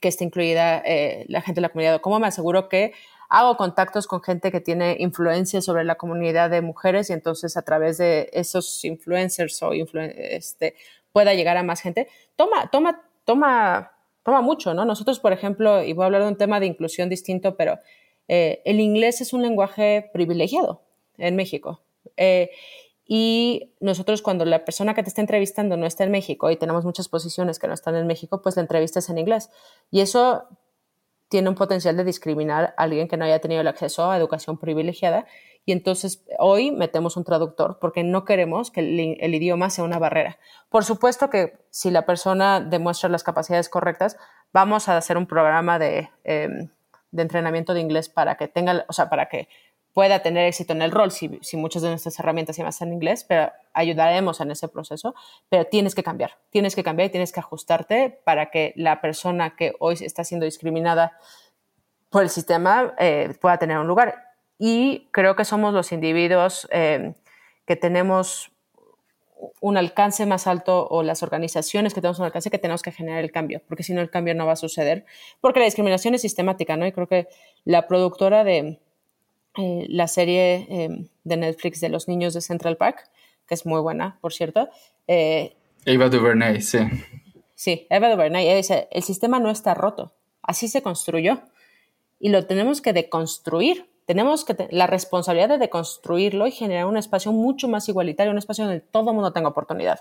que 0.00 0.08
esté 0.08 0.24
incluida 0.24 0.78
eh, 0.84 1.24
la 1.28 1.40
gente 1.40 1.56
de 1.56 1.62
la 1.62 1.68
comunidad? 1.68 2.00
¿Cómo 2.00 2.18
me 2.20 2.28
aseguro 2.28 2.68
que 2.68 2.92
hago 3.28 3.56
contactos 3.56 4.06
con 4.06 4.22
gente 4.22 4.52
que 4.52 4.60
tiene 4.60 4.96
influencia 5.00 5.60
sobre 5.60 5.82
la 5.84 5.96
comunidad 5.96 6.50
de 6.50 6.62
mujeres 6.62 7.10
y 7.10 7.14
entonces 7.14 7.56
a 7.56 7.62
través 7.62 7.98
de 7.98 8.30
esos 8.32 8.84
influencers 8.84 9.60
o 9.62 9.72
este, 9.72 10.76
pueda 11.12 11.34
llegar 11.34 11.56
a 11.56 11.64
más 11.64 11.80
gente? 11.80 12.08
Toma, 12.36 12.70
toma, 12.70 13.02
toma 13.24 13.93
toma 14.24 14.40
mucho, 14.40 14.74
¿no? 14.74 14.84
Nosotros, 14.84 15.20
por 15.20 15.32
ejemplo, 15.32 15.82
y 15.82 15.92
voy 15.92 16.02
a 16.02 16.06
hablar 16.06 16.22
de 16.22 16.28
un 16.28 16.36
tema 16.36 16.58
de 16.58 16.66
inclusión 16.66 17.08
distinto, 17.08 17.56
pero 17.56 17.78
eh, 18.28 18.62
el 18.64 18.80
inglés 18.80 19.20
es 19.20 19.32
un 19.32 19.42
lenguaje 19.42 20.10
privilegiado 20.12 20.82
en 21.18 21.36
México. 21.36 21.82
Eh, 22.16 22.50
y 23.06 23.74
nosotros 23.80 24.22
cuando 24.22 24.44
la 24.46 24.64
persona 24.64 24.94
que 24.94 25.02
te 25.02 25.10
está 25.10 25.20
entrevistando 25.20 25.76
no 25.76 25.86
está 25.86 26.04
en 26.04 26.10
México 26.10 26.50
y 26.50 26.56
tenemos 26.56 26.84
muchas 26.84 27.08
posiciones 27.08 27.58
que 27.58 27.68
no 27.68 27.74
están 27.74 27.96
en 27.96 28.06
México, 28.06 28.40
pues 28.40 28.56
la 28.56 28.62
entrevista 28.62 28.98
es 28.98 29.10
en 29.10 29.18
inglés. 29.18 29.50
Y 29.90 30.00
eso 30.00 30.44
tiene 31.28 31.48
un 31.48 31.54
potencial 31.54 31.96
de 31.96 32.04
discriminar 32.04 32.74
a 32.76 32.82
alguien 32.82 33.08
que 33.08 33.16
no 33.16 33.24
haya 33.24 33.40
tenido 33.40 33.60
el 33.60 33.68
acceso 33.68 34.10
a 34.10 34.16
educación 34.16 34.56
privilegiada. 34.56 35.26
Y 35.66 35.72
entonces 35.72 36.24
hoy 36.38 36.70
metemos 36.70 37.16
un 37.16 37.24
traductor 37.24 37.78
porque 37.80 38.02
no 38.02 38.24
queremos 38.24 38.70
que 38.70 38.80
el, 38.80 39.34
idioma 39.34 39.70
sea 39.70 39.84
una 39.84 39.98
barrera. 39.98 40.38
Por 40.68 40.84
supuesto 40.84 41.30
que 41.30 41.58
si 41.70 41.90
la 41.90 42.04
persona 42.04 42.60
demuestra 42.60 43.08
las 43.08 43.22
capacidades 43.22 43.68
correctas, 43.68 44.16
vamos 44.52 44.88
a 44.88 44.96
hacer 44.96 45.16
un 45.16 45.26
programa 45.26 45.78
de, 45.78 46.10
em, 46.24 46.68
de 47.12 47.22
entrenamiento 47.22 47.72
de 47.72 47.80
inglés 47.80 48.08
para 48.08 48.36
que 48.36 48.48
tenga, 48.48 48.84
o 48.88 48.92
sea, 48.92 49.08
para 49.08 49.28
que 49.28 49.48
pueda 49.94 50.18
tener 50.20 50.46
éxito 50.46 50.72
en 50.72 50.82
el 50.82 50.90
rol 50.90 51.12
si, 51.12 51.38
si 51.40 51.56
muchas 51.56 51.80
de 51.80 51.88
nuestras 51.88 52.18
herramientas 52.18 52.56
se 52.56 52.64
basan 52.64 52.88
en 52.88 52.94
inglés, 52.94 53.24
pero 53.26 53.52
ayudaremos 53.72 54.40
en 54.40 54.50
ese 54.50 54.68
proceso, 54.68 55.14
pero 55.48 55.64
tienes 55.66 55.94
que 55.94 56.02
cambiar, 56.02 56.32
tienes 56.50 56.74
que 56.74 56.82
cambiar 56.82 57.08
y 57.08 57.12
tienes 57.12 57.32
que 57.32 57.40
ajustarte 57.40 58.20
para 58.24 58.50
que 58.50 58.74
la 58.76 59.00
persona 59.00 59.54
que 59.56 59.72
hoy 59.78 59.96
está 60.00 60.24
siendo 60.24 60.44
discriminada 60.44 61.16
por 62.10 62.24
el 62.24 62.28
sistema 62.28 62.94
eh, 62.98 63.34
pueda 63.40 63.56
tener 63.58 63.78
un 63.78 63.86
lugar. 63.86 64.33
Y 64.66 65.08
creo 65.10 65.36
que 65.36 65.44
somos 65.44 65.74
los 65.74 65.92
individuos 65.92 66.66
eh, 66.72 67.12
que 67.66 67.76
tenemos 67.76 68.50
un 69.60 69.76
alcance 69.76 70.24
más 70.24 70.46
alto 70.46 70.88
o 70.88 71.02
las 71.02 71.22
organizaciones 71.22 71.92
que 71.92 72.00
tenemos 72.00 72.18
un 72.18 72.24
alcance 72.24 72.50
que 72.50 72.58
tenemos 72.58 72.80
que 72.80 72.90
generar 72.90 73.22
el 73.22 73.30
cambio, 73.30 73.60
porque 73.68 73.82
si 73.82 73.92
no 73.92 74.00
el 74.00 74.08
cambio 74.08 74.34
no 74.34 74.46
va 74.46 74.52
a 74.52 74.56
suceder, 74.56 75.04
porque 75.42 75.60
la 75.60 75.66
discriminación 75.66 76.14
es 76.14 76.22
sistemática, 76.22 76.78
¿no? 76.78 76.86
Y 76.86 76.92
creo 76.92 77.06
que 77.06 77.28
la 77.66 77.86
productora 77.86 78.42
de, 78.42 78.80
eh, 79.58 79.84
la 79.90 80.08
serie 80.08 80.66
eh, 80.70 81.08
de 81.24 81.36
Netflix 81.36 81.82
de 81.82 81.90
los 81.90 82.08
niños 82.08 82.32
de 82.32 82.40
Central 82.40 82.78
Park, 82.78 83.10
que 83.46 83.54
es 83.54 83.66
muy 83.66 83.82
buena, 83.82 84.16
por 84.22 84.32
cierto. 84.32 84.70
Eh, 85.06 85.54
Eva 85.84 86.08
DuVernay, 86.08 86.62
sí. 86.62 86.78
Sí, 87.54 87.86
Eva 87.90 88.08
DuVernay 88.08 88.56
dice, 88.56 88.88
el 88.90 89.02
sistema 89.02 89.40
no 89.40 89.50
está 89.50 89.74
roto, 89.74 90.14
así 90.40 90.68
se 90.68 90.80
construyó 90.80 91.42
y 92.18 92.30
lo 92.30 92.46
tenemos 92.46 92.80
que 92.80 92.94
deconstruir. 92.94 93.92
Tenemos 94.06 94.44
que 94.44 94.68
la 94.70 94.86
responsabilidad 94.86 95.48
de 95.48 95.58
deconstruirlo 95.58 96.46
y 96.46 96.52
generar 96.52 96.86
un 96.86 96.96
espacio 96.96 97.32
mucho 97.32 97.68
más 97.68 97.88
igualitario, 97.88 98.32
un 98.32 98.38
espacio 98.38 98.64
donde 98.64 98.80
todo 98.80 99.10
el 99.10 99.14
mundo 99.14 99.32
tenga 99.32 99.48
oportunidad. 99.48 100.00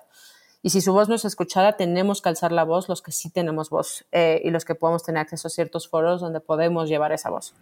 Y 0.61 0.69
si 0.69 0.79
su 0.79 0.93
voz 0.93 1.09
no 1.09 1.15
es 1.15 1.25
escuchada, 1.25 1.73
tenemos 1.75 2.21
que 2.21 2.29
alzar 2.29 2.53
la 2.53 2.63
voz 2.63 2.87
los 2.87 3.01
que 3.01 3.11
sí 3.11 3.29
tenemos 3.29 3.69
voz 3.69 4.05
y 4.13 4.49
los 4.49 4.63
que 4.63 4.75
podemos 4.75 5.03
tener 5.03 5.21
acceso 5.21 5.49
a 5.49 5.51
ciertos 5.51 5.89
foros 5.89 6.21
donde 6.21 6.39
podemos 6.39 6.87
llevar 6.87 7.11
esa 7.11 7.29
voz. 7.29 7.53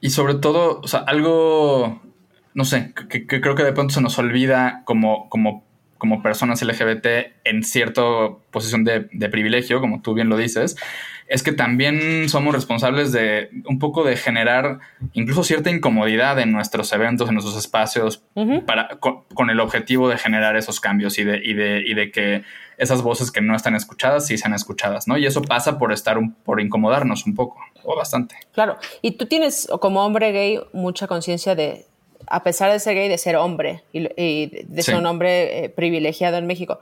Y 0.00 0.10
sobre 0.10 0.34
todo, 0.34 0.80
o 0.82 0.88
sea, 0.88 1.00
algo, 1.00 2.00
no 2.54 2.64
sé, 2.64 2.94
que, 3.08 3.26
creo 3.26 3.54
que 3.54 3.64
de 3.64 3.72
pronto 3.72 3.94
se 3.94 4.00
nos 4.00 4.18
olvida 4.18 4.82
como, 4.84 5.28
como, 5.28 5.64
como 5.98 6.22
personas 6.22 6.62
LGBT 6.62 7.06
en 7.44 7.64
cierta 7.64 8.02
posición 8.50 8.84
de, 8.84 9.08
de, 9.12 9.28
privilegio, 9.28 9.80
como 9.80 10.02
tú 10.02 10.14
bien 10.14 10.28
lo 10.28 10.36
dices, 10.36 10.76
es 11.26 11.42
que 11.42 11.52
también 11.52 12.28
somos 12.28 12.54
responsables 12.54 13.12
de 13.12 13.50
un 13.66 13.78
poco 13.78 14.04
de 14.04 14.16
generar 14.16 14.78
incluso 15.12 15.42
cierta 15.42 15.70
incomodidad 15.70 16.38
en 16.38 16.52
nuestros 16.52 16.92
eventos, 16.92 17.28
en 17.28 17.34
nuestros 17.34 17.56
espacios, 17.56 18.22
para, 18.66 18.98
con, 18.98 19.50
el 19.50 19.60
objetivo 19.60 20.08
de 20.08 20.18
generar 20.18 20.56
esos 20.56 20.80
cambios 20.80 21.18
y 21.18 21.24
de, 21.24 21.40
y 21.42 21.54
de, 21.54 21.82
y 21.86 21.94
de 21.94 22.10
que 22.10 22.42
esas 22.76 23.02
voces 23.02 23.30
que 23.30 23.40
no 23.40 23.54
están 23.56 23.74
escuchadas 23.74 24.26
sí 24.26 24.36
sean 24.36 24.54
escuchadas, 24.54 25.08
¿no? 25.08 25.16
Y 25.16 25.26
eso 25.26 25.42
pasa 25.42 25.78
por 25.78 25.92
estar, 25.92 26.18
por 26.44 26.60
incomodarnos 26.60 27.26
un 27.26 27.34
poco 27.34 27.58
o 27.84 27.96
bastante. 27.96 28.36
Claro, 28.52 28.76
y 29.02 29.12
tú 29.12 29.26
tienes 29.26 29.68
como 29.80 30.04
hombre 30.04 30.32
gay 30.32 30.60
mucha 30.72 31.06
conciencia 31.06 31.54
de 31.54 31.86
a 32.26 32.42
pesar 32.42 32.72
de 32.72 32.80
ser 32.80 32.94
gay, 32.94 33.08
de 33.08 33.18
ser 33.18 33.36
hombre 33.36 33.84
y, 33.92 34.46
de 34.46 34.82
ser 34.82 34.96
un 34.96 35.06
hombre 35.06 35.64
eh, 35.64 35.68
privilegiado 35.68 36.38
en 36.38 36.46
México. 36.46 36.80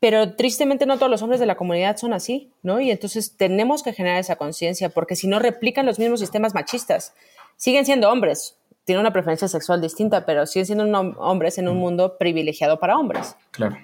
Pero 0.00 0.34
tristemente 0.34 0.86
no 0.86 0.96
todos 0.96 1.10
los 1.10 1.22
hombres 1.22 1.40
de 1.40 1.46
la 1.46 1.56
comunidad 1.56 1.96
son 1.96 2.12
así, 2.12 2.52
¿no? 2.62 2.80
Y 2.80 2.90
entonces 2.90 3.36
tenemos 3.36 3.82
que 3.82 3.92
generar 3.92 4.20
esa 4.20 4.36
conciencia, 4.36 4.90
porque 4.90 5.16
si 5.16 5.26
no 5.26 5.38
replican 5.38 5.86
los 5.86 5.98
mismos 5.98 6.20
sistemas 6.20 6.54
machistas. 6.54 7.14
Siguen 7.56 7.84
siendo 7.84 8.10
hombres, 8.10 8.56
tienen 8.84 9.00
una 9.00 9.12
preferencia 9.12 9.48
sexual 9.48 9.80
distinta, 9.80 10.24
pero 10.24 10.46
siguen 10.46 10.66
siendo 10.66 10.84
hombres 11.18 11.58
en 11.58 11.68
un 11.68 11.76
mundo 11.78 12.16
privilegiado 12.16 12.78
para 12.78 12.96
hombres. 12.96 13.36
Claro. 13.50 13.76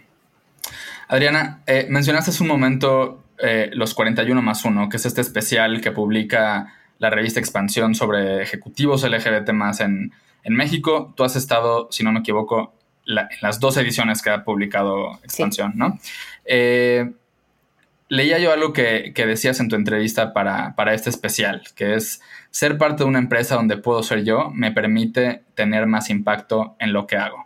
Adriana, 1.08 1.62
eh, 1.66 1.86
mencionaste 1.90 2.30
hace 2.30 2.42
un 2.42 2.48
momento 2.48 3.24
eh, 3.38 3.70
los 3.74 3.94
41 3.94 4.40
más 4.40 4.64
1, 4.64 4.88
que 4.88 4.96
es 4.96 5.06
este 5.06 5.20
especial 5.20 5.80
que 5.80 5.90
publica 5.90 6.72
la 6.98 7.10
revista 7.10 7.40
Expansión 7.40 7.94
sobre 7.94 8.42
ejecutivos 8.42 9.02
LGBT 9.02 9.50
más 9.50 9.80
en, 9.80 10.12
en 10.44 10.54
México. 10.54 11.12
Tú 11.16 11.24
has 11.24 11.36
estado, 11.36 11.88
si 11.90 12.04
no 12.04 12.12
me 12.12 12.20
equivoco, 12.20 12.72
en 13.06 13.26
las 13.42 13.60
dos 13.60 13.76
ediciones 13.76 14.22
que 14.22 14.30
ha 14.30 14.44
publicado 14.44 15.18
Expansión, 15.22 15.72
¿no? 15.76 15.98
Eh, 16.44 17.10
leía 18.08 18.38
yo 18.38 18.52
algo 18.52 18.72
que, 18.72 19.12
decías 19.14 19.60
en 19.60 19.68
tu 19.68 19.76
entrevista 19.76 20.32
para, 20.32 20.94
este 20.94 21.10
especial, 21.10 21.62
que 21.74 21.94
es 21.94 22.20
ser 22.50 22.78
parte 22.78 23.02
de 23.02 23.08
una 23.08 23.18
empresa 23.18 23.56
donde 23.56 23.76
puedo 23.76 24.02
ser 24.02 24.24
yo 24.24 24.50
me 24.50 24.72
permite 24.72 25.42
tener 25.54 25.86
más 25.86 26.10
impacto 26.10 26.76
en 26.78 26.92
lo 26.92 27.06
que 27.06 27.16
hago. 27.16 27.44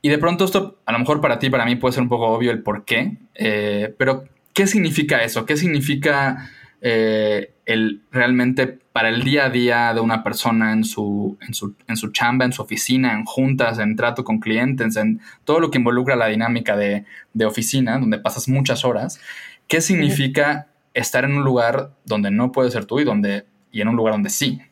Y 0.00 0.08
de 0.08 0.18
pronto 0.18 0.44
esto, 0.44 0.78
a 0.86 0.92
lo 0.92 0.98
mejor 0.98 1.20
para 1.20 1.38
ti, 1.38 1.50
para 1.50 1.64
mí 1.64 1.76
puede 1.76 1.92
ser 1.92 2.02
un 2.02 2.08
poco 2.08 2.26
obvio 2.26 2.50
el 2.50 2.62
por 2.62 2.84
qué, 2.84 3.16
eh, 3.34 3.94
pero 3.98 4.24
¿qué 4.54 4.66
significa 4.66 5.22
eso? 5.22 5.44
¿Qué 5.44 5.56
significa 5.56 6.50
eh, 6.80 7.52
el, 7.68 8.00
realmente 8.10 8.66
para 8.66 9.10
el 9.10 9.22
día 9.22 9.44
a 9.44 9.50
día 9.50 9.92
de 9.92 10.00
una 10.00 10.24
persona 10.24 10.72
en 10.72 10.84
su, 10.84 11.36
en, 11.46 11.52
su, 11.52 11.74
en 11.86 11.98
su 11.98 12.10
chamba, 12.12 12.46
en 12.46 12.52
su 12.52 12.62
oficina, 12.62 13.12
en 13.12 13.26
juntas, 13.26 13.78
en 13.78 13.94
trato 13.94 14.24
con 14.24 14.40
clientes, 14.40 14.96
en 14.96 15.20
todo 15.44 15.60
lo 15.60 15.70
que 15.70 15.76
involucra 15.76 16.16
la 16.16 16.28
dinámica 16.28 16.76
de, 16.76 17.04
oficina, 17.44 17.98
donde 17.98 18.18
pasas 18.18 18.48
muchas 18.48 18.86
horas, 18.86 19.20
¿qué 19.66 19.82
significa 19.82 20.68
estar 20.94 21.26
en 21.26 21.36
un 21.36 21.44
lugar 21.44 21.90
donde 22.06 22.30
no 22.30 22.52
puedes 22.52 22.72
ser 22.72 22.86
tú 22.86 23.00
y, 23.00 23.04
donde, 23.04 23.44
y 23.70 23.82
en 23.82 23.88
un 23.88 23.96
lugar 23.96 24.14
donde 24.14 24.30
sí? 24.30 24.62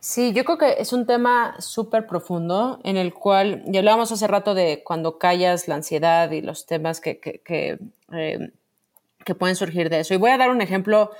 Sí, 0.00 0.32
yo 0.32 0.44
creo 0.44 0.58
que 0.58 0.74
es 0.78 0.92
un 0.92 1.06
tema 1.06 1.54
súper 1.60 2.08
profundo 2.08 2.80
en 2.82 2.96
el 2.96 3.14
cual, 3.14 3.62
ya 3.66 3.78
hablábamos 3.78 4.10
hace 4.10 4.26
rato 4.26 4.54
de 4.54 4.82
cuando 4.84 5.16
callas 5.18 5.68
la 5.68 5.76
ansiedad 5.76 6.28
y 6.32 6.42
los 6.42 6.66
temas 6.66 7.00
que, 7.00 7.20
que, 7.20 7.78
eh, 8.12 8.50
que 9.24 9.34
pueden 9.36 9.54
surgir 9.54 9.90
de 9.90 10.00
eso. 10.00 10.12
Y 10.12 10.16
voy 10.16 10.32
a 10.32 10.38
dar 10.38 10.50
un 10.50 10.60
ejemplo, 10.60 11.12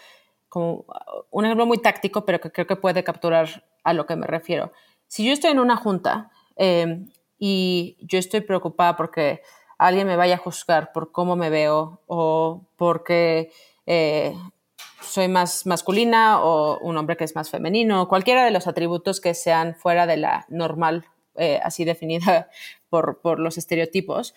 como 0.55 0.87
un 1.33 1.45
ejemplo 1.45 1.67
muy 1.67 1.79
táctico, 1.79 2.25
pero 2.25 2.41
que 2.41 2.53
creo 2.53 2.69
que 2.69 2.77
puede 2.77 3.03
capturar 3.03 3.65
a 3.83 3.93
lo 3.93 4.07
que 4.07 4.15
me 4.15 4.29
refiero. 4.29 4.71
Si 5.09 5.27
yo 5.27 5.33
estoy 5.33 5.51
en 5.51 5.59
una 5.59 5.77
junta 5.77 6.31
em, 6.55 7.11
y 7.41 7.97
yo 8.01 8.21
estoy 8.21 8.41
preocupada 8.41 8.97
porque 8.97 9.43
alguien 9.79 10.07
me 10.07 10.15
vaya 10.15 10.37
a 10.37 10.39
juzgar 10.39 10.93
por 10.93 11.11
cómo 11.11 11.35
me 11.35 11.51
veo 11.51 12.03
o 12.07 12.69
porque 12.77 13.51
eh, 13.85 14.33
soy 15.01 15.27
más 15.27 15.67
masculina 15.67 16.41
o 16.41 16.79
un 16.79 16.97
hombre 16.99 17.17
que 17.17 17.25
es 17.25 17.35
más 17.35 17.51
femenino, 17.51 18.07
cualquiera 18.07 18.45
de 18.45 18.53
los 18.53 18.69
atributos 18.69 19.21
que 19.21 19.35
sean 19.35 19.75
fuera 19.75 20.07
de 20.07 20.19
la 20.19 20.47
normal, 20.49 21.05
eh, 21.35 21.59
así 21.65 21.85
definida 21.85 22.49
por, 22.89 23.21
por 23.21 23.41
los 23.41 23.59
estereotipos, 23.59 24.37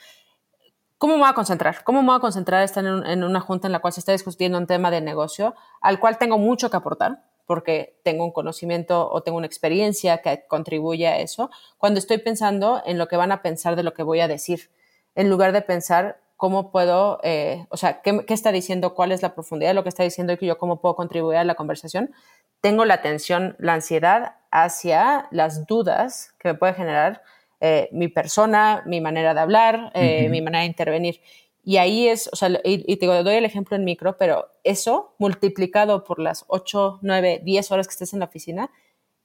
¿Cómo 0.98 1.14
me 1.14 1.20
voy 1.20 1.30
a 1.30 1.34
concentrar? 1.34 1.84
¿Cómo 1.84 2.02
me 2.02 2.08
voy 2.08 2.18
a 2.18 2.20
concentrar 2.20 2.64
estar 2.64 2.84
en, 2.84 3.24
una 3.24 3.40
junta 3.40 3.68
en 3.68 3.72
la 3.72 3.80
cual 3.80 3.94
se 3.94 4.00
está 4.00 4.14
discutiendo 4.14 4.58
un 4.58 4.66
tema 4.66 4.90
de 4.90 5.00
negocio 5.00 5.54
al 5.80 6.00
cual 6.00 6.18
tengo 6.18 6.38
mucho 6.38 6.70
que 6.70 6.78
aportar? 6.78 7.24
porque 7.48 7.98
tengo 8.04 8.26
un 8.26 8.32
conocimiento 8.32 9.10
o 9.10 9.24
tengo 9.24 9.38
una 9.38 9.48
experiencia 9.48 10.22
que 10.22 10.46
contribuye 10.48 11.08
a 11.08 11.20
eso, 11.20 11.50
cuando 11.78 11.98
estoy 11.98 12.18
pensando 12.18 12.84
en 12.86 12.98
lo 12.98 13.08
que 13.08 13.16
van 13.16 13.32
a 13.32 13.42
pensar 13.42 13.78
de 13.78 13.84
lo 13.84 13.94
que 13.94 14.04
voy 14.04 14.20
a 14.20 14.28
decir, 14.28 14.70
en 15.16 15.30
lugar 15.30 15.54
de 15.54 15.62
pensar 15.62 16.20
cómo 16.36 16.72
puedo, 16.72 17.22
eh, 17.24 17.66
o 17.70 17.78
sea, 17.78 18.02
¿qué, 18.02 18.26
está 18.28 18.52
diciendo, 18.52 18.94
cuál 18.94 19.14
es 19.14 19.22
la 19.22 19.34
profundidad 19.34 19.70
de 19.70 19.76
lo 19.76 19.84
que 19.84 19.90
está 19.90 20.04
diciendo 20.04 20.34
y 20.40 20.46
yo 20.46 20.58
cómo 20.58 20.82
puedo 20.82 20.96
contribuir 20.96 21.38
a 21.38 21.46
la 21.46 21.56
conversación, 21.56 22.12
tengo 22.60 22.84
la 22.84 22.96
atención, 22.96 23.56
la 23.60 23.76
ansiedad 23.76 24.36
hacia 24.52 25.28
las 25.32 25.66
dudas 25.68 26.34
que 26.40 26.50
me 26.50 26.56
puede 26.56 26.74
generar 26.74 27.24
eh, 27.60 27.90
mi 27.92 28.08
persona, 28.08 28.84
mi 28.86 29.02
manera 29.02 29.34
de 29.34 29.40
hablar, 29.40 29.92
eh, 29.96 30.30
mi 30.30 30.42
manera 30.42 30.62
de 30.62 30.68
intervenir. 30.68 31.22
Y 31.64 31.78
ahí 31.78 32.08
es, 32.08 32.30
o 32.32 32.36
sea, 32.36 32.50
y, 32.64 32.96
te 32.98 33.06
doy 33.08 33.36
el 33.36 33.46
ejemplo 33.46 33.76
en 33.76 33.84
micro, 33.84 34.16
pero 34.18 34.48
eso 34.64 35.16
multiplicado 35.18 36.04
por 36.04 36.20
las 36.20 36.46
8, 36.48 37.00
9, 37.02 37.42
10 37.44 37.72
horas 37.72 37.88
que 37.88 37.92
estés 37.92 38.14
en 38.14 38.20
la 38.20 38.26
oficina, 38.26 38.70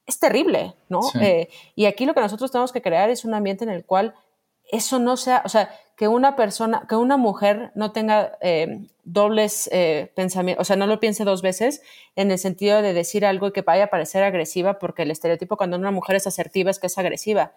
es 0.07 0.18
terrible, 0.18 0.75
¿no? 0.88 1.01
Eh, 1.21 1.49
y 1.77 1.85
aquí 1.85 2.07
lo 2.07 2.14
que 2.14 2.21
nosotros 2.21 2.51
tenemos 2.51 2.73
que 2.73 2.83
crear 2.83 3.11
es 3.11 3.25
un 3.25 3.35
ambiente 3.35 3.64
en 3.64 3.71
el 3.71 3.85
cual 3.85 4.14
eso 4.64 4.99
no 4.99 5.16
sea, 5.16 5.42
o 5.45 5.49
sea, 5.49 5.71
que 5.97 6.09
una 6.09 6.35
persona, 6.35 6.87
que 6.88 6.97
una 6.97 7.16
mujer 7.16 7.71
no 7.77 7.92
tenga 7.92 8.38
dobles 9.05 9.71
pensamientos, 10.16 10.62
o 10.62 10.64
sea, 10.64 10.75
no 10.75 10.87
lo 10.87 10.99
piense 10.99 11.25
dos 11.25 11.42
veces 11.42 11.83
en 12.16 12.31
el 12.31 12.38
sentido 12.38 12.83
de 12.83 12.95
decir 12.95 13.25
algo 13.27 13.53
que 13.53 13.61
vaya 13.61 13.85
a 13.85 13.90
parecer 13.90 14.25
agresiva, 14.25 14.79
porque 14.79 15.03
el 15.03 15.11
estereotipo 15.11 15.57
cuando 15.57 15.77
una 15.77 15.92
mujer 15.92 16.16
es 16.16 16.27
asertiva 16.27 16.71
es 16.71 16.81
que 16.81 16.88
es 16.88 16.99
agresiva 16.99 17.53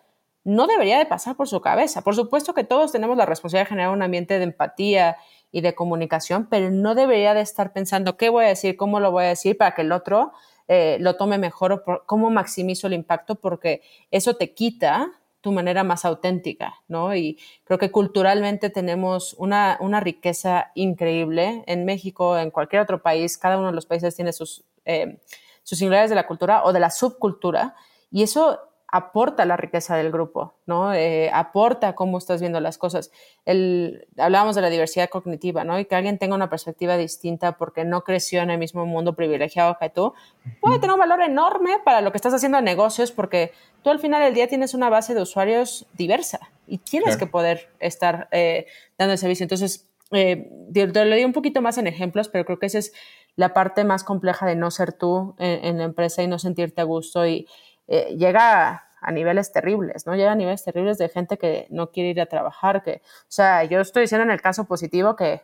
no 0.46 0.68
debería 0.68 1.00
de 1.00 1.08
pasar 1.08 1.36
por 1.36 1.50
su 1.50 1.60
cabeza. 1.60 2.02
Por 2.02 2.16
supuesto 2.16 2.54
que 2.54 2.64
todos 2.64 2.92
tenemos 2.92 3.18
la 3.18 3.26
responsabilidad 3.26 3.66
de 3.66 3.70
generar 3.70 3.92
un 3.92 4.04
ambiente 4.04 4.38
de 4.38 4.44
empatía 4.46 5.18
y 5.52 5.62
de 5.62 5.74
comunicación, 5.74 6.48
pero 6.50 6.70
no 6.70 6.96
debería 6.96 7.34
de 7.34 7.42
estar 7.42 7.74
pensando 7.74 8.16
qué 8.16 8.30
voy 8.30 8.46
a 8.46 8.50
decir, 8.50 8.78
cómo 8.78 9.00
lo 9.00 9.12
voy 9.12 9.26
a 9.26 9.30
decir 9.30 9.58
para 9.58 9.74
que 9.74 9.82
el 9.82 9.92
otro 9.92 10.34
eh, 10.68 10.98
lo 11.00 11.16
tome 11.16 11.40
mejor 11.40 11.72
o 11.74 12.06
cómo 12.06 12.30
maximizo 12.30 12.88
el 12.88 12.94
impacto, 12.94 13.36
porque 13.36 13.82
eso 14.12 14.36
te 14.36 14.54
quita 14.54 15.12
tu 15.42 15.52
manera 15.52 15.84
más 15.84 16.06
auténtica, 16.06 16.76
¿no? 16.88 17.16
Y 17.16 17.40
creo 17.64 17.78
que 17.78 17.92
culturalmente 17.92 18.70
tenemos 18.70 19.36
una, 19.38 19.78
riqueza 20.00 20.72
increíble. 20.76 21.64
En 21.68 21.86
México, 21.86 22.38
en 22.38 22.52
cualquier 22.52 22.82
otro 22.82 23.02
país, 23.02 23.38
cada 23.38 23.58
uno 23.58 23.68
de 23.68 23.74
los 23.74 23.86
países 23.86 24.16
tiene 24.16 24.34
sus, 24.34 24.64
eh, 24.86 25.20
sus 25.64 25.78
singularidades 25.78 26.10
de 26.10 26.16
la 26.16 26.28
cultura 26.28 26.64
o 26.64 26.74
de 26.74 26.80
la 26.80 26.90
subcultura, 26.90 27.76
y 28.12 28.24
eso 28.24 28.60
aporta 28.92 29.46
la 29.46 29.58
riqueza 29.58 29.98
del 29.98 30.12
grupo, 30.12 30.54
¿no? 30.66 30.94
Eh, 30.94 31.30
aporta 31.34 31.96
cómo 31.96 32.18
estás 32.18 32.40
viendo 32.40 32.60
las 32.60 32.78
cosas. 32.78 33.12
El, 33.44 34.08
hablábamos 34.18 34.56
de 34.56 34.62
la 34.62 34.70
diversidad 34.70 35.10
cognitiva, 35.10 35.64
¿no? 35.64 35.80
Y 35.80 35.86
que 35.86 35.96
alguien 35.96 36.18
tenga 36.18 36.36
una 36.36 36.50
perspectiva 36.50 36.96
distinta 36.96 37.58
porque 37.58 37.84
no 37.84 38.04
creció 38.04 38.42
en 38.42 38.52
el 38.52 38.58
mismo 38.58 38.86
mundo 38.86 39.16
privilegiado 39.16 39.78
que 39.80 39.90
tú, 39.90 40.14
puede 40.62 40.80
tener 40.80 40.94
un 40.94 41.00
valor 41.00 41.22
enorme 41.22 41.78
para 41.84 42.02
lo 42.02 42.12
que 42.12 42.18
estás 42.18 42.34
haciendo 42.34 42.60
en 42.60 42.66
negocios 42.66 43.12
porque 43.12 43.52
tú 43.84 43.90
al 43.90 44.00
final 44.00 44.22
del 44.22 44.34
día 44.34 44.48
tienes 44.48 44.74
una 44.74 44.90
base 44.90 45.16
de 45.16 45.22
usuarios 45.22 45.88
diversa 45.94 46.40
y 46.68 46.78
tienes 46.78 47.18
que 47.18 47.28
poder 47.28 47.70
estar 47.80 48.28
eh, 48.32 48.68
dando 48.98 49.14
el 49.14 49.18
servicio. 49.18 49.44
Entonces, 49.44 49.90
eh, 50.12 50.50
te, 50.72 50.88
lo 50.88 51.16
digo 51.16 51.28
un 51.28 51.34
poquito 51.34 51.62
más 51.62 51.78
en 51.78 51.88
ejemplos, 51.88 52.30
pero 52.30 52.46
creo 52.46 52.60
que 52.60 52.68
esa 52.68 52.80
es 52.80 52.94
la 53.36 53.54
parte 53.54 53.84
más 53.84 54.04
compleja 54.04 54.46
de 54.46 54.56
no 54.56 54.72
ser 54.72 54.94
tú 54.94 55.36
en, 55.40 55.66
en 55.66 55.78
la 55.80 55.84
empresa 55.86 56.24
y 56.24 56.28
no 56.28 56.40
sentirte 56.40 56.82
a 56.82 56.86
gusto 56.86 57.28
y 57.28 57.48
eh, 57.88 58.16
llega 58.18 58.84
a 59.02 59.12
niveles 59.12 59.52
terribles, 59.52 60.08
¿no? 60.08 60.16
Llega 60.16 60.32
a 60.32 60.36
niveles 60.36 60.64
terribles 60.64 60.98
de 60.98 61.10
gente 61.10 61.38
que 61.38 61.68
no 61.70 61.92
quiere 61.92 62.10
ir 62.10 62.22
a 62.22 62.26
trabajar, 62.26 62.84
que, 62.84 63.02
o 63.04 63.26
sea, 63.28 63.64
yo 63.64 63.80
estoy 63.80 64.04
diciendo 64.04 64.24
en 64.24 64.32
el 64.32 64.42
caso 64.42 64.66
positivo 64.66 65.16
que 65.16 65.42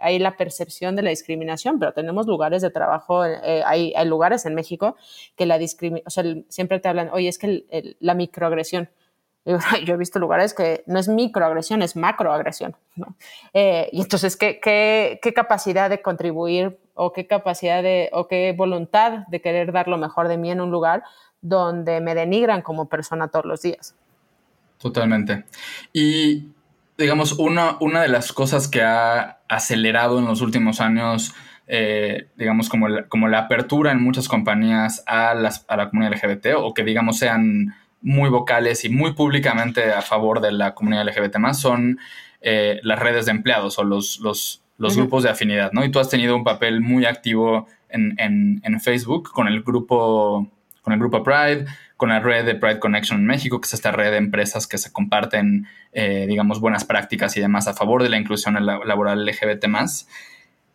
hay 0.00 0.18
la 0.18 0.36
percepción 0.36 0.96
de 0.96 1.02
la 1.02 1.10
discriminación, 1.10 1.78
pero 1.78 1.92
tenemos 1.92 2.26
lugares 2.26 2.62
de 2.62 2.70
trabajo, 2.70 3.24
eh, 3.24 3.62
hay, 3.64 3.92
lugares 4.06 4.46
en 4.46 4.54
México 4.54 4.96
que 5.36 5.46
la 5.46 5.58
discriminación, 5.58 6.06
o 6.06 6.10
sea, 6.10 6.42
siempre 6.48 6.80
te 6.80 6.88
hablan, 6.88 7.10
oye, 7.12 7.28
es 7.28 7.38
que 7.38 7.64
la 8.00 8.14
microagresión. 8.14 8.90
Yo 9.86 9.94
he 9.94 9.96
visto 9.96 10.18
lugares 10.18 10.52
que 10.52 10.84
no 10.86 10.98
es 10.98 11.08
microagresión, 11.08 11.80
es 11.80 11.96
macroagresión. 11.96 12.76
¿no? 12.96 13.16
Eh, 13.54 13.88
y 13.90 14.02
entonces, 14.02 14.36
¿qué, 14.36 14.60
¿qué, 14.60 15.18
qué, 15.22 15.32
capacidad 15.32 15.88
de 15.88 16.02
contribuir 16.02 16.78
o 16.94 17.12
qué 17.12 17.26
capacidad 17.26 17.82
de, 17.82 18.10
o 18.12 18.28
qué 18.28 18.54
voluntad 18.56 19.26
de 19.28 19.40
querer 19.40 19.72
dar 19.72 19.88
lo 19.88 19.96
mejor 19.96 20.28
de 20.28 20.36
mí 20.36 20.50
en 20.50 20.60
un 20.60 20.70
lugar 20.70 21.04
donde 21.42 22.00
me 22.00 22.14
denigran 22.14 22.62
como 22.62 22.88
persona 22.88 23.28
todos 23.28 23.46
los 23.46 23.62
días. 23.62 23.94
Totalmente. 24.78 25.44
Y 25.92 26.48
digamos, 27.00 27.32
una, 27.32 27.76
una 27.80 28.02
de 28.02 28.08
las 28.08 28.32
cosas 28.32 28.68
que 28.68 28.82
ha 28.82 29.40
acelerado 29.48 30.18
en 30.18 30.26
los 30.26 30.42
últimos 30.42 30.80
años, 30.80 31.34
eh, 31.66 32.28
digamos, 32.36 32.68
como 32.68 32.88
la, 32.88 33.08
como 33.08 33.26
la 33.28 33.40
apertura 33.40 33.90
en 33.90 34.02
muchas 34.02 34.28
compañías 34.28 35.02
a, 35.06 35.34
las, 35.34 35.64
a 35.68 35.76
la 35.76 35.88
comunidad 35.88 36.12
LGBT 36.12 36.48
o 36.56 36.74
que, 36.74 36.84
digamos, 36.84 37.18
sean 37.18 37.74
muy 38.02 38.28
vocales 38.30 38.84
y 38.84 38.90
muy 38.90 39.14
públicamente 39.14 39.92
a 39.92 40.02
favor 40.02 40.40
de 40.40 40.52
la 40.52 40.74
comunidad 40.74 41.06
LGBT 41.06 41.38
más, 41.38 41.60
son 41.60 41.98
eh, 42.40 42.80
las 42.82 42.98
redes 42.98 43.26
de 43.26 43.32
empleados 43.32 43.78
o 43.78 43.84
los, 43.84 44.20
los, 44.20 44.62
los 44.78 44.96
grupos 44.96 45.22
de 45.22 45.30
afinidad, 45.30 45.72
¿no? 45.72 45.84
Y 45.84 45.90
tú 45.90 46.00
has 46.00 46.08
tenido 46.08 46.36
un 46.36 46.44
papel 46.44 46.80
muy 46.80 47.04
activo 47.06 47.66
en, 47.88 48.14
en, 48.18 48.60
en 48.64 48.80
Facebook 48.80 49.30
con 49.32 49.48
el 49.48 49.62
grupo 49.62 50.50
con 50.82 50.92
el 50.92 50.98
grupo 50.98 51.22
Pride, 51.22 51.66
con 51.96 52.08
la 52.08 52.20
red 52.20 52.44
de 52.44 52.54
Pride 52.54 52.78
Connection 52.78 53.20
en 53.20 53.26
México, 53.26 53.60
que 53.60 53.66
es 53.66 53.74
esta 53.74 53.92
red 53.92 54.10
de 54.10 54.16
empresas 54.16 54.66
que 54.66 54.78
se 54.78 54.92
comparten, 54.92 55.66
eh, 55.92 56.26
digamos, 56.28 56.60
buenas 56.60 56.84
prácticas 56.84 57.36
y 57.36 57.40
demás 57.40 57.68
a 57.68 57.74
favor 57.74 58.02
de 58.02 58.08
la 58.08 58.18
inclusión 58.18 58.54
laboral 58.64 59.24
LGBT 59.24 59.66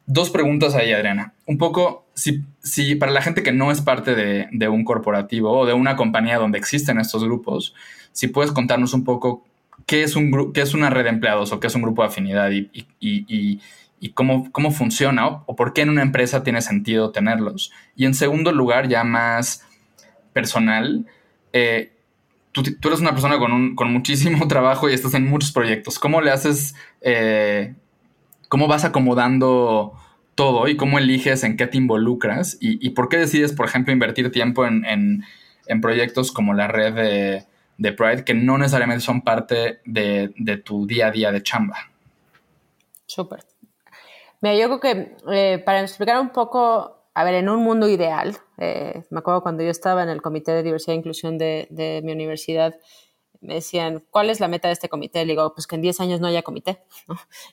dos 0.06 0.30
preguntas 0.30 0.76
ahí, 0.76 0.92
Adriana. 0.92 1.34
Un 1.46 1.58
poco, 1.58 2.06
si, 2.14 2.44
si 2.62 2.96
para 2.96 3.12
la 3.12 3.22
gente 3.22 3.44
que 3.44 3.52
no 3.52 3.72
es 3.72 3.82
parte 3.82 4.16
de, 4.16 4.68
un 4.68 4.84
corporativo 4.84 5.52
o 5.52 5.66
de 5.66 5.74
una 5.74 5.96
compañía 5.96 6.38
donde 6.38 6.58
existen 6.58 7.00
estos 7.00 7.24
grupos, 7.24 7.74
si 8.12 8.28
puedes 8.28 8.52
contarnos 8.52 8.94
un 8.94 9.04
poco 9.04 9.44
qué 9.86 10.04
es, 10.04 10.16
un 10.16 10.54
qué 10.54 10.62
es 10.62 10.74
una 10.74 10.90
red 10.90 11.04
de 11.04 11.10
empleados 11.10 11.52
o 11.52 11.60
qué 11.60 11.68
es 11.68 11.76
un 11.76 11.82
grupo 11.82 12.02
de 12.02 12.08
afinidad 12.10 12.52
y, 12.52 13.62
cómo, 14.14 14.52
cómo 14.52 14.72
funciona 14.72 15.28
o, 15.28 15.56
por 15.56 15.74
qué 15.74 15.82
en 15.82 15.90
una 15.90 16.04
empresa 16.04 16.44
tiene 16.44 16.62
sentido 16.62 17.12
tenerlos. 17.12 17.72
Y 17.96 18.06
en 18.06 18.14
segundo 18.14 18.52
lugar, 18.52 18.88
ya 18.88 19.04
más 19.04 19.66
personal, 20.36 21.06
eh, 21.54 21.94
tú, 22.52 22.62
eres 22.84 23.00
una 23.00 23.12
persona 23.12 23.40
con, 23.40 23.74
con, 23.76 23.94
muchísimo 23.94 24.48
trabajo 24.50 24.90
y 24.90 24.94
estás 24.94 25.14
en 25.14 25.30
muchos 25.30 25.54
proyectos. 25.54 25.98
¿Cómo 25.98 26.20
le 26.20 26.32
haces 26.32 26.76
eh, 27.00 27.74
cómo 28.50 28.68
vas 28.68 28.84
acomodando 28.84 29.94
todo 30.36 30.68
y 30.68 30.76
cómo 30.76 31.00
eliges 31.00 31.46
en 31.46 31.56
qué 31.56 31.68
te 31.68 31.78
involucras 31.78 32.58
y, 32.60 32.90
por 32.90 33.08
qué 33.08 33.18
decides, 33.18 33.54
por 33.54 33.66
ejemplo, 33.66 33.94
invertir 33.94 34.30
tiempo 34.32 34.66
en, 34.66 35.24
proyectos 35.82 36.34
como 36.34 36.54
la 36.54 36.68
red 36.68 37.46
de, 37.78 37.92
Pride 37.94 38.26
que 38.26 38.34
no 38.34 38.58
necesariamente 38.58 39.04
son 39.04 39.22
parte 39.22 39.80
de, 39.86 40.62
tu 40.66 40.86
día 40.86 41.08
a 41.08 41.12
día 41.12 41.32
de 41.32 41.42
chamba. 41.42 41.78
Súper. 43.06 43.40
Mira, 44.42 44.56
yo 44.56 44.68
creo 44.68 44.80
que 44.82 45.16
eh, 45.32 45.64
para 45.66 45.82
explicar 45.82 46.20
un 46.20 46.30
poco, 46.30 46.95
a 47.16 47.24
ver, 47.24 47.36
en 47.36 47.50
un 47.50 47.64
mundo 47.64 47.88
ideal, 47.88 48.38
eh, 48.58 49.04
me 49.10 49.20
acuerdo 49.20 49.42
cuando 49.42 49.64
yo 49.64 49.72
estaba 49.72 50.04
en 50.04 50.10
el 50.10 50.22
Comité 50.22 50.52
de 50.52 50.64
Diversidad 50.64 50.94
e 50.94 51.00
Inclusión 51.00 51.38
de, 51.38 51.68
de 51.72 52.02
mi 52.04 52.12
universidad, 52.12 52.76
me 53.46 53.56
decían, 53.56 54.04
¿cuál 54.12 54.30
es 54.30 54.40
la 54.40 54.48
meta 54.48 54.68
de 54.68 54.74
este 54.74 54.90
comité? 54.90 55.26
Le 55.26 55.34
digo, 55.34 55.54
pues 55.54 55.68
que 55.68 55.76
en 55.76 55.82
10 55.82 56.00
años 56.02 56.20
no 56.20 56.28
haya 56.28 56.42
comité, 56.42 56.84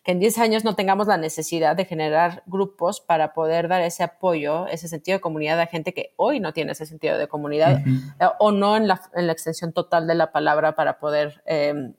que 0.04 0.12
en 0.12 0.18
10 0.18 0.38
años 0.38 0.64
no 0.64 0.74
tengamos 0.74 1.06
la 1.06 1.16
necesidad 1.16 1.76
de 1.76 1.84
generar 1.84 2.42
grupos 2.46 3.00
para 3.00 3.34
poder 3.34 3.68
dar 3.68 3.82
ese 3.82 4.02
apoyo, 4.02 4.66
ese 4.66 4.88
sentido 4.88 5.18
de 5.18 5.20
comunidad 5.20 5.60
a 5.60 5.66
gente 5.66 5.94
que 5.94 6.12
hoy 6.16 6.40
no 6.40 6.52
tiene 6.52 6.72
ese 6.72 6.86
sentido 6.86 7.18
de 7.18 7.28
comunidad 7.28 7.82
eh, 7.86 8.26
o 8.38 8.52
no 8.52 8.76
en 8.76 8.88
la, 8.88 9.02
en 9.14 9.26
la, 9.26 9.32
extensión 9.32 9.72
total 9.72 10.06
de 10.06 10.14
la 10.14 10.32
palabra 10.32 10.74
para 10.74 10.98
poder 10.98 11.42
em, 11.46 11.94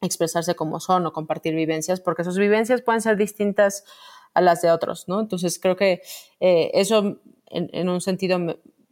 expresarse 0.00 0.54
como 0.54 0.80
son 0.80 1.06
o 1.06 1.12
compartir 1.12 1.54
vivencias, 1.54 2.00
porque 2.00 2.24
sus 2.24 2.38
vivencias 2.38 2.82
pueden 2.82 3.00
ser 3.00 3.16
distintas 3.16 3.84
a 4.34 4.40
las 4.40 4.62
de 4.62 4.70
otros, 4.70 5.08
¿no? 5.08 5.20
Entonces 5.20 5.58
creo 5.60 5.76
que 5.76 6.02
eh, 6.40 6.70
eso 6.74 7.18
en, 7.46 7.88
un 7.88 8.00
sentido... 8.00 8.38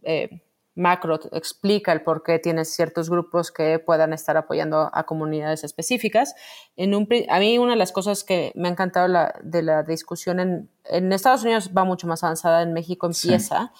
Eh, 0.02 0.42
macro 0.78 1.18
explica 1.32 1.92
el 1.92 2.02
por 2.02 2.22
qué 2.22 2.38
tienes 2.38 2.72
ciertos 2.72 3.10
grupos 3.10 3.50
que 3.50 3.80
puedan 3.80 4.12
estar 4.12 4.36
apoyando 4.36 4.88
a 4.92 5.04
comunidades 5.04 5.64
específicas. 5.64 6.36
En 6.76 6.94
un, 6.94 7.08
a 7.28 7.40
mí 7.40 7.58
una 7.58 7.72
de 7.72 7.78
las 7.78 7.90
cosas 7.90 8.22
que 8.22 8.52
me 8.54 8.68
ha 8.68 8.70
encantado 8.70 9.12
de 9.42 9.62
la 9.62 9.82
discusión 9.82 10.38
en, 10.38 10.70
en, 10.84 11.12
Estados 11.12 11.42
Unidos 11.42 11.72
va 11.76 11.82
mucho 11.82 12.06
más 12.06 12.22
avanzada, 12.22 12.62
en 12.62 12.72
México 12.72 13.08
empieza, 13.08 13.72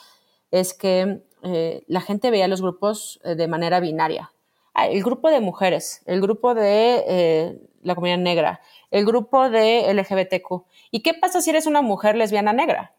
es 0.51 0.75
que 0.75 1.23
eh, 1.45 1.85
la 1.87 2.01
gente 2.01 2.33
veía 2.33 2.49
los 2.49 2.61
grupos 2.61 3.21
de 3.23 3.47
manera 3.47 3.79
binaria. 3.79 4.33
Ah, 4.75 4.89
el 4.89 5.03
grupo 5.03 5.31
de 5.31 5.41
mujeres, 5.41 6.03
el 6.05 6.21
grupo 6.21 6.55
de 6.55 7.61
la 7.83 7.95
comunidad 7.95 8.19
negra, 8.19 8.61
el 8.91 9.05
grupo 9.05 9.51
de 9.51 9.93
LGBTQ. 9.93 10.65
¿Y 10.91 11.01
qué 11.01 11.15
pasa 11.15 11.41
si 11.41 11.51
eres 11.51 11.67
una 11.67 11.83
mujer 11.83 12.17
lesbiana 12.17 12.53
negra? 12.53 12.95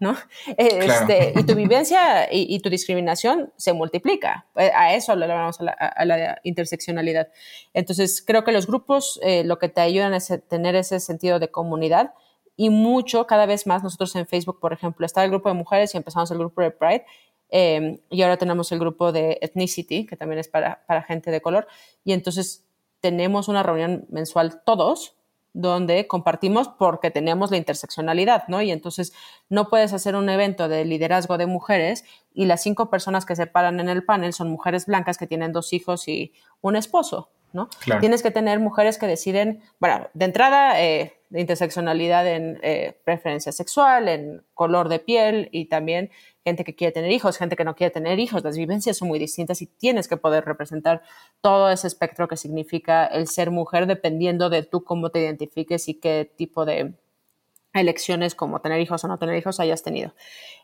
¿no? 0.00 0.16
Este, 0.56 1.32
y 1.36 1.44
tu 1.44 1.54
vivencia 1.54 2.28
y, 2.30 2.58
tu 2.60 2.70
discriminación 2.70 3.52
se 3.56 3.72
multiplica. 3.72 4.46
Eh, 4.56 4.70
a 4.74 4.94
eso 4.94 5.14
le 5.16 5.26
llamamos 5.26 5.58
a 5.60 6.04
la, 6.04 6.40
interseccionalidad. 6.42 7.28
Entonces, 7.72 8.22
creo 8.24 8.44
que 8.44 8.52
los 8.52 8.66
grupos 8.66 9.20
eh, 9.22 9.44
lo 9.44 9.58
que 9.58 9.68
te 9.68 9.80
ayudan 9.80 10.14
es 10.14 10.32
tener 10.48 10.74
ese 10.76 11.00
sentido 11.00 11.38
de 11.38 11.50
comunidad 11.50 12.12
y 12.56 12.70
mucho, 12.70 13.26
cada 13.26 13.46
vez 13.46 13.66
más, 13.66 13.82
nosotros 13.82 14.14
en 14.14 14.26
Facebook, 14.26 14.60
por 14.60 14.72
ejemplo, 14.72 15.04
está 15.04 15.24
el 15.24 15.30
grupo 15.30 15.48
de 15.48 15.56
mujeres 15.56 15.94
y 15.94 15.96
empezamos 15.96 16.30
el 16.30 16.38
grupo 16.38 16.62
de 16.62 16.70
Pride. 16.70 17.04
Em, 17.50 17.98
y 18.10 18.22
ahora 18.22 18.36
tenemos 18.36 18.70
el 18.72 18.78
grupo 18.78 19.12
de 19.12 19.38
Ethnicity, 19.40 20.06
que 20.06 20.16
también 20.16 20.38
es 20.38 20.48
para, 20.48 20.84
para 20.86 21.02
gente 21.02 21.30
de 21.30 21.40
color. 21.40 21.66
Y 22.04 22.12
entonces 22.12 22.63
tenemos 23.04 23.48
una 23.48 23.62
reunión 23.62 24.06
mensual 24.08 24.62
todos 24.64 25.14
donde 25.52 26.06
compartimos 26.06 26.68
porque 26.68 27.10
tenemos 27.10 27.50
la 27.50 27.58
interseccionalidad, 27.58 28.48
¿no? 28.48 28.62
Y 28.62 28.70
entonces 28.70 29.12
no 29.50 29.68
puedes 29.68 29.92
hacer 29.92 30.16
un 30.16 30.30
evento 30.30 30.68
de 30.68 30.86
liderazgo 30.86 31.36
de 31.36 31.44
mujeres 31.44 32.06
y 32.32 32.46
las 32.46 32.62
cinco 32.62 32.88
personas 32.88 33.26
que 33.26 33.36
se 33.36 33.46
paran 33.46 33.78
en 33.78 33.90
el 33.90 34.06
panel 34.06 34.32
son 34.32 34.48
mujeres 34.48 34.86
blancas 34.86 35.18
que 35.18 35.26
tienen 35.26 35.52
dos 35.52 35.74
hijos 35.74 36.08
y 36.08 36.32
un 36.62 36.76
esposo, 36.76 37.28
¿no? 37.52 37.68
Tienes 38.00 38.22
que 38.22 38.30
tener 38.30 38.58
mujeres 38.58 38.96
que 38.96 39.06
deciden, 39.06 39.60
bueno, 39.80 40.08
de 40.14 40.24
entrada, 40.24 40.80
eh, 40.80 41.18
de 41.28 41.40
interseccionalidad 41.42 42.26
en 42.26 42.58
eh, 42.62 42.98
preferencia 43.04 43.52
sexual, 43.52 44.08
en 44.08 44.42
color 44.54 44.88
de 44.88 44.98
piel 44.98 45.50
y 45.52 45.66
también 45.66 46.10
gente 46.44 46.62
que 46.64 46.74
quiere 46.74 46.92
tener 46.92 47.10
hijos, 47.10 47.38
gente 47.38 47.56
que 47.56 47.64
no 47.64 47.74
quiere 47.74 47.90
tener 47.90 48.18
hijos. 48.20 48.44
Las 48.44 48.56
vivencias 48.56 48.98
son 48.98 49.08
muy 49.08 49.18
distintas 49.18 49.62
y 49.62 49.66
tienes 49.66 50.08
que 50.08 50.16
poder 50.16 50.44
representar 50.44 51.02
todo 51.40 51.70
ese 51.70 51.86
espectro 51.86 52.28
que 52.28 52.36
significa 52.36 53.06
el 53.06 53.26
ser 53.26 53.50
mujer 53.50 53.86
dependiendo 53.86 54.50
de 54.50 54.62
tú 54.62 54.84
cómo 54.84 55.10
te 55.10 55.20
identifiques 55.20 55.88
y 55.88 55.94
qué 55.94 56.30
tipo 56.36 56.66
de 56.66 56.94
elecciones 57.72 58.34
como 58.34 58.60
tener 58.60 58.80
hijos 58.80 59.02
o 59.04 59.08
no 59.08 59.18
tener 59.18 59.36
hijos 59.36 59.58
hayas 59.58 59.82
tenido. 59.82 60.14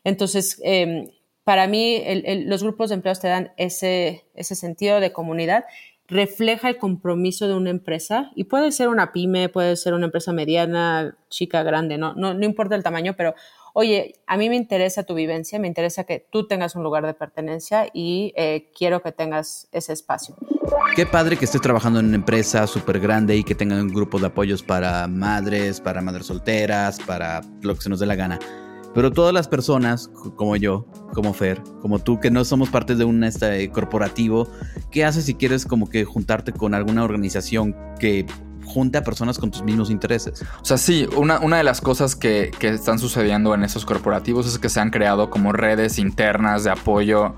Entonces, 0.03 0.61
em, 0.63 1.09
para 1.43 1.67
mí, 1.67 2.03
los 2.45 2.61
grupos 2.61 2.89
de 2.89 2.95
empleados 2.95 3.19
te 3.19 3.27
dan 3.27 3.51
ese, 3.57 4.25
ese 4.35 4.55
sentido 4.55 4.99
de 4.99 5.11
comunidad 5.11 5.65
refleja 6.11 6.67
el 6.67 6.77
compromiso 6.77 7.47
de 7.47 7.55
una 7.55 7.69
empresa 7.69 8.31
y 8.35 8.43
puede 8.43 8.73
ser 8.73 8.89
una 8.89 9.13
pyme, 9.13 9.47
puede 9.47 9.77
ser 9.77 9.93
una 9.93 10.05
empresa 10.05 10.33
mediana, 10.33 11.17
chica, 11.29 11.63
grande, 11.63 11.97
no, 11.97 12.13
no, 12.15 12.33
no 12.33 12.45
importa 12.45 12.75
el 12.75 12.83
tamaño, 12.83 13.15
pero 13.15 13.33
oye, 13.73 14.15
a 14.27 14.35
mí 14.35 14.49
me 14.49 14.57
interesa 14.57 15.03
tu 15.03 15.13
vivencia, 15.15 15.57
me 15.57 15.69
interesa 15.69 16.03
que 16.03 16.27
tú 16.29 16.47
tengas 16.47 16.75
un 16.75 16.83
lugar 16.83 17.05
de 17.05 17.13
pertenencia 17.13 17.87
y 17.93 18.33
eh, 18.35 18.69
quiero 18.77 19.01
que 19.01 19.13
tengas 19.13 19.69
ese 19.71 19.93
espacio. 19.93 20.35
Qué 20.97 21.05
padre 21.05 21.37
que 21.37 21.45
estés 21.45 21.61
trabajando 21.61 22.01
en 22.01 22.07
una 22.07 22.17
empresa 22.17 22.67
súper 22.67 22.99
grande 22.99 23.37
y 23.37 23.45
que 23.45 23.55
tengan 23.55 23.79
un 23.79 23.93
grupo 23.93 24.19
de 24.19 24.27
apoyos 24.27 24.61
para 24.63 25.07
madres, 25.07 25.79
para 25.79 26.01
madres 26.01 26.25
solteras, 26.25 26.99
para 26.99 27.39
lo 27.61 27.73
que 27.73 27.81
se 27.81 27.89
nos 27.89 28.01
dé 28.01 28.05
la 28.05 28.15
gana. 28.15 28.37
Pero 28.93 29.11
todas 29.11 29.33
las 29.33 29.47
personas, 29.47 30.09
como 30.35 30.55
yo, 30.55 30.85
como 31.13 31.33
Fer, 31.33 31.61
como 31.81 31.99
tú, 31.99 32.19
que 32.19 32.29
no 32.29 32.43
somos 32.43 32.69
parte 32.69 32.95
de 32.95 33.05
un 33.05 33.23
este, 33.23 33.69
corporativo, 33.71 34.47
¿qué 34.91 35.05
haces 35.05 35.25
si 35.25 35.35
quieres 35.35 35.65
como 35.65 35.89
que 35.89 36.03
juntarte 36.03 36.51
con 36.51 36.73
alguna 36.73 37.03
organización 37.03 37.75
que 37.99 38.25
junte 38.71 38.97
a 38.97 39.03
personas 39.03 39.37
con 39.37 39.51
tus 39.51 39.63
mismos 39.63 39.89
intereses. 39.89 40.45
O 40.61 40.65
sea, 40.65 40.77
sí, 40.77 41.07
una, 41.17 41.39
una 41.39 41.57
de 41.57 41.63
las 41.63 41.81
cosas 41.81 42.15
que, 42.15 42.51
que, 42.57 42.69
están 42.69 42.99
sucediendo 42.99 43.53
en 43.53 43.63
esos 43.63 43.85
corporativos 43.85 44.47
es 44.47 44.57
que 44.59 44.69
se 44.69 44.79
han 44.79 44.91
creado 44.91 45.29
como 45.29 45.51
redes 45.51 45.99
internas 45.99 46.63
de 46.63 46.71
apoyo, 46.71 47.35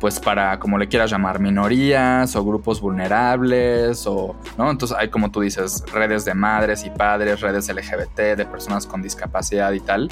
pues 0.00 0.20
para, 0.20 0.58
como 0.58 0.78
le 0.78 0.88
quieras 0.88 1.10
llamar, 1.10 1.40
minorías 1.40 2.36
o 2.36 2.44
grupos 2.44 2.80
vulnerables 2.80 4.06
o, 4.06 4.36
¿no? 4.58 4.70
Entonces 4.70 4.96
hay, 4.98 5.08
como 5.08 5.30
tú 5.30 5.40
dices, 5.40 5.82
redes 5.92 6.24
de 6.24 6.34
madres 6.34 6.84
y 6.84 6.90
padres, 6.90 7.40
redes 7.40 7.68
LGBT, 7.68 8.36
de 8.36 8.46
personas 8.46 8.86
con 8.86 9.00
discapacidad 9.02 9.72
y 9.72 9.80
tal. 9.80 10.10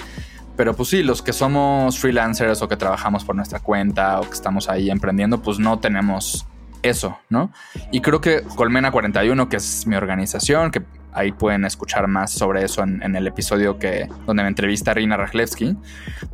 Pero 0.56 0.74
pues 0.74 0.88
sí, 0.88 1.02
los 1.02 1.22
que 1.22 1.32
somos 1.32 1.98
freelancers 1.98 2.62
o 2.62 2.68
que 2.68 2.76
trabajamos 2.76 3.24
por 3.24 3.34
nuestra 3.34 3.60
cuenta 3.60 4.20
o 4.20 4.22
que 4.22 4.34
estamos 4.34 4.68
ahí 4.68 4.90
emprendiendo, 4.90 5.42
pues 5.42 5.58
no 5.58 5.78
tenemos 5.78 6.46
eso, 6.82 7.18
¿no? 7.30 7.50
Y 7.90 8.00
creo 8.00 8.20
que 8.20 8.42
Colmena 8.54 8.92
41, 8.92 9.48
que 9.48 9.56
es 9.56 9.86
mi 9.86 9.96
organización, 9.96 10.70
que 10.70 10.82
ahí 11.12 11.32
pueden 11.32 11.64
escuchar 11.64 12.06
más 12.08 12.32
sobre 12.32 12.64
eso 12.64 12.82
en, 12.82 13.16
el 13.16 13.26
episodio 13.26 13.78
que, 13.78 14.08
donde 14.26 14.42
me 14.42 14.48
entrevista 14.48 14.92
Rina 14.92 15.16
Rajlewski, 15.16 15.76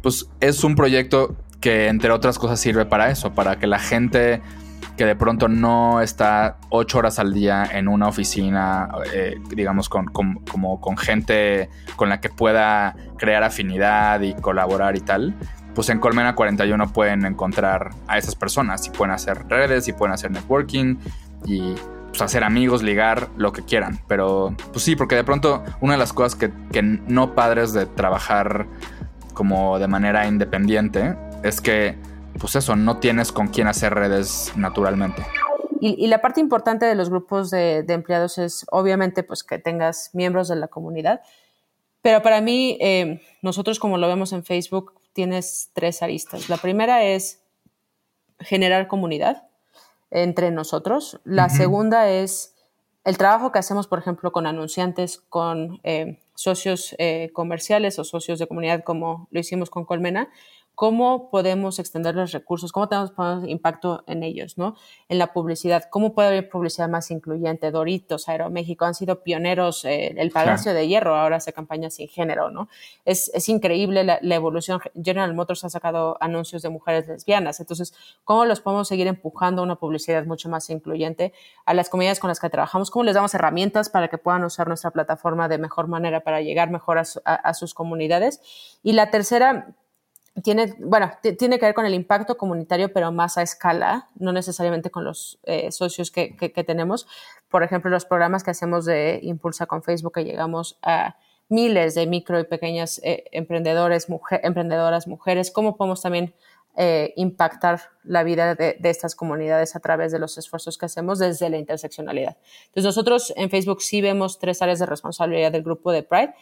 pues 0.02 0.28
es 0.40 0.64
un 0.64 0.74
proyecto 0.74 1.36
que 1.60 1.88
entre 1.88 2.10
otras 2.10 2.38
cosas 2.38 2.58
sirve 2.58 2.86
para 2.86 3.10
eso, 3.10 3.34
para 3.34 3.58
que 3.58 3.66
la 3.66 3.78
gente 3.78 4.40
que 5.00 5.06
de 5.06 5.16
pronto 5.16 5.48
no 5.48 6.02
está 6.02 6.58
ocho 6.68 6.98
horas 6.98 7.18
al 7.18 7.32
día 7.32 7.64
en 7.72 7.88
una 7.88 8.06
oficina, 8.06 8.86
eh, 9.14 9.40
digamos, 9.48 9.88
con, 9.88 10.04
como 10.04 10.78
con 10.78 10.98
gente 10.98 11.70
con 11.96 12.10
la 12.10 12.20
que 12.20 12.28
pueda 12.28 12.94
crear 13.16 13.42
afinidad 13.42 14.20
y 14.20 14.34
colaborar 14.34 14.96
y 14.96 15.00
tal, 15.00 15.34
pues 15.74 15.88
en 15.88 16.00
Colmena 16.00 16.34
41 16.34 16.92
pueden 16.92 17.24
encontrar 17.24 17.92
a 18.08 18.18
esas 18.18 18.34
personas 18.34 18.86
y 18.88 18.90
pueden 18.90 19.14
hacer 19.14 19.48
redes 19.48 19.88
y 19.88 19.94
pueden 19.94 20.12
hacer 20.12 20.32
networking 20.32 20.96
y 21.46 21.76
pues, 22.10 22.20
hacer 22.20 22.44
amigos, 22.44 22.82
ligar, 22.82 23.30
lo 23.38 23.54
que 23.54 23.62
quieran. 23.62 24.00
Pero 24.06 24.54
pues 24.70 24.84
sí, 24.84 24.96
porque 24.96 25.14
de 25.14 25.24
pronto 25.24 25.64
una 25.80 25.94
de 25.94 25.98
las 25.98 26.12
cosas 26.12 26.34
que, 26.38 26.82
no 26.82 27.34
padres 27.34 27.72
de 27.72 27.86
trabajar 27.86 28.66
como 29.32 29.78
de 29.78 29.88
manera 29.88 30.26
independiente 30.26 31.16
es 31.42 31.62
que 31.62 31.96
pues 32.40 32.56
eso, 32.56 32.74
no 32.74 32.98
tienes 32.98 33.30
con 33.30 33.48
quién 33.48 33.68
hacer 33.68 33.94
redes 33.94 34.52
naturalmente. 34.56 35.24
Y, 35.82 36.08
la 36.08 36.20
parte 36.20 36.40
importante 36.40 36.84
de 36.84 36.94
los 36.94 37.08
grupos 37.08 37.50
de, 37.50 37.84
empleados 37.88 38.36
es 38.36 38.66
obviamente 38.70 39.22
pues 39.22 39.42
que 39.42 39.58
tengas 39.58 40.10
miembros 40.12 40.48
de 40.48 40.56
la 40.56 40.68
comunidad. 40.68 41.22
Pero 42.02 42.22
para 42.22 42.40
mí, 42.40 42.76
eh, 42.80 43.22
nosotros 43.40 43.78
como 43.78 43.96
lo 43.96 44.06
vemos 44.06 44.32
en 44.32 44.44
Facebook, 44.44 45.00
tienes 45.14 45.70
tres 45.72 46.02
aristas. 46.02 46.50
La 46.50 46.58
primera 46.58 47.02
es 47.04 47.42
generar 48.40 48.88
comunidad 48.88 49.48
entre 50.10 50.50
nosotros. 50.50 51.20
La 51.24 51.48
segunda 51.48 52.10
es 52.10 52.54
el 53.04 53.16
trabajo 53.16 53.50
que 53.50 53.58
hacemos, 53.58 53.86
por 53.86 53.98
ejemplo, 53.98 54.32
con 54.32 54.46
anunciantes, 54.46 55.18
con 55.28 55.80
eh, 55.82 56.20
socios 56.34 56.94
eh, 56.98 57.30
comerciales 57.32 57.98
o 57.98 58.04
socios 58.04 58.38
de 58.38 58.46
comunidad, 58.46 58.84
como 58.84 59.28
lo 59.30 59.40
hicimos 59.40 59.70
con 59.70 59.84
Colmena, 59.84 60.28
cómo 60.80 61.28
podemos 61.28 61.78
extender 61.78 62.14
los 62.14 62.32
recursos, 62.32 62.72
cómo 62.72 62.88
tenemos 62.88 63.12
impacto 63.46 64.02
en 64.06 64.22
ellos, 64.22 64.56
¿no? 64.56 64.76
En 65.10 65.18
la 65.18 65.34
publicidad, 65.34 65.84
cómo 65.90 66.14
puede 66.14 66.28
haber 66.28 66.48
publicidad 66.48 66.88
más 66.88 67.10
incluyente. 67.10 67.70
Doritos, 67.70 68.30
Aeroméxico 68.30 68.86
han 68.86 68.94
sido 68.94 69.22
pioneros, 69.22 69.84
eh, 69.84 70.14
el 70.16 70.30
Palacio 70.30 70.72
de 70.72 70.88
Hierro 70.88 71.16
ahora 71.16 71.36
hace 71.36 71.52
campañas 71.52 71.96
sin 71.96 72.08
género, 72.08 72.50
¿no? 72.50 72.70
Es, 73.04 73.30
es 73.34 73.50
increíble 73.50 74.04
la, 74.04 74.20
la, 74.22 74.34
evolución. 74.34 74.80
General 74.94 75.34
Motors 75.34 75.64
ha 75.64 75.68
sacado 75.68 76.16
anuncios 76.18 76.62
de 76.62 76.70
mujeres 76.70 77.06
lesbianas. 77.06 77.60
Entonces, 77.60 77.92
¿cómo 78.24 78.46
los 78.46 78.62
podemos 78.62 78.88
seguir 78.88 79.06
empujando 79.06 79.60
a 79.60 79.64
una 79.66 79.76
publicidad 79.76 80.24
mucho 80.24 80.48
más 80.48 80.70
incluyente? 80.70 81.34
A 81.66 81.74
las 81.74 81.90
comunidades 81.90 82.20
con 82.20 82.28
las 82.28 82.40
que 82.40 82.48
trabajamos, 82.48 82.90
¿cómo 82.90 83.04
les 83.04 83.14
damos 83.14 83.34
herramientas 83.34 83.90
para 83.90 84.08
que 84.08 84.16
puedan 84.16 84.44
usar 84.44 84.66
nuestra 84.66 84.92
plataforma 84.92 85.46
de 85.46 85.58
mejor 85.58 85.88
manera 85.88 86.20
para 86.20 86.40
llegar 86.40 86.70
mejor 86.70 86.96
a, 86.96 87.04
a, 87.26 87.34
a 87.34 87.52
sus 87.52 87.74
comunidades? 87.74 88.40
Y 88.82 88.92
la 88.94 89.10
tercera, 89.10 89.74
tiene, 90.42 90.74
bueno, 90.78 91.10
tiene 91.38 91.58
que 91.58 91.66
ver 91.66 91.74
con 91.74 91.86
el 91.86 91.94
impacto 91.94 92.36
comunitario, 92.36 92.92
pero 92.92 93.12
más 93.12 93.36
a 93.36 93.42
escala, 93.42 94.08
no 94.16 94.32
necesariamente 94.32 94.90
con 94.90 95.04
los 95.04 95.38
eh, 95.44 95.72
socios 95.72 96.10
que, 96.10 96.34
tenemos. 96.66 97.06
Por 97.48 97.62
ejemplo, 97.62 97.90
los 97.90 98.04
programas 98.04 98.44
que 98.44 98.50
hacemos 98.50 98.84
de 98.84 99.20
Impulsa 99.22 99.66
con 99.66 99.82
Facebook, 99.82 100.14
que 100.14 100.24
llegamos 100.24 100.78
a 100.82 101.16
miles 101.48 101.94
de 101.94 102.06
micro 102.06 102.38
y 102.38 102.44
pequeñas 102.44 103.00
eh, 103.02 103.24
emprendedores, 103.32 104.08
mujer, 104.08 104.40
emprendedoras, 104.44 105.08
mujeres, 105.08 105.50
cómo 105.50 105.76
podemos 105.76 106.00
también 106.00 106.32
eh, 106.76 107.12
impactar 107.16 107.80
la 108.04 108.22
vida 108.22 108.54
de, 108.54 108.76
de, 108.78 108.90
estas 108.90 109.16
comunidades 109.16 109.74
a 109.74 109.80
través 109.80 110.12
de 110.12 110.20
los 110.20 110.38
esfuerzos 110.38 110.78
que 110.78 110.86
hacemos 110.86 111.18
desde 111.18 111.50
la 111.50 111.58
interseccionalidad. 111.58 112.36
Entonces, 112.66 112.84
nosotros 112.84 113.32
en 113.36 113.50
Facebook 113.50 113.82
sí 113.82 114.00
vemos 114.00 114.38
tres 114.38 114.62
áreas 114.62 114.78
de 114.78 114.86
responsabilidad 114.86 115.50
del 115.50 115.64
grupo 115.64 115.90
de 115.90 116.04
Pride. 116.04 116.34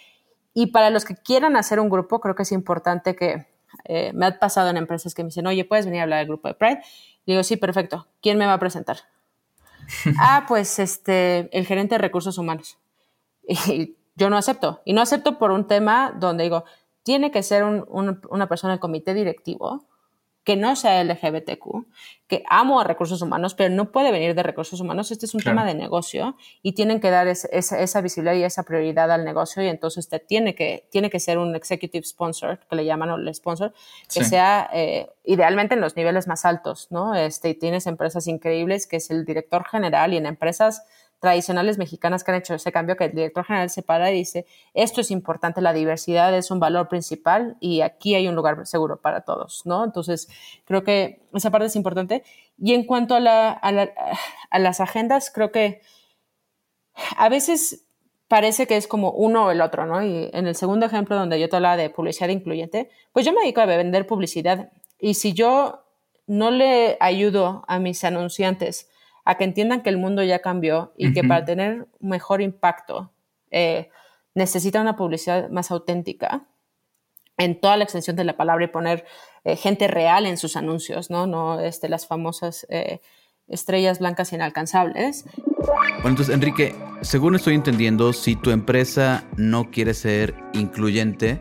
Y 0.53 0.66
para 0.66 0.91
los 0.91 1.07
que 1.07 1.14
quieran 1.14 1.57
hacer 1.57 1.80
un 1.80 1.89
grupo, 1.89 2.20
creo 2.20 2.34
que 2.34 2.43
es 2.43 2.53
importante 2.53 3.16
que 3.16 3.47
eh, 3.85 4.12
me 4.14 4.27
ha 4.27 4.39
pasado 4.39 4.71
en 4.71 4.77
empresas 4.77 5.14
que 5.14 5.23
me 5.23 5.29
dicen, 5.29 5.47
oye, 5.47 5.64
¿puedes 5.64 5.87
venir 5.87 6.01
a 6.01 6.03
hablar 6.05 6.19
del 6.21 6.29
grupo 6.29 6.49
de 6.49 6.55
Pride? 6.55 6.81
Y 7.27 7.33
digo, 7.33 7.43
sí, 7.43 7.57
perfecto. 7.57 8.07
¿Quién 8.23 8.39
me 8.39 8.47
va 8.47 8.55
a 8.55 8.59
presentar? 8.59 8.99
ah, 10.21 10.45
pues 10.49 10.79
este, 10.79 11.49
el 11.57 11.66
gerente 11.66 11.95
de 11.95 11.99
recursos 11.99 12.39
humanos. 12.39 12.79
Y 13.49 13.97
yo 14.14 14.31
no 14.31 14.37
acepto. 14.37 14.83
Y 14.85 14.93
no 14.93 15.01
acepto 15.01 15.39
por 15.39 15.53
un 15.53 15.66
tema 15.69 16.12
donde 16.14 16.43
digo, 16.43 16.64
tiene 17.05 17.31
que 17.31 17.43
ser 17.43 17.62
un, 17.62 17.85
un, 17.89 18.21
una 18.31 18.49
persona 18.49 18.73
del 18.73 18.81
comité 18.81 19.14
directivo 19.14 19.87
que 20.49 20.57
no 20.57 20.76
sea 20.76 21.05
LGBTQ, 21.05 21.84
que 22.26 22.42
amo 22.49 22.80
a 22.80 22.84
recursos 22.84 23.20
humanos, 23.20 23.53
pero 23.53 23.68
no 23.68 23.92
puede 23.92 24.11
venir 24.11 24.34
de 24.34 24.42
recursos 24.42 24.80
humanos. 24.80 25.11
Este 25.11 25.26
es 25.26 25.34
un 25.34 25.40
claro. 25.40 25.59
tema 25.59 25.68
de 25.68 25.74
negocio 25.74 26.38
y 26.62 26.72
tienen 26.72 27.01
que 27.01 27.11
dar 27.11 27.28
es, 27.28 27.46
esa, 27.53 27.78
esa, 27.82 28.01
visibilidad 28.01 28.34
y 28.34 28.44
esa 28.44 28.62
prioridad 28.62 29.12
al 29.12 29.26
negocio 29.26 29.62
y 29.62 29.66
entonces 29.66 30.09
te 30.09 30.20
tiene 30.20 30.55
que, 30.55 30.88
tiene 30.90 31.11
que 31.11 31.20
ser 31.20 31.36
un 31.36 31.55
executive 31.55 32.03
sponsor, 32.03 32.61
que 32.61 32.76
le 32.76 32.86
llaman 32.86 33.11
el 33.11 33.34
sponsor, 33.34 33.74
que 34.05 34.24
sí. 34.24 34.30
sea 34.30 34.70
eh, 34.72 35.11
idealmente 35.24 35.74
en 35.74 35.82
los 35.82 35.96
niveles 35.96 36.26
más 36.26 36.46
altos, 36.46 36.86
¿no? 36.88 37.14
Este, 37.14 37.51
y 37.51 37.55
tienes 37.55 37.86
empresas 37.86 38.26
increíbles 38.26 38.86
que 38.86 38.96
es 38.96 39.11
el 39.11 39.26
director 39.26 39.66
general 39.66 40.14
y 40.14 40.16
en 40.16 40.24
empresas 40.24 40.82
tradicionales 41.21 41.79
mexicanas 41.79 42.23
que 42.23 42.31
han 42.31 42.39
hecho 42.39 42.55
ese 42.55 42.71
cambio, 42.71 42.97
que 42.97 43.07
el 43.07 43.12
director 43.12 43.45
general 43.45 43.71
se 43.71 43.83
para 43.83 44.11
y 44.11 44.14
dice, 44.14 44.47
esto 44.75 45.01
es 45.01 45.11
importante, 45.11 45.61
la 45.61 45.73
diversidad 45.73 46.37
es 46.37 46.51
un 46.51 46.61
valor 46.61 46.89
principal 46.89 47.57
y 47.61 47.81
aquí 47.81 48.14
hay 48.14 48.29
un 48.29 48.37
lugar 48.37 48.66
seguro 48.66 49.01
para 49.01 49.23
todos, 49.23 49.62
¿no? 49.64 49.85
Entonces, 49.85 50.29
creo 50.64 50.85
que 50.85 51.23
esa 51.35 51.51
parte 51.51 51.66
es 51.66 51.77
importante. 51.77 52.23
Y 52.57 52.75
en 52.75 52.85
cuanto 52.85 53.14
a, 53.14 53.21
la, 53.21 53.51
a, 53.51 53.73
la, 53.73 53.91
a 54.51 54.59
las 54.59 54.81
agendas, 54.81 55.31
creo 55.33 55.51
que 55.51 55.81
a 57.16 57.29
veces 57.29 57.85
parece 58.29 58.66
que 58.66 58.77
es 58.77 58.87
como 58.87 59.11
uno 59.11 59.47
o 59.47 59.51
el 59.51 59.61
otro, 59.61 59.87
¿no? 59.87 60.03
Y 60.05 60.31
en 60.33 60.47
el 60.47 60.55
segundo 60.55 60.87
ejemplo 60.87 61.16
donde 61.16 61.41
yo 61.41 61.49
te 61.49 61.57
hablaba 61.57 61.77
de 61.77 61.91
publicidad 61.91 62.29
incluyente, 62.29 62.91
pues 63.12 63.25
yo 63.27 63.33
me 63.33 63.41
dedico 63.41 63.61
a 63.61 63.66
vender 63.66 64.07
publicidad 64.07 64.71
y 65.01 65.14
si 65.14 65.33
yo 65.33 65.85
no 66.27 66.51
le 66.51 66.99
ayudo 67.01 67.64
a 67.66 67.79
mis 67.79 68.05
anunciantes 68.05 68.91
a 69.29 69.35
que 69.37 69.45
entiendan 69.45 69.83
que 69.83 69.91
el 69.91 69.99
mundo 69.99 70.22
ya 70.22 70.39
cambió 70.39 70.95
y 70.97 71.07
uh 71.07 71.11
-huh. 71.11 71.14
que 71.14 71.22
para 71.22 71.45
tener 71.45 71.87
mejor 72.01 72.41
impacto 72.41 73.12
eh, 73.51 73.91
necesita 74.35 74.81
una 74.81 74.97
publicidad 74.97 75.51
más 75.51 75.70
auténtica 75.70 76.47
en 77.37 77.61
toda 77.61 77.76
la 77.76 77.85
extensión 77.85 78.16
de 78.16 78.24
la 78.24 78.39
palabra 78.39 78.64
y 78.64 78.68
poner 78.68 79.05
eh, 79.45 79.55
gente 79.55 79.87
real 79.87 80.24
en 80.24 80.39
sus 80.39 80.57
anuncios, 80.57 81.11
no, 81.11 81.26
no 81.26 81.61
este, 81.61 81.91
las 81.91 82.07
famosas 82.07 82.66
eh, 82.70 83.03
estrellas 83.49 83.99
blancas 83.99 84.33
inalcanzables. 84.33 85.26
Bueno, 85.57 86.09
entonces, 86.09 86.35
Enrique, 86.35 86.74
según 87.03 87.35
estoy 87.35 87.55
entendiendo, 87.55 88.14
si 88.14 88.35
tu 88.35 88.51
empresa 88.51 89.24
no 89.37 89.70
quiere 89.70 89.93
ser 89.93 90.35
incluyente, 90.55 91.39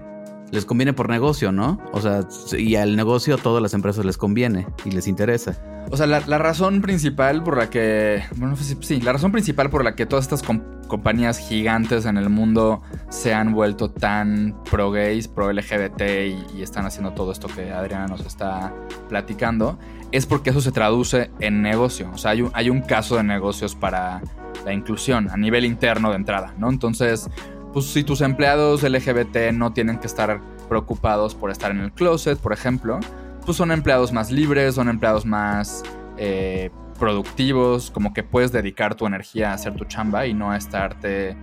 les 0.52 0.66
conviene 0.66 0.94
por 0.94 1.10
negocio, 1.10 1.52
¿no? 1.52 1.80
O 1.92 2.02
sea, 2.02 2.22
y 2.58 2.76
al 2.76 2.96
negocio 2.96 3.36
a 3.36 3.38
todas 3.38 3.62
las 3.62 3.74
empresas 3.74 4.06
les 4.06 4.18
conviene 4.18 4.68
y 4.86 4.92
les 4.92 5.08
interesa. 5.08 5.62
O 5.90 5.98
sea, 5.98 6.06
la, 6.06 6.22
la 6.22 6.38
razón 6.38 6.82
principal 6.82 7.44
por 7.44 7.58
la 7.58 7.70
que. 7.70 8.24
Bueno, 8.36 8.56
sí, 8.56 9.02
la 9.02 9.14
razón 9.14 9.32
principal 9.32 9.70
por 9.70 9.84
la 9.84 9.96
que 9.96 10.06
todas 10.06 10.26
estas 10.26 10.44
comp 10.44 10.64
compañías 10.88 11.38
gigantes 11.38 12.06
en 12.06 12.16
el 12.16 12.30
mundo 12.30 12.82
se 13.10 13.34
han 13.34 13.52
vuelto 13.52 13.92
tan 13.92 14.56
pro 14.72 14.90
gays, 14.90 15.28
pro 15.28 15.52
LGBT 15.52 16.02
y, 16.02 16.58
y, 16.58 16.62
están 16.62 16.86
haciendo 16.86 17.12
todo 17.12 17.34
esto 17.34 17.50
que 17.50 17.74
Adriana 17.74 18.08
nos 18.08 18.26
está 18.26 18.74
platicando, 19.10 19.78
es 20.14 20.26
porque 20.26 20.52
eso 20.52 20.62
se 20.62 20.72
traduce 20.72 21.30
en 21.42 21.62
negocio. 21.62 22.10
O 22.14 22.18
sea, 22.18 22.32
hay 22.32 22.42
un, 22.42 22.52
hay 22.54 22.70
un 22.70 22.82
caso 22.82 23.18
de 23.18 23.24
negocios 23.24 23.76
para 23.76 24.22
la 24.66 24.74
inclusión 24.74 25.30
a 25.30 25.38
nivel 25.38 25.66
interno 25.66 26.10
de 26.10 26.16
entrada, 26.16 26.54
¿no? 26.58 26.70
Entonces, 26.70 27.30
pues 27.78 27.92
si 27.92 28.04
tus 28.04 28.22
empleados 28.22 28.82
LGBT 28.82 29.52
no 29.54 29.72
tienen 29.72 30.00
que 30.00 30.08
estar 30.08 30.42
preocupados 30.68 31.36
por 31.36 31.52
estar 31.52 31.70
en 31.70 31.78
el 31.78 31.92
closet, 31.92 32.40
por 32.40 32.52
ejemplo, 32.52 33.00
pues 33.46 33.56
son 33.56 33.72
empleados 33.72 34.12
más 34.12 34.32
libres, 34.32 34.74
son 34.74 34.90
empleados 34.90 35.28
más 35.28 35.84
eh, 36.18 36.72
productivos, 36.98 37.92
como 37.92 38.16
que 38.16 38.24
puedes 38.24 38.52
dedicar 38.52 38.96
tu 38.96 39.06
energía 39.06 39.52
a 39.52 39.54
hacer 39.54 39.76
tu 39.76 39.86
chamba 39.86 40.26
y 40.26 40.34
no 40.34 40.50
a 40.50 40.58
estarte 40.58 41.38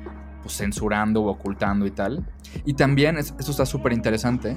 pues, 0.44 0.58
censurando 0.58 1.22
o 1.22 1.30
ocultando 1.30 1.86
y 1.86 1.90
tal. 1.90 2.24
Y 2.64 2.74
también, 2.74 3.16
esto 3.16 3.50
está 3.50 3.66
súper 3.66 3.92
interesante, 3.92 4.56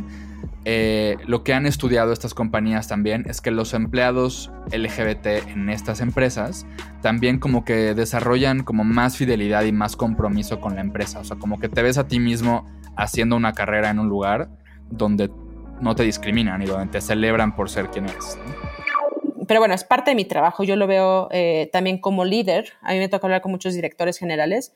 eh, 0.65 1.15
lo 1.25 1.43
que 1.43 1.53
han 1.53 1.65
estudiado 1.65 2.11
estas 2.11 2.33
compañías 2.33 2.89
también 2.89 3.23
es 3.27 3.39
que 3.39 3.51
los 3.51 3.73
empleados 3.73 4.51
LGBT 4.71 5.27
en 5.47 5.69
estas 5.69 6.01
empresas 6.01 6.67
también 7.01 7.39
como 7.39 7.63
que 7.63 7.93
desarrollan 7.93 8.63
como 8.63 8.83
más 8.83 9.15
fidelidad 9.15 9.63
y 9.63 9.71
más 9.71 9.95
compromiso 9.95 10.59
con 10.59 10.75
la 10.75 10.81
empresa. 10.81 11.19
O 11.19 11.23
sea, 11.23 11.38
como 11.38 11.57
que 11.57 11.69
te 11.69 11.81
ves 11.81 11.97
a 11.97 12.07
ti 12.07 12.19
mismo 12.19 12.65
haciendo 12.97 13.38
una 13.38 13.53
carrera 13.53 13.89
en 13.89 13.99
un 13.99 14.09
lugar 14.09 14.49
donde 14.89 15.31
no 15.79 15.95
te 15.95 16.03
discriminan 16.03 16.61
y 16.61 16.65
donde 16.65 16.88
te 16.88 16.99
celebran 16.99 17.55
por 17.55 17.69
ser 17.69 17.89
quien 17.89 18.09
eres. 18.09 18.38
Pero 19.47 19.61
bueno, 19.61 19.73
es 19.73 19.85
parte 19.85 20.11
de 20.11 20.15
mi 20.15 20.25
trabajo. 20.25 20.65
Yo 20.65 20.75
lo 20.75 20.88
veo 20.88 21.29
eh, 21.31 21.69
también 21.71 21.99
como 21.99 22.25
líder. 22.25 22.73
A 22.81 22.91
mí 22.91 22.99
me 22.99 23.07
toca 23.07 23.27
hablar 23.27 23.41
con 23.41 23.51
muchos 23.51 23.73
directores 23.73 24.17
generales 24.17 24.73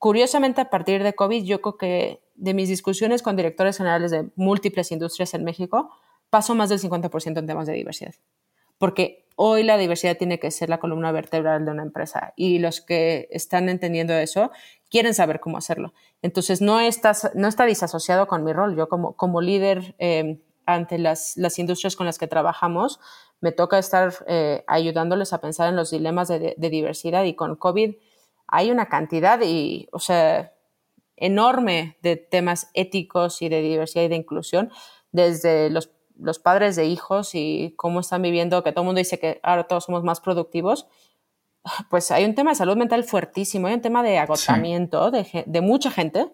Curiosamente, 0.00 0.62
a 0.62 0.70
partir 0.70 1.02
de 1.02 1.12
COVID, 1.12 1.44
yo 1.44 1.60
creo 1.60 1.76
que 1.76 2.22
de 2.34 2.54
mis 2.54 2.70
discusiones 2.70 3.20
con 3.20 3.36
directores 3.36 3.76
generales 3.76 4.10
de 4.10 4.30
múltiples 4.34 4.92
industrias 4.92 5.34
en 5.34 5.44
México, 5.44 5.90
paso 6.30 6.54
más 6.54 6.70
del 6.70 6.78
50% 6.78 7.38
en 7.38 7.46
temas 7.46 7.66
de 7.66 7.74
diversidad. 7.74 8.14
Porque 8.78 9.28
hoy 9.36 9.62
la 9.62 9.76
diversidad 9.76 10.16
tiene 10.16 10.38
que 10.38 10.50
ser 10.50 10.70
la 10.70 10.80
columna 10.80 11.12
vertebral 11.12 11.66
de 11.66 11.72
una 11.72 11.82
empresa 11.82 12.32
y 12.34 12.60
los 12.60 12.80
que 12.80 13.28
están 13.30 13.68
entendiendo 13.68 14.14
eso 14.14 14.50
quieren 14.88 15.12
saber 15.12 15.38
cómo 15.38 15.58
hacerlo. 15.58 15.92
Entonces, 16.22 16.62
no, 16.62 16.80
estás, 16.80 17.30
no 17.34 17.46
está 17.46 17.66
disasociado 17.66 18.26
con 18.26 18.42
mi 18.42 18.54
rol. 18.54 18.76
Yo 18.78 18.88
como, 18.88 19.12
como 19.16 19.42
líder 19.42 19.96
eh, 19.98 20.40
ante 20.64 20.96
las, 20.96 21.36
las, 21.36 21.58
industrias 21.58 21.94
con 21.94 22.06
las 22.06 22.16
que 22.16 22.26
trabajamos, 22.26 23.00
me 23.42 23.52
toca 23.52 23.78
estar 23.78 24.14
eh, 24.26 24.64
ayudándoles 24.66 25.34
a 25.34 25.42
pensar 25.42 25.68
en 25.68 25.76
los 25.76 25.90
dilemas 25.90 26.28
de 26.28 26.56
diversidad 26.56 27.24
y 27.24 27.34
con 27.34 27.56
COVID 27.56 27.96
hay 28.50 28.70
una 28.70 28.86
cantidad 28.86 29.40
y, 29.42 29.88
o 29.92 29.98
sea, 29.98 30.52
enorme 31.16 31.96
de 32.02 32.16
temas 32.16 32.70
éticos 32.74 33.42
y 33.42 33.48
de 33.48 33.60
diversidad 33.62 34.04
y 34.04 34.08
de 34.08 34.16
inclusión, 34.16 34.70
desde 35.12 35.70
los, 35.70 35.90
los, 36.18 36.38
padres 36.38 36.76
de 36.76 36.86
hijos 36.86 37.34
y 37.34 37.74
cómo 37.76 38.00
están 38.00 38.22
viviendo, 38.22 38.62
que 38.62 38.72
todo 38.72 38.82
el 38.82 38.86
mundo 38.86 38.98
dice 38.98 39.18
que 39.18 39.40
ahora 39.42 39.64
todos 39.64 39.84
somos 39.84 40.02
más 40.02 40.20
productivos, 40.20 40.86
pues 41.90 42.10
hay 42.10 42.24
un 42.24 42.34
tema 42.34 42.50
de 42.50 42.56
salud 42.56 42.76
mental 42.76 43.04
fuertísimo, 43.04 43.66
hay 43.66 43.74
un 43.74 43.82
tema 43.82 44.02
de 44.02 44.18
agotamiento 44.18 45.10
sí. 45.10 45.32
de, 45.32 45.44
de, 45.46 45.60
mucha 45.60 45.90
gente 45.90 46.32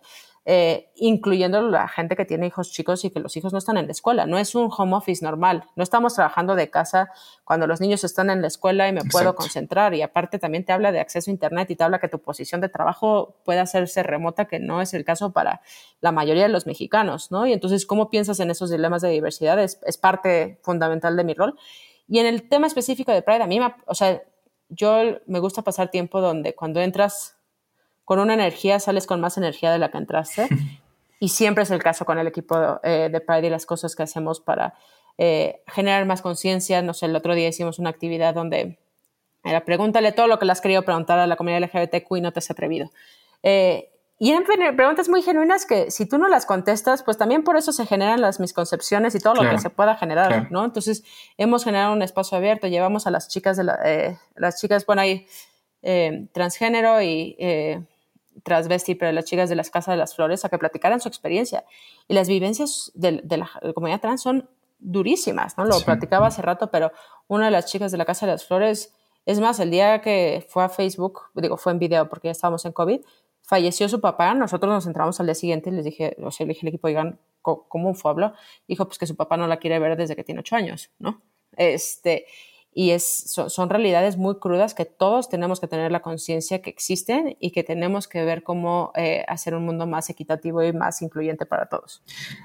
eh, 0.48 0.92
incluyendo 0.94 1.60
la 1.60 1.88
gente 1.88 2.14
que 2.14 2.24
tiene 2.24 2.46
hijos 2.46 2.70
chicos 2.70 3.04
y 3.04 3.10
que 3.10 3.18
los 3.18 3.36
hijos 3.36 3.52
no 3.52 3.58
están 3.58 3.78
en 3.78 3.86
la 3.86 3.90
escuela. 3.90 4.26
No 4.26 4.38
es 4.38 4.54
un 4.54 4.70
home 4.70 4.94
office 4.94 5.24
normal. 5.24 5.64
No 5.74 5.82
estamos 5.82 6.14
trabajando 6.14 6.54
de 6.54 6.70
casa 6.70 7.10
cuando 7.42 7.66
los 7.66 7.80
niños 7.80 8.04
están 8.04 8.30
en 8.30 8.42
la 8.42 8.46
escuela 8.46 8.88
y 8.88 8.92
me 8.92 9.00
Exacto. 9.00 9.18
puedo 9.18 9.34
concentrar. 9.34 9.92
Y 9.94 10.02
aparte 10.02 10.38
también 10.38 10.64
te 10.64 10.72
habla 10.72 10.92
de 10.92 11.00
acceso 11.00 11.32
a 11.32 11.32
Internet 11.32 11.68
y 11.72 11.74
te 11.74 11.82
habla 11.82 11.98
que 11.98 12.06
tu 12.06 12.20
posición 12.20 12.60
de 12.60 12.68
trabajo 12.68 13.34
puede 13.44 13.58
hacerse 13.58 14.04
remota, 14.04 14.44
que 14.44 14.60
no 14.60 14.80
es 14.80 14.94
el 14.94 15.04
caso 15.04 15.32
para 15.32 15.62
la 16.00 16.12
mayoría 16.12 16.44
de 16.44 16.48
los 16.48 16.64
mexicanos, 16.64 17.32
¿no? 17.32 17.44
Y 17.44 17.52
entonces, 17.52 17.84
¿cómo 17.84 18.08
piensas 18.08 18.38
en 18.38 18.48
esos 18.52 18.70
dilemas 18.70 19.02
de 19.02 19.08
diversidad? 19.08 19.60
Es, 19.60 19.80
es 19.84 19.98
parte 19.98 20.60
fundamental 20.62 21.16
de 21.16 21.24
mi 21.24 21.34
rol. 21.34 21.58
Y 22.06 22.20
en 22.20 22.26
el 22.26 22.48
tema 22.48 22.68
específico 22.68 23.10
de 23.10 23.22
Pride, 23.22 23.42
a 23.42 23.48
mí, 23.48 23.58
me, 23.58 23.74
o 23.86 23.96
sea, 23.96 24.22
yo 24.68 25.18
me 25.26 25.40
gusta 25.40 25.62
pasar 25.62 25.90
tiempo 25.90 26.20
donde 26.20 26.54
cuando 26.54 26.80
entras 26.80 27.35
con 28.06 28.20
una 28.20 28.32
energía, 28.32 28.80
sales 28.80 29.06
con 29.06 29.20
más 29.20 29.36
energía 29.36 29.70
de 29.70 29.78
la 29.78 29.90
que 29.90 29.98
entraste. 29.98 30.48
y 31.20 31.28
siempre 31.28 31.64
es 31.64 31.70
el 31.70 31.82
caso 31.82 32.06
con 32.06 32.18
el 32.18 32.26
equipo 32.26 32.80
eh, 32.82 33.10
de 33.12 33.20
Pride 33.20 33.48
y 33.48 33.50
las 33.50 33.66
cosas 33.66 33.94
que 33.94 34.04
hacemos 34.04 34.40
para 34.40 34.74
eh, 35.18 35.60
generar 35.66 36.06
más 36.06 36.22
conciencia. 36.22 36.80
No 36.80 36.94
sé, 36.94 37.06
el 37.06 37.16
otro 37.16 37.34
día 37.34 37.48
hicimos 37.48 37.78
una 37.78 37.90
actividad 37.90 38.32
donde 38.32 38.78
era 39.44 39.64
pregúntale 39.64 40.12
todo 40.12 40.28
lo 40.28 40.38
que 40.38 40.46
le 40.46 40.52
has 40.52 40.60
querido 40.60 40.82
preguntar 40.82 41.18
a 41.18 41.26
la 41.26 41.36
comunidad 41.36 41.60
LGBTQ 41.62 42.16
y 42.16 42.20
no 42.20 42.32
te 42.32 42.38
has 42.38 42.50
atrevido. 42.50 42.90
Eh, 43.42 43.90
y 44.18 44.30
en 44.30 44.44
preguntas 44.44 45.08
muy 45.08 45.20
genuinas 45.20 45.66
que 45.66 45.90
si 45.90 46.06
tú 46.06 46.16
no 46.16 46.28
las 46.28 46.46
contestas, 46.46 47.02
pues 47.02 47.18
también 47.18 47.42
por 47.44 47.56
eso 47.56 47.72
se 47.72 47.84
generan 47.84 48.22
las 48.22 48.40
misconcepciones 48.40 49.14
y 49.14 49.20
todo 49.20 49.34
lo 49.34 49.50
que 49.50 49.58
se 49.58 49.68
pueda 49.68 49.94
generar, 49.96 50.50
¿no? 50.50 50.64
Entonces, 50.64 51.04
hemos 51.36 51.64
generado 51.64 51.92
un 51.92 52.00
espacio 52.00 52.38
abierto, 52.38 52.66
llevamos 52.66 53.06
a 53.06 53.10
las 53.10 53.28
chicas 53.28 53.58
de 53.58 53.64
la, 53.64 53.78
eh, 53.84 54.16
las 54.36 54.58
chicas, 54.58 54.86
bueno, 54.86 55.02
hay 55.02 55.26
eh, 55.82 56.28
transgénero 56.32 57.00
y 57.02 57.36
eh, 57.38 57.80
transvesti, 58.42 58.94
pero 58.94 59.12
las 59.12 59.24
chicas 59.24 59.48
de 59.48 59.56
las 59.56 59.70
Casas 59.70 59.92
de 59.92 59.98
las 59.98 60.14
Flores 60.14 60.44
a 60.44 60.48
que 60.48 60.58
platicaran 60.58 61.00
su 61.00 61.08
experiencia. 61.08 61.64
Y 62.08 62.14
las 62.14 62.28
vivencias 62.28 62.92
de, 62.94 63.22
la, 63.36 63.50
comunidad 63.74 64.00
trans 64.00 64.22
son 64.22 64.48
durísimas, 64.78 65.56
¿no? 65.56 65.64
Lo 65.64 65.80
platicaba 65.80 66.26
hace 66.26 66.42
rato, 66.42 66.70
pero 66.70 66.92
una 67.28 67.46
de 67.46 67.50
las 67.50 67.66
chicas 67.66 67.92
de 67.92 67.98
la 67.98 68.04
Casa 68.04 68.26
de 68.26 68.32
las 68.32 68.44
Flores, 68.44 68.94
es 69.24 69.40
más, 69.40 69.58
el 69.60 69.70
día 69.70 70.00
que 70.00 70.46
fue 70.48 70.64
a 70.64 70.68
Facebook, 70.68 71.22
digo, 71.34 71.56
fue 71.56 71.72
en 71.72 71.78
video 71.78 72.08
porque 72.08 72.28
ya 72.28 72.32
estábamos 72.32 72.64
en 72.64 72.72
COVID, 72.72 73.00
falleció 73.42 73.88
su 73.88 74.00
papá, 74.00 74.34
nosotros 74.34 74.72
nos 74.72 74.86
entramos 74.86 75.18
al 75.20 75.26
día 75.26 75.34
siguiente 75.34 75.70
y 75.70 75.72
les 75.72 75.84
dije, 75.84 76.16
o 76.22 76.30
sea, 76.30 76.46
le 76.46 76.52
dije 76.52 76.66
al 76.66 76.68
equipo, 76.68 76.88
oigan, 76.88 77.18
¿cómo 77.42 77.94
fue 77.94 78.10
hablo? 78.10 78.32
Dijo, 78.66 78.86
pues 78.86 78.98
que 78.98 79.06
su 79.06 79.16
papá 79.16 79.36
no 79.36 79.46
la 79.46 79.58
quiere 79.58 79.78
ver 79.78 79.96
desde 79.96 80.16
que 80.16 80.24
tiene 80.24 80.40
ocho 80.40 80.56
años, 80.56 80.90
¿no? 80.98 81.22
Este, 81.56 82.26
y 82.78 82.90
es, 82.90 83.32
son, 83.48 83.70
realidades 83.70 84.18
muy 84.18 84.38
crudas 84.38 84.74
que 84.74 84.84
todos 84.84 85.30
tenemos 85.30 85.60
que 85.60 85.66
tener 85.66 85.90
la 85.90 86.00
conciencia 86.00 86.60
que 86.60 86.68
existen 86.68 87.34
y 87.40 87.50
que 87.50 87.64
tenemos 87.64 88.06
que 88.06 88.22
ver 88.22 88.42
cómo 88.42 88.92
eh, 88.96 89.24
hacer 89.28 89.54
un 89.54 89.64
mundo 89.64 89.86
más 89.86 90.10
equitativo 90.10 90.62
y 90.62 90.74
más 90.74 91.00
incluyente 91.00 91.46
para 91.46 91.70
todos. 91.70 92.02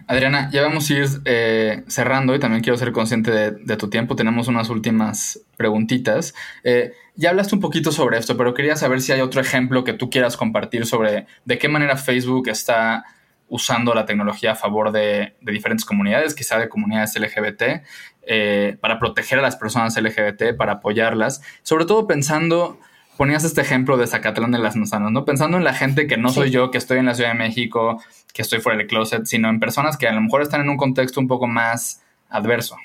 Adriana, 0.07 0.49
ya 0.49 0.61
vamos 0.61 0.89
a 0.89 0.93
ir 0.93 1.05
eh, 1.25 1.83
cerrando 1.87 2.33
y 2.33 2.39
también 2.39 2.63
quiero 2.63 2.77
ser 2.77 2.93
consciente 2.93 3.29
de, 3.51 3.75
tu 3.75 3.89
tiempo. 3.89 4.15
Tenemos 4.15 4.47
unas 4.47 4.69
últimas 4.69 5.41
preguntitas. 5.57 6.33
Eh, 6.63 6.93
ya 7.17 7.31
hablaste 7.31 7.53
un 7.53 7.59
poquito 7.59 7.91
sobre 7.91 8.17
esto, 8.17 8.37
pero 8.37 8.53
quería 8.53 8.77
saber 8.77 9.01
si 9.01 9.11
hay 9.11 9.19
otro 9.19 9.41
ejemplo 9.41 9.83
que 9.83 9.91
tú 9.91 10.09
quieras 10.09 10.37
compartir 10.37 10.85
sobre 10.85 11.25
de 11.43 11.57
qué 11.57 11.67
manera 11.67 11.97
Facebook 11.97 12.47
está 12.47 13.03
usando 13.51 13.93
la 13.93 14.05
tecnología 14.05 14.53
a 14.53 14.55
favor 14.55 14.93
de, 14.93 15.35
diferentes 15.41 15.85
comunidades, 15.85 16.33
quizá 16.33 16.57
de 16.57 16.69
comunidades 16.69 17.19
LGBT, 17.19 17.83
eh, 18.23 18.77
para 18.79 18.97
proteger 18.97 19.39
a 19.39 19.41
las 19.41 19.57
personas 19.57 20.01
LGBT, 20.01 20.55
para 20.57 20.73
apoyarlas, 20.73 21.41
sobre 21.61 21.83
todo 21.83 22.07
pensando, 22.07 22.79
ponías 23.17 23.43
este 23.43 23.59
ejemplo 23.59 23.97
de 23.97 24.07
Zacatlán 24.07 24.51
de 24.51 24.59
las 24.59 24.77
Manzanas, 24.77 25.11
¿no? 25.11 25.25
Pensando 25.25 25.57
en 25.57 25.65
la 25.65 25.73
gente 25.73 26.07
que 26.07 26.15
no 26.15 26.29
soy 26.29 26.49
yo, 26.49 26.71
que 26.71 26.77
estoy 26.77 26.99
en 26.99 27.07
la 27.07 27.13
Ciudad 27.13 27.33
de 27.33 27.37
México, 27.37 28.01
que 28.33 28.41
estoy 28.41 28.61
fuera 28.61 28.77
del 28.77 28.87
closet, 28.87 29.25
sino 29.25 29.49
en 29.49 29.59
personas 29.59 29.97
que 29.97 30.07
a 30.07 30.13
lo 30.13 30.21
mejor 30.21 30.41
están 30.41 30.61
en 30.61 30.69
un 30.69 30.77
contexto 30.77 31.19
un 31.19 31.27
poco 31.27 31.45
más 31.45 32.01
adverso. 32.29 32.77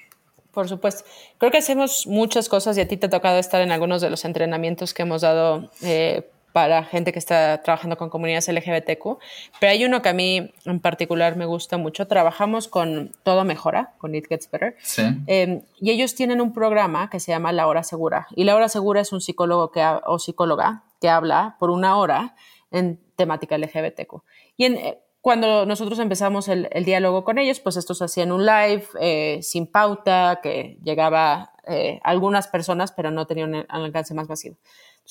Por 0.50 0.68
supuesto. 0.68 1.04
Creo 1.38 1.52
que 1.52 1.58
hacemos 1.58 2.08
muchas 2.08 2.48
cosas 2.48 2.76
y 2.76 2.80
a 2.80 2.88
ti 2.88 2.96
te 2.96 3.06
ha 3.06 3.10
tocado 3.10 3.38
estar 3.38 3.60
en 3.60 3.70
algunos 3.70 4.02
de 4.02 4.10
los 4.10 4.24
entrenamientos 4.24 4.94
que 4.94 5.02
hemos 5.02 5.22
dado 5.22 5.70
eh, 5.82 6.28
para 6.56 6.84
gente 6.84 7.12
que 7.12 7.18
está 7.18 7.60
trabajando 7.60 7.98
con 7.98 8.08
comunidades 8.08 8.48
LGBTQ, 8.48 9.18
pero 9.60 9.72
hay 9.72 9.84
uno 9.84 10.00
que 10.00 10.08
a 10.08 10.14
mí 10.14 10.54
en 10.64 10.80
particular 10.80 11.36
me 11.36 11.44
gusta 11.44 11.76
mucho. 11.76 12.06
Trabajamos 12.06 12.66
con 12.66 13.12
Todo 13.24 13.44
Mejora, 13.44 13.92
con 13.98 14.14
It 14.14 14.24
Gets 14.26 14.50
Better, 14.50 14.74
em, 15.26 15.60
y 15.78 15.90
ellos 15.90 16.14
tienen 16.14 16.40
un 16.40 16.54
programa 16.54 17.10
que 17.10 17.20
se 17.20 17.30
llama 17.30 17.52
La 17.52 17.66
Hora 17.66 17.82
Segura. 17.82 18.26
Y 18.34 18.44
La 18.44 18.56
Hora 18.56 18.70
Segura 18.70 19.02
es 19.02 19.12
un 19.12 19.20
psicólogo 19.20 19.70
que, 19.70 19.84
o 20.06 20.18
psicóloga 20.18 20.82
que 20.98 21.10
habla 21.10 21.56
por 21.58 21.68
una 21.68 21.98
hora 21.98 22.34
en 22.70 22.98
temática 23.16 23.58
LGBTQ. 23.58 24.22
Y 24.56 24.64
eh, 24.64 24.98
cuando 25.20 25.66
nosotros 25.66 25.98
empezamos 25.98 26.48
el, 26.48 26.70
diálogo 26.86 27.22
con 27.22 27.36
ellos, 27.36 27.60
pues 27.60 27.76
esto 27.76 27.94
se 27.94 28.04
hacía 28.06 28.22
en 28.22 28.32
un 28.32 28.46
live, 28.46 28.84
eh, 28.98 29.40
sin 29.42 29.66
pauta, 29.66 30.40
que 30.42 30.78
llegaba 30.82 31.52
eh, 31.66 32.00
algunas 32.02 32.48
personas, 32.48 32.92
pero 32.92 33.10
no 33.10 33.26
tenía 33.26 33.44
un 33.44 33.66
alcance 33.68 34.14
más 34.14 34.26
masivo. 34.26 34.56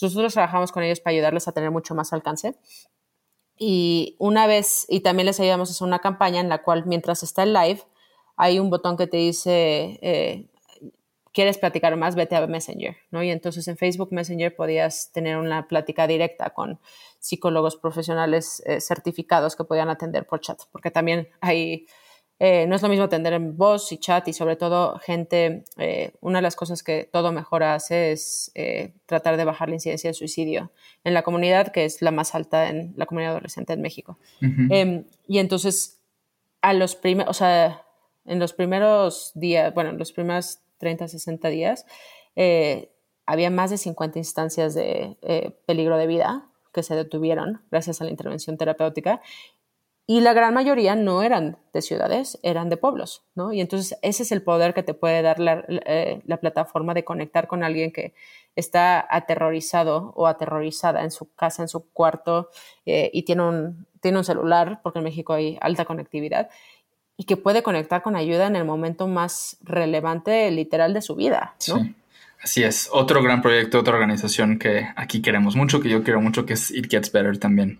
Nosotros 0.01 0.33
trabajamos 0.33 0.71
con 0.71 0.83
ellos 0.83 0.99
para 0.99 1.13
ayudarles 1.13 1.47
a 1.47 1.51
tener 1.51 1.71
mucho 1.71 1.95
más 1.95 2.13
alcance. 2.13 2.55
Y 3.57 4.15
una 4.19 4.47
vez, 4.47 4.85
y 4.89 4.99
también 4.99 5.27
les 5.27 5.39
ayudamos 5.39 5.69
a 5.69 5.71
hacer 5.71 5.87
una 5.87 5.99
campaña 5.99 6.41
en 6.41 6.49
la 6.49 6.61
cual 6.61 6.85
mientras 6.85 7.23
está 7.23 7.43
el 7.43 7.53
live, 7.53 7.81
hay 8.35 8.59
un 8.59 8.69
botón 8.69 8.97
que 8.97 9.07
te 9.07 9.17
dice, 9.17 9.97
eh, 10.01 10.49
¿quieres 11.31 11.57
platicar 11.57 11.95
más? 11.95 12.15
Vete 12.15 12.35
a 12.35 12.45
Messenger, 12.47 12.97
¿no? 13.11 13.23
Y 13.23 13.29
entonces 13.29 13.67
en 13.67 13.77
Facebook 13.77 14.09
Messenger 14.11 14.55
podías 14.55 15.11
tener 15.13 15.37
una 15.37 15.67
plática 15.67 16.05
directa 16.07 16.49
con 16.49 16.79
psicólogos 17.19 17.77
profesionales 17.77 18.61
eh, 18.65 18.81
certificados 18.81 19.55
que 19.55 19.63
podían 19.63 19.89
atender 19.89 20.27
por 20.27 20.41
chat, 20.41 20.61
porque 20.71 20.91
también 20.91 21.29
hay 21.39 21.87
eh, 22.37 22.67
no 22.67 22.75
es 22.75 22.81
lo 22.81 22.89
mismo 22.89 23.05
atender 23.05 23.31
en 23.33 23.55
voz 23.55 23.91
y 23.93 23.97
chat 23.97 24.27
y 24.27 24.33
sobre 24.33 24.57
todo 24.57 24.99
gente, 24.99 25.63
eh, 25.77 26.11
una 26.19 26.39
de 26.39 26.41
las 26.41 26.57
cosas 26.57 26.83
que 26.83 27.09
todo 27.11 27.31
mejora 27.31 27.75
hace 27.75 28.11
es 28.11 28.51
eh, 28.55 28.93
tratar 29.05 29.37
de 29.37 29.45
bajar 29.45 29.69
la 29.69 29.75
incidencia 29.75 30.09
de 30.09 30.13
suicidio 30.13 30.71
en 31.05 31.13
la 31.13 31.23
comunidad, 31.23 31.71
que 31.71 31.85
es 31.85 32.01
la 32.01 32.11
más 32.11 32.35
alta 32.35 32.69
en 32.69 32.93
la 32.97 33.05
comunidad 33.05 33.31
adolescente 33.31 33.73
en 33.73 33.81
México. 33.81 34.17
Em, 34.41 35.05
y 35.27 35.39
entonces, 35.39 36.01
a 36.61 36.73
los 36.73 36.95
primeros, 36.95 37.29
o 37.29 37.33
sea, 37.33 37.83
en 38.25 38.39
los 38.39 38.51
primeros 38.51 39.31
días, 39.35 39.73
bueno, 39.73 39.91
en 39.91 39.97
los 39.97 40.11
primeros 40.11 40.59
30, 40.79 41.07
60 41.07 41.47
días, 41.47 41.85
había 43.25 43.49
más 43.49 43.69
de 43.69 43.77
50 43.77 44.19
instancias 44.19 44.73
de 44.73 45.15
peligro 45.65 45.97
de 45.97 46.07
vida 46.07 46.49
que 46.73 46.83
se 46.83 46.95
detuvieron 46.95 47.61
gracias 47.71 48.01
a 48.01 48.03
la 48.03 48.11
intervención 48.11 48.57
terapéutica 48.57 49.21
y 50.07 50.21
la 50.21 50.33
gran 50.33 50.53
mayoría 50.53 50.95
no 50.95 51.23
eran 51.23 51.57
de 51.73 51.81
ciudades, 51.81 52.37
eran 52.43 52.69
de 52.69 52.77
pueblos, 52.77 53.23
¿no? 53.33 53.53
Y 53.53 53.61
entonces 53.61 53.97
ese 54.03 54.23
es 54.23 54.31
el 54.31 54.43
poder 54.43 54.75
que 54.75 54.83
te 54.83 54.93
puede 54.93 55.21
dar 55.23 55.39
la, 55.39 55.65
eh, 55.67 56.21
plataforma 56.39 56.93
de 56.93 57.03
conectar 57.03 57.47
con 57.47 57.63
alguien 57.63 57.91
que 57.91 58.13
está 58.55 59.05
aterrorizado 59.09 60.13
o 60.15 60.27
aterrorizada 60.27 61.03
en 61.03 61.11
su 61.11 61.33
casa, 61.33 61.63
en 61.63 61.67
su 61.67 61.89
cuarto, 61.89 62.49
eh, 62.85 63.09
y 63.13 63.23
tiene 63.23 63.43
un, 63.43 63.87
tiene 63.99 64.19
un 64.19 64.23
celular, 64.23 64.79
porque 64.83 64.99
en 64.99 65.05
México 65.05 65.33
hay 65.33 65.57
alta 65.59 65.85
conectividad, 65.85 66.49
y 67.17 67.23
que 67.23 67.37
puede 67.37 67.63
conectar 67.63 68.03
con 68.03 68.15
ayuda 68.15 68.45
en 68.45 68.55
el 68.55 68.65
momento 68.65 69.07
más 69.07 69.57
relevante, 69.61 70.51
literal, 70.51 70.93
de 70.93 71.01
su 71.01 71.15
vida. 71.15 71.55
Sí. 71.57 71.73
Así 72.41 72.61
es, 72.63 72.89
otro 72.91 73.23
gran 73.23 73.41
proyecto, 73.41 73.79
otra 73.79 73.95
organización 73.95 74.59
que 74.59 74.87
aquí 74.95 75.23
queremos 75.23 75.55
mucho, 75.55 75.79
que 75.79 75.89
yo 75.89 76.03
quiero 76.03 76.21
mucho, 76.21 76.45
que 76.45 76.53
es 76.53 76.69
It 76.69 76.91
Gets 76.91 77.11
Better 77.11 77.39
también. 77.39 77.79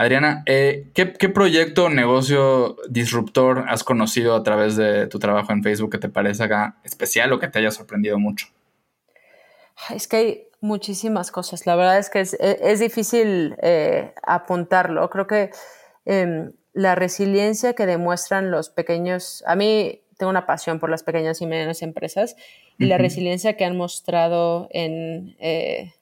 Adriana, 0.00 0.42
eh, 0.46 0.86
¿qué, 0.94 1.28
proyecto 1.28 1.84
o 1.84 1.88
negocio 1.90 2.76
disruptor 2.88 3.66
has 3.68 3.84
conocido 3.84 4.34
a 4.34 4.42
través 4.42 4.74
de 4.74 5.06
tu 5.08 5.18
trabajo 5.18 5.52
en 5.52 5.62
Facebook 5.62 5.90
que 5.92 5.98
te 5.98 6.08
parezca 6.08 6.78
especial 6.84 7.30
o 7.34 7.38
que 7.38 7.48
te 7.48 7.58
haya 7.58 7.70
sorprendido 7.70 8.18
mucho? 8.18 8.46
Es 9.94 10.08
que 10.08 10.16
hay 10.16 10.44
muchísimas 10.62 11.30
cosas. 11.30 11.66
La 11.66 11.76
verdad 11.76 11.98
es 11.98 12.08
que 12.08 12.20
es, 12.20 12.80
difícil 12.80 13.56
eh, 13.60 14.14
apuntarlo. 14.22 15.10
Creo 15.10 15.26
que 15.26 15.50
em, 16.06 16.52
la 16.72 16.94
resiliencia 16.94 17.74
que 17.74 17.84
demuestran 17.84 18.50
los 18.50 18.70
pequeños, 18.70 19.44
a 19.46 19.54
mí 19.54 20.00
tengo 20.16 20.30
una 20.30 20.46
pasión 20.46 20.80
por 20.80 20.88
las 20.88 21.02
pequeñas 21.02 21.42
y 21.42 21.46
medianas 21.46 21.82
empresas 21.82 22.36
y 22.78 22.86
la 22.86 22.96
resiliencia 22.96 23.58
que 23.58 23.66
han 23.66 23.76
mostrado 23.76 24.66
en, 24.70 25.36
eh, 25.40 25.92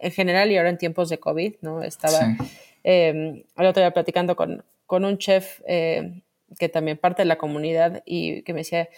en 0.00 0.10
general 0.10 0.50
y 0.50 0.56
ahora 0.56 0.70
en 0.70 0.78
tiempos 0.78 1.08
de 1.08 1.20
COVID, 1.20 1.54
¿no? 1.60 1.84
Estaba... 1.84 2.18
Eh, 2.84 3.44
el 3.56 3.66
otro 3.66 3.82
día 3.82 3.92
platicando 3.92 4.36
con, 4.36 4.64
con 4.86 5.04
un 5.04 5.18
chef 5.18 5.60
eh, 5.66 6.22
que 6.58 6.68
también 6.68 6.98
parte 6.98 7.22
de 7.22 7.26
la 7.26 7.38
comunidad 7.38 8.02
y 8.06 8.42
que 8.42 8.52
me 8.52 8.60
decía, 8.60 8.88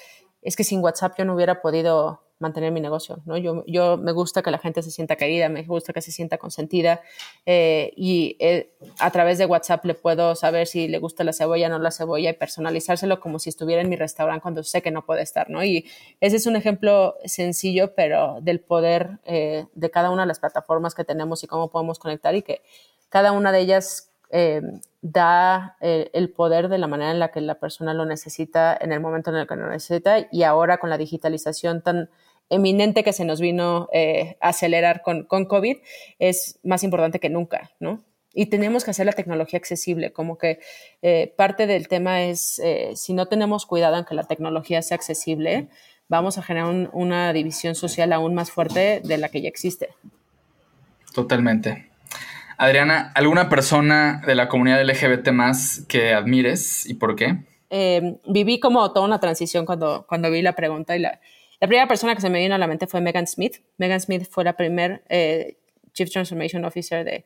es 0.43 0.57
que 0.57 0.65
sin 0.65 0.81
WhatsApp 0.81 1.15
yo 1.19 1.25
no 1.25 1.35
hubiera 1.35 1.61
podido 1.61 2.23
mantener 2.41 2.73
mi 2.73 2.81
negocio, 2.81 3.21
¿no? 3.27 3.37
Yo, 3.37 3.65
yo 3.67 3.97
me 3.97 4.13
gusta 4.13 4.43
que 4.43 4.51
la 4.51 4.59
gente 4.59 4.83
se 4.83 4.91
sienta 4.91 5.17
querida, 5.17 5.49
me 5.49 5.63
gusta 5.63 5.93
que 5.93 6.03
se 6.03 6.11
sienta 6.11 6.39
consentida 6.39 7.03
eh, 7.47 7.93
y 7.97 8.37
eh, 8.41 8.73
a 8.99 9.11
través 9.11 9.39
de 9.39 9.47
WhatsApp 9.47 9.85
le 9.85 9.95
puedo 9.95 10.35
saber 10.35 10.67
si 10.67 10.89
le 10.89 10.99
gusta 10.99 11.23
la 11.23 11.33
cebolla 11.33 11.67
o 11.67 11.71
no 11.71 11.79
la 11.79 11.91
cebolla 11.91 12.31
y 12.31 12.33
personalizárselo 12.33 13.21
como 13.21 13.39
si 13.39 13.51
estuviera 13.51 13.83
en 13.83 13.89
mi 13.89 13.97
restaurante 13.97 14.43
cuando 14.43 14.63
sé 14.65 14.83
que 14.83 14.91
no 14.91 15.05
puede 15.05 15.23
estar, 15.23 15.51
¿no? 15.51 15.63
Y 15.63 15.87
ese 16.21 16.37
es 16.37 16.47
un 16.47 16.57
ejemplo 16.57 17.15
sencillo, 17.25 17.95
pero 17.95 18.39
del 18.41 18.61
poder 18.61 19.21
de 19.25 19.91
cada 19.91 20.11
una 20.11 20.23
de 20.23 20.29
las 20.29 20.41
plataformas 20.41 20.95
que 20.95 21.05
tenemos 21.05 21.45
y 21.45 21.47
cómo 21.47 21.71
podemos 21.71 21.99
conectar 21.99 22.35
y 22.35 22.43
que 22.43 22.63
cada 23.11 23.33
una 23.33 23.53
de 23.53 23.61
ellas 23.61 24.11
eh, 24.31 24.63
da 25.03 25.77
eh, 25.81 26.11
el 26.13 26.31
poder 26.31 26.69
de 26.69 26.79
la 26.79 26.87
manera 26.87 27.11
en 27.11 27.19
la 27.19 27.31
que 27.33 27.41
la 27.41 27.59
persona 27.59 27.95
lo 27.95 28.05
necesita 28.05 28.77
en 28.79 28.93
el 28.93 29.01
momento 29.01 29.31
en 29.31 29.37
el 29.37 29.47
que 29.47 29.57
lo 29.57 29.69
necesita 29.69 30.29
y 30.31 30.43
ahora 30.43 30.77
con 30.79 30.91
la 30.91 30.99
digitalización 30.99 31.83
tan 31.83 32.11
eminente 32.51 33.03
que 33.03 33.13
se 33.13 33.25
nos 33.25 33.41
vino 33.41 33.89
eh, 33.93 34.37
a 34.41 34.49
acelerar 34.49 35.03
con, 35.03 35.25
con 35.25 35.47
COVID, 35.47 35.79
es 36.19 36.59
más 36.63 36.83
importante 36.85 37.21
que 37.21 37.31
nunca, 37.31 37.71
¿no? 37.81 38.03
Y 38.33 38.47
tenemos 38.47 38.85
que 38.85 38.91
hacer 38.93 39.07
la 39.07 39.13
tecnología 39.13 39.59
accesible, 39.59 40.13
como 40.13 40.39
que 40.39 40.61
parte 41.37 41.67
del 41.67 41.89
tema 41.89 42.23
es, 42.23 42.63
si 42.95 43.13
no 43.13 43.27
tenemos 43.27 43.67
cuidado 43.67 43.99
en 43.99 44.05
que 44.05 44.15
la 44.15 44.23
tecnología 44.23 44.83
sea 44.83 44.95
accesible, 44.95 45.67
vamos 46.09 46.39
a 46.39 46.43
generar 46.43 46.91
una 46.93 47.33
división 47.33 47.75
social 47.75 48.13
aún 48.13 48.35
más 48.35 48.53
fuerte 48.53 49.01
de 49.03 49.19
la 49.19 49.31
que 49.31 49.41
ya 49.41 49.49
existe. 49.49 49.89
Totalmente. 51.13 51.91
Adriana, 52.57 53.11
¿alguna 53.15 53.49
persona 53.49 54.21
de 54.27 54.35
la 54.35 54.49
comunidad 54.49 54.85
LGBT 54.85 55.31
más 55.31 55.87
que 55.89 56.13
admires 56.13 56.85
y 56.87 56.95
por 56.95 57.17
qué? 57.17 57.39
Viví 58.27 58.61
como 58.61 58.93
toda 58.93 59.07
una 59.07 59.19
transición 59.19 59.65
cuando, 59.65 60.05
cuando 60.07 60.31
vi 60.31 60.43
la 60.43 60.53
pregunta 60.53 60.95
y 60.95 60.99
la, 60.99 61.21
la 61.61 61.67
primera 61.67 61.87
persona 61.87 62.15
que 62.15 62.21
se 62.21 62.31
me 62.31 62.39
vino 62.41 62.55
a 62.55 62.59
la 62.59 62.67
mente 62.67 62.87
fue 62.87 63.01
Megan 63.01 63.27
Smith. 63.27 63.63
Megan 63.79 64.01
Smith 64.01 64.27
fue 64.29 64.45
la 64.45 64.57
primer 64.57 65.03
eh, 65.09 65.59
Chief 65.93 66.11
Transformation 66.11 66.65
Officer 66.65 67.05
de 67.05 67.25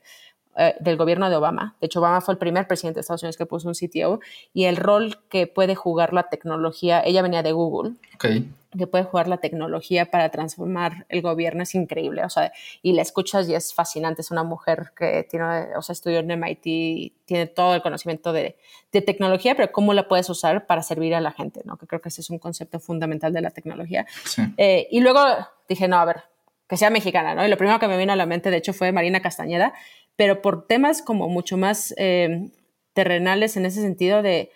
eh, 0.57 0.76
del 0.78 0.97
gobierno 0.97 1.28
de 1.30 1.35
Obama. 1.35 1.74
De 1.80 1.87
hecho, 1.87 1.99
Obama 1.99 2.20
fue 2.20 2.32
el 2.32 2.39
primer 2.39 2.68
presidente 2.68 2.99
de 2.99 3.01
Estados 3.01 3.24
Unidos 3.24 3.37
que 3.37 3.45
puso 3.45 3.66
un 3.66 3.74
CTO 3.74 4.20
y 4.53 4.66
el 4.66 4.76
rol 4.76 5.18
que 5.28 5.49
puede 5.49 5.74
jugar 5.74 6.12
la 6.12 6.28
tecnología, 6.28 7.03
ella 7.05 7.22
venía 7.22 7.43
de 7.43 7.51
Google, 7.51 7.95
que 8.77 8.87
puede 8.87 9.05
jugar 9.05 9.29
la 9.29 9.39
tecnología 9.39 10.11
para 10.11 10.31
transformar 10.31 11.07
el 11.09 11.22
gobierno 11.22 11.62
es 11.62 11.75
increíble. 11.75 12.25
O 12.25 12.29
sea, 12.29 12.53
y 12.83 12.93
la 12.93 13.03
escuchas 13.03 13.49
y 13.49 13.55
es 13.55 13.75
fascinante. 13.75 14.22
Es 14.22 14.31
una 14.31 14.43
mujer 14.43 14.93
que 14.97 15.27
tiene, 15.29 15.77
o 15.77 15.83
sea, 15.83 15.93
estudió 15.93 16.20
en 16.20 16.31
MIT, 16.31 17.25
tiene 17.25 17.47
todo 17.47 17.75
el 17.75 17.83
conocimiento 17.83 18.33
de, 18.33 18.57
de 18.93 19.03
tecnología, 19.03 19.55
pero 19.55 19.72
cómo 19.72 19.95
la 19.95 20.09
puedes 20.09 20.29
usar 20.31 20.66
para 20.66 20.83
servir 20.83 21.14
a 21.14 21.20
la 21.20 21.33
gente, 21.33 21.62
¿no? 21.64 21.77
Que 21.77 21.87
creo 21.87 22.01
que 22.01 22.09
ese 22.09 22.20
es 22.20 22.31
un 22.31 22.39
concepto 22.39 22.81
fundamental 22.81 23.33
de 23.33 23.41
la 23.41 23.51
tecnología. 23.51 24.07
Eh, 24.57 24.89
y 24.91 25.01
luego 25.01 25.20
dije, 25.68 25.89
no, 25.89 25.99
a 25.99 26.05
ver, 26.05 26.22
que 26.68 26.77
sea 26.77 26.91
mexicana, 26.91 27.35
¿no? 27.35 27.45
Y 27.45 27.49
lo 27.49 27.57
primero 27.57 27.79
que 27.79 27.89
me 27.89 27.99
vino 27.99 28.12
a 28.12 28.16
la 28.16 28.27
mente, 28.27 28.51
de 28.51 28.57
hecho, 28.57 28.72
fue 28.72 28.93
Marina 28.93 29.20
Castañeda, 29.20 29.75
pero 30.16 30.43
por 30.43 30.66
temas 30.66 31.03
como 31.03 31.29
mucho 31.29 31.57
más 31.57 31.95
eh, 31.97 32.51
terrenales 32.93 33.57
en 33.57 33.66
ese 33.66 33.81
sentido 33.81 34.22
de, 34.22 34.51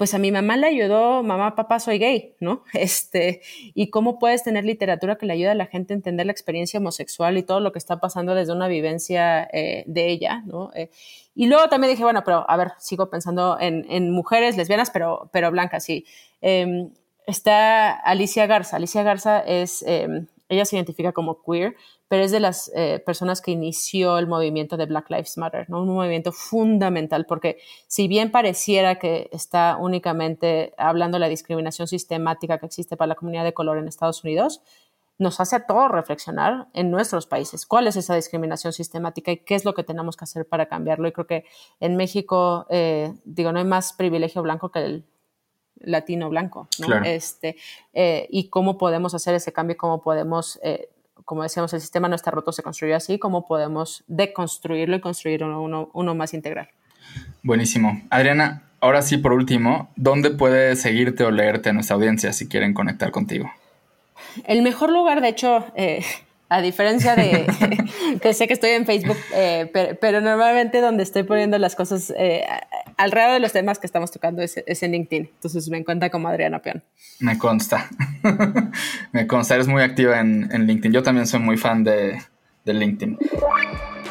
pues 0.00 0.14
a 0.14 0.18
mi 0.18 0.32
mamá 0.32 0.56
le 0.56 0.66
ayudó, 0.66 1.22
mamá, 1.22 1.54
papá, 1.54 1.78
soy 1.78 1.98
gay, 1.98 2.34
¿no? 2.40 2.64
Este, 2.72 3.42
y 3.74 3.90
cómo 3.90 4.18
puedes 4.18 4.42
tener 4.42 4.64
literatura 4.64 5.16
que 5.18 5.26
le 5.26 5.34
ayude 5.34 5.50
a 5.50 5.54
la 5.54 5.66
gente 5.66 5.92
a 5.92 5.96
entender 5.96 6.24
la 6.24 6.32
experiencia 6.32 6.80
homosexual 6.80 7.36
y 7.36 7.42
todo 7.42 7.60
lo 7.60 7.70
que 7.70 7.78
está 7.78 8.00
pasando 8.00 8.34
desde 8.34 8.54
una 8.54 8.66
vivencia 8.66 9.46
eh, 9.52 9.84
de 9.86 10.08
ella, 10.08 10.42
¿no? 10.46 10.70
Eh, 10.74 10.88
y 11.34 11.48
luego 11.48 11.68
también 11.68 11.90
dije, 11.90 12.02
bueno, 12.02 12.24
pero 12.24 12.48
a 12.48 12.56
ver, 12.56 12.72
sigo 12.78 13.10
pensando 13.10 13.58
en, 13.60 14.10
mujeres 14.10 14.56
lesbianas, 14.56 14.90
pero, 14.90 15.28
pero 15.34 15.50
blancas, 15.50 15.84
sí. 15.84 16.06
Em, 16.40 16.94
está 17.26 17.90
Alicia 17.90 18.46
Garza. 18.46 18.76
Alicia 18.76 19.02
Garza 19.02 19.40
es, 19.40 19.82
em, 19.86 20.28
ella 20.50 20.64
se 20.64 20.76
identifica 20.76 21.12
como 21.12 21.42
queer, 21.42 21.76
pero 22.08 22.24
es 22.24 22.32
de 22.32 22.40
las 22.40 22.70
eh, 22.74 23.02
personas 23.06 23.40
que 23.40 23.52
inició 23.52 24.18
el 24.18 24.26
movimiento 24.26 24.76
de 24.76 24.86
Black 24.86 25.08
Lives 25.08 25.38
Matter, 25.38 25.70
¿no? 25.70 25.80
un 25.82 25.94
movimiento 25.94 26.32
fundamental, 26.32 27.24
porque 27.24 27.58
si 27.86 28.08
bien 28.08 28.30
pareciera 28.30 28.98
que 28.98 29.30
está 29.32 29.76
únicamente 29.80 30.74
hablando 30.76 31.16
de 31.16 31.20
la 31.20 31.28
discriminación 31.28 31.86
sistemática 31.86 32.58
que 32.58 32.66
existe 32.66 32.96
para 32.96 33.06
la 33.06 33.14
comunidad 33.14 33.44
de 33.44 33.54
color 33.54 33.78
en 33.78 33.86
Estados 33.88 34.24
Unidos, 34.24 34.60
nos 35.18 35.38
hace 35.38 35.54
a 35.54 35.66
todos 35.66 35.90
reflexionar 35.90 36.68
en 36.72 36.90
nuestros 36.90 37.26
países 37.26 37.66
cuál 37.66 37.86
es 37.86 37.94
esa 37.94 38.14
discriminación 38.14 38.72
sistemática 38.72 39.30
y 39.30 39.36
qué 39.36 39.54
es 39.54 39.64
lo 39.64 39.74
que 39.74 39.84
tenemos 39.84 40.16
que 40.16 40.24
hacer 40.24 40.48
para 40.48 40.66
cambiarlo. 40.66 41.06
Y 41.06 41.12
creo 41.12 41.26
que 41.26 41.44
en 41.78 41.96
México, 41.96 42.66
eh, 42.70 43.12
digo, 43.24 43.52
no 43.52 43.58
hay 43.58 43.66
más 43.66 43.92
privilegio 43.92 44.42
blanco 44.42 44.70
que 44.70 44.78
el 44.80 45.04
latino 45.80 46.28
blanco, 46.28 46.68
¿no? 46.78 47.02
Este, 47.04 47.56
eh, 47.92 48.26
y 48.30 48.48
cómo 48.48 48.78
podemos 48.78 49.14
hacer 49.14 49.34
ese 49.34 49.52
cambio, 49.52 49.76
cómo 49.76 50.00
podemos 50.00 50.60
como 51.30 51.44
decíamos, 51.44 51.72
el 51.74 51.80
sistema 51.80 52.08
no 52.08 52.16
está 52.16 52.32
roto, 52.32 52.50
se 52.50 52.64
construyó 52.64 52.96
así, 52.96 53.18
¿cómo 53.20 53.46
podemos 53.46 54.02
deconstruirlo 54.08 54.96
y 54.96 55.00
construir 55.00 55.44
uno, 55.44 55.88
uno, 55.92 56.14
más 56.16 56.34
integral? 56.34 56.70
Buenísimo. 57.44 58.02
Adriana, 58.10 58.64
ahora 58.80 59.00
sí, 59.02 59.16
por 59.16 59.32
último, 59.32 59.90
¿dónde 59.94 60.30
puede 60.30 60.74
seguirte 60.74 61.22
o 61.22 61.30
leerte 61.30 61.72
nuestra 61.72 61.94
audiencia 61.94 62.32
si 62.32 62.48
quieren 62.48 62.74
conectar 62.74 63.12
contigo? 63.12 63.48
El 64.44 64.62
mejor 64.62 64.90
lugar, 64.90 65.20
de 65.20 65.28
hecho, 65.28 65.66
eh, 65.76 66.04
a 66.50 66.60
diferencia 66.60 67.14
de 67.14 67.46
que 68.22 68.34
sé 68.34 68.48
que 68.48 68.54
estoy 68.54 68.70
en 68.70 68.84
Facebook, 68.84 69.16
eh, 69.32 69.70
pero, 70.00 70.20
normalmente 70.20 70.80
donde 70.80 71.04
estoy 71.04 71.22
poniendo 71.22 71.56
las 71.58 71.76
cosas 71.76 72.12
eh, 72.18 72.44
alrededor 72.96 73.34
de 73.34 73.40
los 73.40 73.52
temas 73.52 73.78
que 73.78 73.86
estamos 73.86 74.10
tocando 74.10 74.42
es, 74.42 74.56
en 74.56 74.92
LinkedIn. 74.92 75.30
Entonces 75.32 75.68
me 75.70 75.78
encuentra 75.78 76.10
como 76.10 76.28
Adriana 76.28 76.58
Peón. 76.58 76.82
Me 77.20 77.38
consta. 77.38 77.88
me 79.12 79.28
consta, 79.28 79.54
eres 79.54 79.68
muy 79.68 79.82
activa 79.82 80.18
en, 80.18 80.48
LinkedIn. 80.66 80.92
Yo 80.92 81.04
también 81.04 81.28
soy 81.28 81.38
muy 81.38 81.56
fan 81.56 81.84
de, 81.84 82.20
de 82.64 82.74
LinkedIn. 82.74 83.18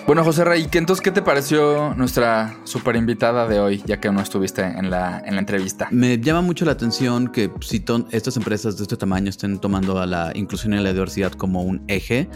Bueno, 0.10 0.24
José 0.24 0.44
Rey, 0.44 0.68
entonces 0.74 1.04
qué 1.04 1.12
te 1.12 1.22
pareció 1.22 1.94
nuestra 1.94 2.58
super 2.64 2.96
invitada 2.96 3.48
de 3.48 3.60
hoy, 3.60 3.84
ya 3.86 4.00
que 4.00 4.12
no 4.12 4.22
estuviste 4.22 4.64
en 4.64 4.90
la, 4.90 5.22
en 5.24 5.36
la 5.36 5.40
entrevista? 5.40 5.88
Me 5.92 6.18
llama 6.20 6.42
mucho 6.42 6.66
la 6.66 6.72
atención 6.72 7.28
que 7.28 7.52
si 7.62 7.86
estas 8.12 8.36
empresas 8.36 8.76
de 8.78 8.84
este 8.84 8.98
tamaño 8.98 9.30
estén 9.30 9.60
tomando 9.60 10.00
a 10.00 10.08
la 10.08 10.32
inclusión 10.34 10.74
y 10.74 10.78
la 10.78 10.94
diversidad 10.94 11.32
como 11.34 11.62
un 11.62 11.84
eje. 11.88 12.28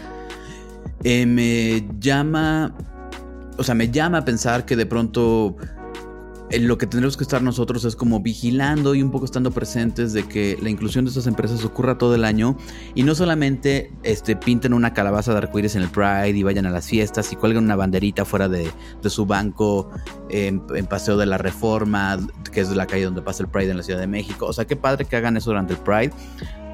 Eh, 1.02 1.26
me 1.26 1.84
llama, 1.98 2.72
o 3.58 3.64
sea, 3.64 3.74
me 3.74 3.90
llama 3.90 4.18
a 4.18 4.24
pensar 4.24 4.64
que 4.64 4.76
de 4.76 4.86
pronto 4.86 5.56
lo 6.50 6.78
que 6.78 6.86
tendremos 6.86 7.16
que 7.16 7.24
estar 7.24 7.42
nosotros 7.42 7.84
es 7.84 7.96
como 7.96 8.20
vigilando 8.20 8.94
y 8.94 9.02
un 9.02 9.10
poco 9.10 9.24
estando 9.24 9.50
presentes 9.50 10.12
de 10.12 10.24
que 10.24 10.58
la 10.62 10.70
inclusión 10.70 11.04
de 11.04 11.08
estas 11.08 11.26
empresas 11.26 11.64
ocurra 11.64 11.98
todo 11.98 12.14
el 12.14 12.24
año 12.24 12.56
y 12.94 13.02
no 13.02 13.14
solamente 13.14 13.90
este, 14.02 14.36
pinten 14.36 14.72
una 14.74 14.92
calabaza 14.92 15.32
de 15.32 15.38
arcoíris 15.38 15.74
en 15.76 15.82
el 15.82 15.88
Pride 15.88 16.30
y 16.30 16.42
vayan 16.42 16.66
a 16.66 16.70
las 16.70 16.86
fiestas 16.86 17.32
y 17.32 17.36
cuelguen 17.36 17.64
una 17.64 17.76
banderita 17.76 18.24
fuera 18.24 18.48
de, 18.48 18.70
su 19.06 19.26
banco 19.26 19.90
en, 20.28 20.62
en, 20.74 20.86
Paseo 20.86 21.16
de 21.16 21.26
la 21.26 21.38
Reforma, 21.38 22.18
que 22.52 22.60
es 22.60 22.70
la 22.70 22.86
calle 22.86 23.04
donde 23.04 23.22
pasa 23.22 23.42
el 23.42 23.48
Pride 23.48 23.70
en 23.70 23.78
la 23.78 23.82
Ciudad 23.82 24.00
de 24.00 24.06
México. 24.06 24.46
O 24.46 24.52
sea, 24.52 24.66
qué 24.66 24.76
padre 24.76 25.06
que 25.06 25.16
hagan 25.16 25.36
eso 25.36 25.50
durante 25.50 25.72
el 25.72 25.80
Pride. 25.80 26.12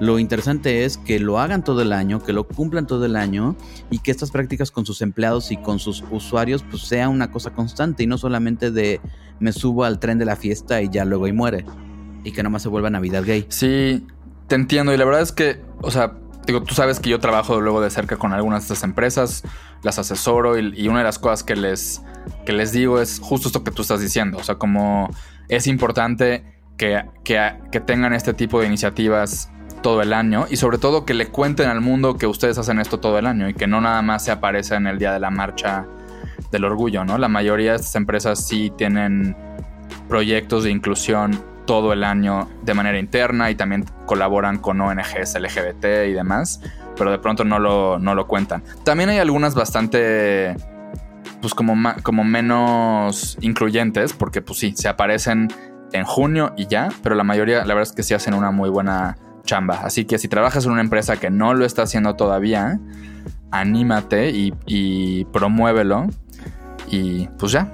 Lo 0.00 0.18
interesante 0.18 0.84
es 0.86 0.96
que 0.96 1.20
lo 1.20 1.38
hagan 1.38 1.62
todo 1.62 1.82
el 1.82 1.92
año, 1.92 2.22
que 2.22 2.32
lo 2.32 2.44
cumplan 2.44 2.86
todo 2.86 3.04
el 3.04 3.16
año 3.16 3.54
y 3.90 3.98
que 3.98 4.10
estas 4.10 4.30
prácticas 4.30 4.70
con 4.70 4.86
sus 4.86 5.02
empleados 5.02 5.52
y 5.52 5.58
con 5.58 5.78
sus 5.78 6.02
usuarios 6.10 6.64
pues 6.68 6.84
sea 6.84 7.10
una 7.10 7.30
cosa 7.30 7.50
constante 7.50 8.02
y 8.02 8.06
no 8.06 8.16
solamente 8.16 8.70
de 8.70 9.00
me 9.40 9.52
subo 9.52 9.84
al 9.84 9.98
tren 9.98 10.18
de 10.18 10.24
la 10.24 10.36
fiesta 10.36 10.80
y 10.80 10.88
ya 10.88 11.04
luego 11.04 11.28
y 11.28 11.32
muere. 11.32 11.66
Y 12.24 12.32
que 12.32 12.42
nomás 12.42 12.62
se 12.62 12.68
vuelva 12.68 12.88
Navidad 12.88 13.24
gay. 13.24 13.44
Sí, 13.50 14.06
te 14.46 14.54
entiendo. 14.54 14.94
Y 14.94 14.96
la 14.96 15.04
verdad 15.04 15.20
es 15.20 15.32
que, 15.32 15.60
o 15.82 15.90
sea, 15.90 16.14
digo, 16.46 16.62
tú 16.62 16.74
sabes 16.74 16.98
que 16.98 17.10
yo 17.10 17.20
trabajo 17.20 17.60
luego 17.60 17.82
de 17.82 17.90
cerca 17.90 18.16
con 18.16 18.32
algunas 18.32 18.62
de 18.62 18.74
estas 18.74 18.84
empresas, 18.84 19.42
las 19.82 19.98
asesoro 19.98 20.58
y, 20.58 20.88
una 20.88 20.98
de 20.98 21.04
las 21.04 21.18
cosas 21.18 21.42
que 21.42 21.56
les, 21.56 22.02
que 22.46 22.52
les 22.52 22.72
digo 22.72 23.00
es 23.00 23.20
justo 23.20 23.48
esto 23.48 23.64
que 23.64 23.70
tú 23.70 23.82
estás 23.82 24.00
diciendo. 24.00 24.38
O 24.38 24.44
sea, 24.44 24.54
como 24.54 25.10
es 25.48 25.66
importante 25.66 26.58
que, 26.78 27.04
que, 27.22 27.54
que 27.70 27.80
tengan 27.80 28.14
este 28.14 28.32
tipo 28.32 28.60
de 28.60 28.66
iniciativas 28.66 29.50
todo 29.82 30.02
el 30.02 30.12
año 30.12 30.46
y 30.48 30.56
sobre 30.56 30.78
todo 30.78 31.04
que 31.04 31.14
le 31.14 31.26
cuenten 31.26 31.68
al 31.68 31.80
mundo 31.80 32.16
que 32.16 32.26
ustedes 32.26 32.58
hacen 32.58 32.78
esto 32.80 33.00
todo 33.00 33.18
el 33.18 33.26
año 33.26 33.48
y 33.48 33.54
que 33.54 33.66
no 33.66 33.80
nada 33.80 34.02
más 34.02 34.24
se 34.24 34.30
aparece 34.30 34.74
en 34.74 34.86
el 34.86 34.98
día 34.98 35.12
de 35.12 35.20
la 35.20 35.30
marcha 35.30 35.86
del 36.50 36.64
orgullo, 36.64 37.04
¿no? 37.04 37.18
La 37.18 37.28
mayoría 37.28 37.72
de 37.72 37.76
estas 37.76 37.94
empresas 37.96 38.46
sí 38.46 38.72
tienen 38.76 39.36
proyectos 40.08 40.64
de 40.64 40.70
inclusión 40.70 41.40
todo 41.66 41.92
el 41.92 42.02
año 42.02 42.48
de 42.62 42.74
manera 42.74 42.98
interna 42.98 43.50
y 43.50 43.54
también 43.54 43.84
colaboran 44.06 44.58
con 44.58 44.80
ONGs 44.80 45.38
LGBT 45.38 45.84
y 46.08 46.12
demás, 46.12 46.60
pero 46.96 47.12
de 47.12 47.18
pronto 47.18 47.44
no 47.44 47.58
lo, 47.58 47.98
no 47.98 48.14
lo 48.14 48.26
cuentan. 48.26 48.64
También 48.84 49.10
hay 49.10 49.18
algunas 49.18 49.54
bastante, 49.54 50.56
pues 51.40 51.54
como, 51.54 51.76
como 52.02 52.24
menos 52.24 53.38
incluyentes, 53.40 54.12
porque 54.12 54.42
pues 54.42 54.58
sí, 54.58 54.72
se 54.76 54.88
aparecen 54.88 55.48
en 55.92 56.04
junio 56.04 56.52
y 56.56 56.66
ya, 56.66 56.88
pero 57.02 57.14
la 57.14 57.24
mayoría, 57.24 57.58
la 57.58 57.74
verdad 57.74 57.82
es 57.82 57.92
que 57.92 58.02
sí 58.02 58.14
hacen 58.14 58.34
una 58.34 58.50
muy 58.50 58.68
buena 58.68 59.16
chamba. 59.44 59.80
Así 59.82 60.04
que 60.04 60.18
si 60.18 60.28
trabajas 60.28 60.66
en 60.66 60.72
una 60.72 60.80
empresa 60.80 61.16
que 61.16 61.30
no 61.30 61.54
lo 61.54 61.64
está 61.64 61.82
haciendo 61.82 62.14
todavía, 62.16 62.80
anímate 63.50 64.30
y, 64.30 65.24
promuévelo. 65.32 66.08
Y 66.88 67.28
pues 67.38 67.52
ya. 67.52 67.72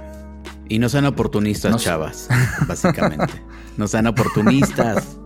Y 0.69 0.79
no 0.79 0.89
sean 0.89 1.07
oportunistas, 1.07 1.77
chavas, 1.83 2.29
básicamente. 2.67 3.33
no 3.77 3.87
sean 3.87 4.07
oportunistas. 4.07 5.17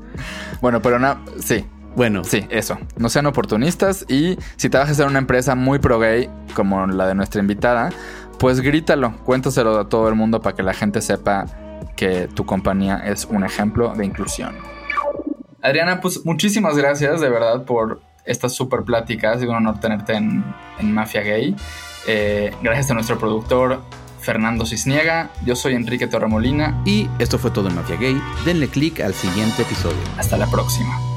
bueno, 0.60 0.82
pero 0.82 0.98
no, 0.98 1.18
sí. 1.40 1.64
Bueno. 1.96 2.22
Sí, 2.24 2.46
eso. 2.50 2.78
No 2.96 3.08
sean 3.08 3.26
oportunistas 3.26 4.04
y 4.08 4.38
si 4.56 4.68
trabajas 4.68 4.98
en 5.00 5.08
una 5.08 5.18
empresa 5.18 5.54
muy 5.54 5.78
pro 5.78 5.98
gay, 5.98 6.30
como 6.54 6.86
la 6.86 7.06
de 7.06 7.14
nuestra 7.14 7.40
invitada, 7.40 7.90
pues 8.38 8.60
grítalo, 8.60 9.16
cuéntaselo 9.24 9.78
a 9.78 9.88
todo 9.88 10.08
el 10.08 10.14
mundo 10.14 10.40
para 10.40 10.54
que 10.54 10.62
la 10.62 10.72
gente 10.72 11.00
sepa 11.02 11.46
que 11.96 12.28
tu 12.28 12.46
compañía 12.46 12.98
es 12.98 13.24
un 13.24 13.44
ejemplo 13.44 13.94
de 13.94 14.06
inclusión. 14.06 14.54
Adriana, 15.62 16.00
pues 16.00 16.24
muchísimas 16.24 16.76
gracias 16.76 17.20
de 17.20 17.28
verdad 17.28 17.64
por 17.64 18.00
estas 18.24 18.52
super 18.52 18.82
pláticas. 18.82 19.42
Es 19.42 19.48
un 19.48 19.54
honor 19.54 19.80
tenerte 19.80 20.14
en, 20.14 20.44
Mafia 20.82 21.22
Gay. 21.22 21.54
Eh, 22.06 22.52
gracias 22.62 22.90
a 22.90 22.94
nuestro 22.94 23.18
productor 23.18 23.82
Fernando 24.20 24.64
Cisniega. 24.66 25.30
Yo 25.44 25.56
soy 25.56 25.74
Enrique 25.74 26.06
Torremolina. 26.06 26.80
Y 26.84 27.08
esto 27.18 27.38
fue 27.38 27.50
todo 27.50 27.68
en 27.68 27.74
Mafia 27.74 27.96
Gay. 27.96 28.20
Denle 28.44 28.68
click 28.68 29.00
al 29.00 29.14
siguiente 29.14 29.62
episodio. 29.62 29.98
Hasta 30.16 30.36
la 30.36 30.46
próxima. 30.46 31.09